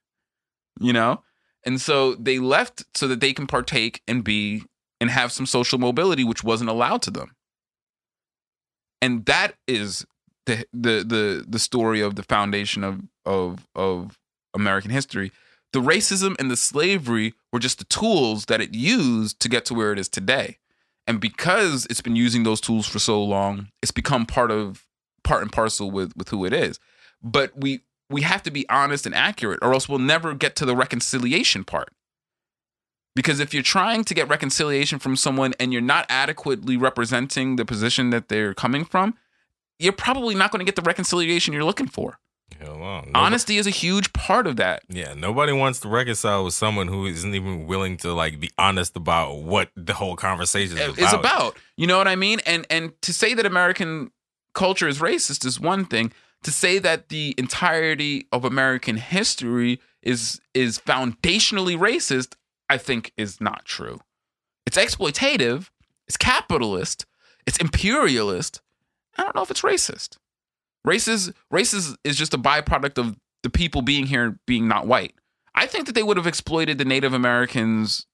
You 0.79 0.93
know? 0.93 1.23
And 1.65 1.79
so 1.79 2.15
they 2.15 2.39
left 2.39 2.85
so 2.95 3.07
that 3.07 3.19
they 3.19 3.33
can 3.33 3.47
partake 3.47 4.01
and 4.07 4.23
be 4.23 4.63
and 5.01 5.09
have 5.09 5.31
some 5.31 5.45
social 5.45 5.79
mobility 5.79 6.23
which 6.23 6.43
wasn't 6.43 6.69
allowed 6.69 7.01
to 7.03 7.11
them. 7.11 7.35
And 9.01 9.25
that 9.25 9.55
is 9.67 10.05
the 10.45 10.65
the 10.73 11.03
the 11.05 11.45
the 11.47 11.59
story 11.59 12.01
of 12.01 12.15
the 12.15 12.23
foundation 12.23 12.83
of 12.83 13.01
of 13.29 13.67
of 13.75 14.19
American 14.53 14.91
history. 14.91 15.31
The 15.71 15.81
racism 15.81 16.35
and 16.39 16.49
the 16.49 16.57
slavery 16.57 17.35
were 17.53 17.59
just 17.59 17.77
the 17.77 17.85
tools 17.85 18.45
that 18.45 18.59
it 18.59 18.73
used 18.73 19.39
to 19.39 19.47
get 19.47 19.65
to 19.65 19.75
where 19.75 19.93
it 19.93 19.99
is 19.99 20.09
today. 20.09 20.57
And 21.05 21.21
because 21.21 21.85
it's 21.89 22.01
been 22.01 22.15
using 22.15 22.43
those 22.43 22.59
tools 22.59 22.87
for 22.87 22.99
so 22.99 23.23
long, 23.23 23.69
it's 23.81 23.91
become 23.91 24.25
part 24.25 24.51
of 24.51 24.85
part 25.23 25.43
and 25.43 25.51
parcel 25.51 25.91
with 25.91 26.11
with 26.17 26.29
who 26.29 26.43
it 26.43 26.53
is. 26.53 26.79
But 27.21 27.55
we 27.55 27.81
we 28.09 28.23
have 28.23 28.41
to 28.43 28.51
be 28.51 28.67
honest 28.69 29.05
and 29.05 29.13
accurate, 29.13 29.59
or 29.61 29.73
else 29.73 29.87
we'll 29.87 29.99
never 29.99 30.33
get 30.33 30.55
to 30.57 30.65
the 30.65 30.75
reconciliation 30.75 31.63
part. 31.63 31.89
Because 33.15 33.39
if 33.39 33.53
you're 33.53 33.63
trying 33.63 34.03
to 34.05 34.13
get 34.13 34.29
reconciliation 34.29 34.97
from 34.97 35.15
someone 35.15 35.53
and 35.59 35.71
you're 35.73 35.81
not 35.81 36.05
adequately 36.09 36.77
representing 36.77 37.55
the 37.57 37.65
position 37.65 38.11
that 38.11 38.29
they're 38.29 38.53
coming 38.53 38.85
from, 38.85 39.15
you're 39.77 39.93
probably 39.93 40.35
not 40.35 40.51
going 40.51 40.59
to 40.59 40.65
get 40.65 40.75
the 40.75 40.81
reconciliation 40.81 41.53
you're 41.53 41.63
looking 41.63 41.87
for. 41.87 42.19
Hell 42.59 42.73
on. 42.73 43.05
Nobody- 43.05 43.11
Honesty 43.15 43.57
is 43.57 43.67
a 43.67 43.71
huge 43.71 44.11
part 44.13 44.47
of 44.47 44.55
that. 44.57 44.83
Yeah, 44.89 45.13
nobody 45.13 45.53
wants 45.53 45.79
to 45.81 45.87
reconcile 45.89 46.43
with 46.45 46.53
someone 46.53 46.87
who 46.87 47.05
isn't 47.05 47.33
even 47.35 47.67
willing 47.67 47.97
to 47.97 48.13
like 48.13 48.39
be 48.39 48.49
honest 48.57 48.95
about 48.95 49.37
what 49.43 49.69
the 49.75 49.93
whole 49.93 50.15
conversation 50.15 50.77
is 50.77 50.83
about. 50.89 50.99
is 50.99 51.13
about. 51.13 51.57
You 51.77 51.87
know 51.87 51.97
what 51.97 52.07
I 52.07 52.15
mean? 52.15 52.39
And 52.45 52.65
and 52.69 52.93
to 53.03 53.13
say 53.13 53.33
that 53.33 53.45
American 53.45 54.11
culture 54.53 54.87
is 54.87 54.99
racist 54.99 55.45
is 55.45 55.59
one 55.59 55.85
thing. 55.85 56.11
To 56.43 56.51
say 56.51 56.79
that 56.79 57.09
the 57.09 57.35
entirety 57.37 58.27
of 58.31 58.45
American 58.45 58.97
history 58.97 59.79
is 60.01 60.39
is 60.53 60.79
foundationally 60.79 61.77
racist, 61.77 62.35
I 62.69 62.77
think 62.77 63.11
is 63.17 63.41
not 63.41 63.65
true. 63.65 63.99
It's 64.65 64.77
exploitative, 64.77 65.69
it's 66.07 66.17
capitalist, 66.17 67.05
it's 67.45 67.57
imperialist. 67.57 68.61
I 69.17 69.23
don't 69.23 69.35
know 69.35 69.41
if 69.41 69.51
it's 69.51 69.61
racist. 69.61 70.17
Racist 70.87 71.33
racist 71.53 71.95
is 72.03 72.15
just 72.15 72.33
a 72.33 72.37
byproduct 72.37 72.97
of 72.97 73.17
the 73.43 73.49
people 73.49 73.81
being 73.81 74.07
here 74.07 74.39
being 74.45 74.67
not 74.67 74.87
white. 74.87 75.15
I 75.55 75.65
think 75.65 75.85
that 75.85 75.95
they 75.95 76.03
would 76.03 76.17
have 76.17 76.27
exploited 76.27 76.77
the 76.77 76.85
Native 76.85 77.13
Americans 77.13 78.05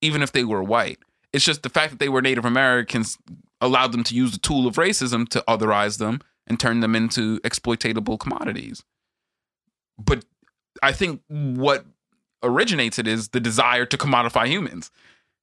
even 0.00 0.22
if 0.22 0.32
they 0.32 0.44
were 0.44 0.62
white. 0.62 0.98
It's 1.32 1.44
just 1.44 1.62
the 1.62 1.70
fact 1.70 1.90
that 1.92 1.98
they 1.98 2.08
were 2.08 2.20
Native 2.20 2.44
Americans 2.44 3.16
allowed 3.60 3.92
them 3.92 4.04
to 4.04 4.14
use 4.14 4.32
the 4.32 4.38
tool 4.38 4.66
of 4.66 4.74
racism 4.74 5.28
to 5.28 5.42
otherize 5.48 5.98
them 5.98 6.20
and 6.46 6.58
turn 6.58 6.80
them 6.80 6.94
into 6.94 7.40
exploitable 7.44 8.18
commodities. 8.18 8.82
But 9.98 10.24
I 10.82 10.92
think 10.92 11.22
what 11.28 11.86
originates 12.42 12.98
it 12.98 13.06
is 13.06 13.28
the 13.28 13.40
desire 13.40 13.86
to 13.86 13.96
commodify 13.96 14.46
humans. 14.48 14.90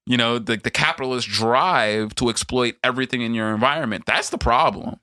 You 0.05 0.17
know, 0.17 0.39
the, 0.39 0.57
the 0.57 0.71
capitalist 0.71 1.27
drive 1.27 2.15
to 2.15 2.29
exploit 2.29 2.75
everything 2.83 3.21
in 3.21 3.33
your 3.33 3.53
environment. 3.53 4.05
That's 4.05 4.29
the 4.29 4.37
problem. 4.37 4.99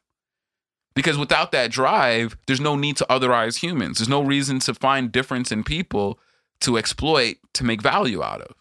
Because 0.97 1.18
without 1.18 1.53
that 1.53 1.70
drive, 1.70 2.38
there's 2.47 2.59
no 2.59 2.74
need 2.74 2.97
to 2.97 3.07
otherize 3.11 3.59
humans. 3.59 3.99
There's 3.99 4.09
no 4.09 4.22
reason 4.22 4.59
to 4.61 4.74
find 4.74 5.12
difference 5.12 5.53
in 5.53 5.62
people 5.62 6.18
to 6.62 6.78
exploit 6.78 7.36
to 7.53 7.64
make 7.64 7.82
value 7.82 8.22
out 8.22 8.40
of. 8.40 8.57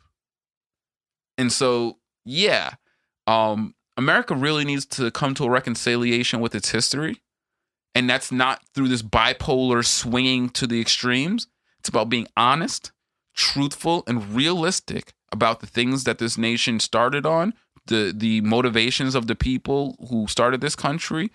And 1.38 1.52
so, 1.52 2.00
yeah, 2.26 2.74
um, 3.26 3.74
America 3.96 4.36
really 4.36 4.66
needs 4.66 4.86
to 4.88 5.12
come 5.12 5.34
to 5.36 5.46
a 5.46 5.50
reconciliation 5.50 6.42
with 6.42 6.54
its 6.54 6.72
history. 6.72 7.22
And 7.96 8.10
that's 8.10 8.34
not 8.34 8.62
through 8.74 8.90
this 8.90 9.02
bipolar 9.02 9.86
swinging 9.86 10.50
to 10.50 10.68
the 10.68 10.82
extremes. 10.82 11.48
It's 11.80 11.88
about 11.88 12.10
being 12.10 12.28
honest, 12.36 12.92
truthful, 13.34 14.04
and 14.08 14.36
realistic 14.36 15.14
about 15.32 15.62
the 15.62 15.68
things 15.68 16.04
that 16.04 16.18
this 16.18 16.38
nation 16.38 16.82
started 16.82 17.26
on, 17.26 17.54
the 17.88 18.14
the 18.14 18.42
motivations 18.42 19.16
of 19.16 19.28
the 19.28 19.36
people 19.36 19.96
who 20.10 20.28
started 20.28 20.60
this 20.60 20.76
country, 20.76 21.32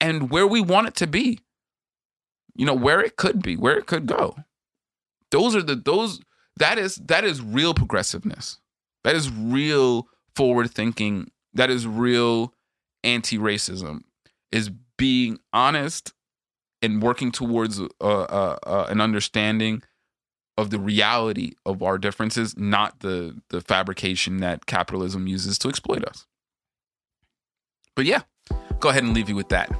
and 0.00 0.30
where 0.30 0.46
we 0.46 0.60
want 0.60 0.88
it 0.88 0.94
to 0.96 1.06
be. 1.06 1.40
You 2.54 2.66
know, 2.66 2.74
where 2.74 3.00
it 3.00 3.16
could 3.16 3.42
be, 3.42 3.56
where 3.56 3.78
it 3.78 3.86
could 3.86 4.06
go. 4.06 4.36
Those 5.30 5.54
are 5.54 5.62
the 5.62 5.76
those 5.76 6.20
that 6.56 6.78
is 6.78 6.96
that 6.96 7.24
is 7.24 7.40
real 7.40 7.74
progressiveness. 7.74 8.58
That 9.04 9.14
is 9.14 9.30
real 9.30 10.08
forward 10.34 10.70
thinking. 10.70 11.30
That 11.54 11.70
is 11.70 11.86
real 11.86 12.52
anti-racism. 13.04 14.02
Is 14.52 14.70
being 14.98 15.38
honest 15.52 16.12
and 16.82 17.02
working 17.02 17.30
towards 17.30 17.80
uh, 17.80 17.86
uh, 18.00 18.58
uh, 18.66 18.86
an 18.88 19.00
understanding 19.00 19.82
of 20.58 20.70
the 20.70 20.78
reality 20.78 21.52
of 21.64 21.82
our 21.82 21.96
differences, 21.96 22.56
not 22.58 23.00
the 23.00 23.40
the 23.48 23.60
fabrication 23.60 24.38
that 24.38 24.66
capitalism 24.66 25.26
uses 25.26 25.58
to 25.58 25.68
exploit 25.68 26.04
us. 26.04 26.26
But 27.96 28.04
yeah, 28.04 28.22
go 28.80 28.90
ahead 28.90 29.04
and 29.04 29.14
leave 29.14 29.28
you 29.28 29.36
with 29.36 29.48
that. 29.48 29.70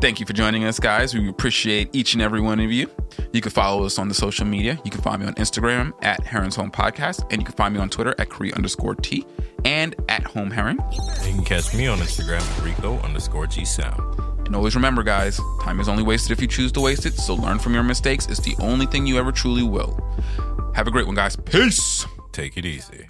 Thank 0.00 0.20
you 0.20 0.26
for 0.26 0.32
joining 0.32 0.64
us, 0.64 0.78
guys. 0.78 1.12
We 1.12 1.28
appreciate 1.28 1.90
each 1.92 2.12
and 2.12 2.22
every 2.22 2.40
one 2.40 2.60
of 2.60 2.70
you. 2.70 2.88
You 3.32 3.40
can 3.40 3.50
follow 3.50 3.84
us 3.84 3.98
on 3.98 4.08
the 4.08 4.14
social 4.14 4.46
media. 4.46 4.78
You 4.84 4.92
can 4.92 5.00
find 5.00 5.20
me 5.20 5.26
on 5.26 5.34
Instagram 5.34 5.92
at 6.02 6.24
Heron's 6.24 6.54
Home 6.54 6.70
Podcast, 6.70 7.26
and 7.32 7.40
you 7.40 7.44
can 7.44 7.56
find 7.56 7.74
me 7.74 7.80
on 7.80 7.90
Twitter 7.90 8.14
at 8.16 8.28
Cree 8.28 8.52
underscore 8.52 8.94
T 8.94 9.26
and 9.64 9.96
at 10.08 10.22
Home 10.22 10.52
Heron. 10.52 10.78
You 11.26 11.34
can 11.34 11.44
catch 11.44 11.74
me 11.74 11.88
on 11.88 11.98
Instagram 11.98 12.40
at 12.40 12.62
Rico 12.62 13.00
underscore 13.00 13.48
G 13.48 13.64
Sound. 13.64 14.00
And 14.46 14.54
always 14.54 14.76
remember, 14.76 15.02
guys, 15.02 15.40
time 15.62 15.80
is 15.80 15.88
only 15.88 16.04
wasted 16.04 16.30
if 16.30 16.40
you 16.40 16.46
choose 16.46 16.70
to 16.72 16.80
waste 16.80 17.04
it. 17.04 17.14
So 17.14 17.34
learn 17.34 17.58
from 17.58 17.74
your 17.74 17.82
mistakes. 17.82 18.26
It's 18.26 18.40
the 18.40 18.54
only 18.60 18.86
thing 18.86 19.04
you 19.04 19.18
ever 19.18 19.32
truly 19.32 19.64
will. 19.64 20.00
Have 20.74 20.86
a 20.86 20.92
great 20.92 21.06
one, 21.06 21.16
guys. 21.16 21.34
Peace. 21.34 22.06
Take 22.30 22.56
it 22.56 22.64
easy. 22.64 23.08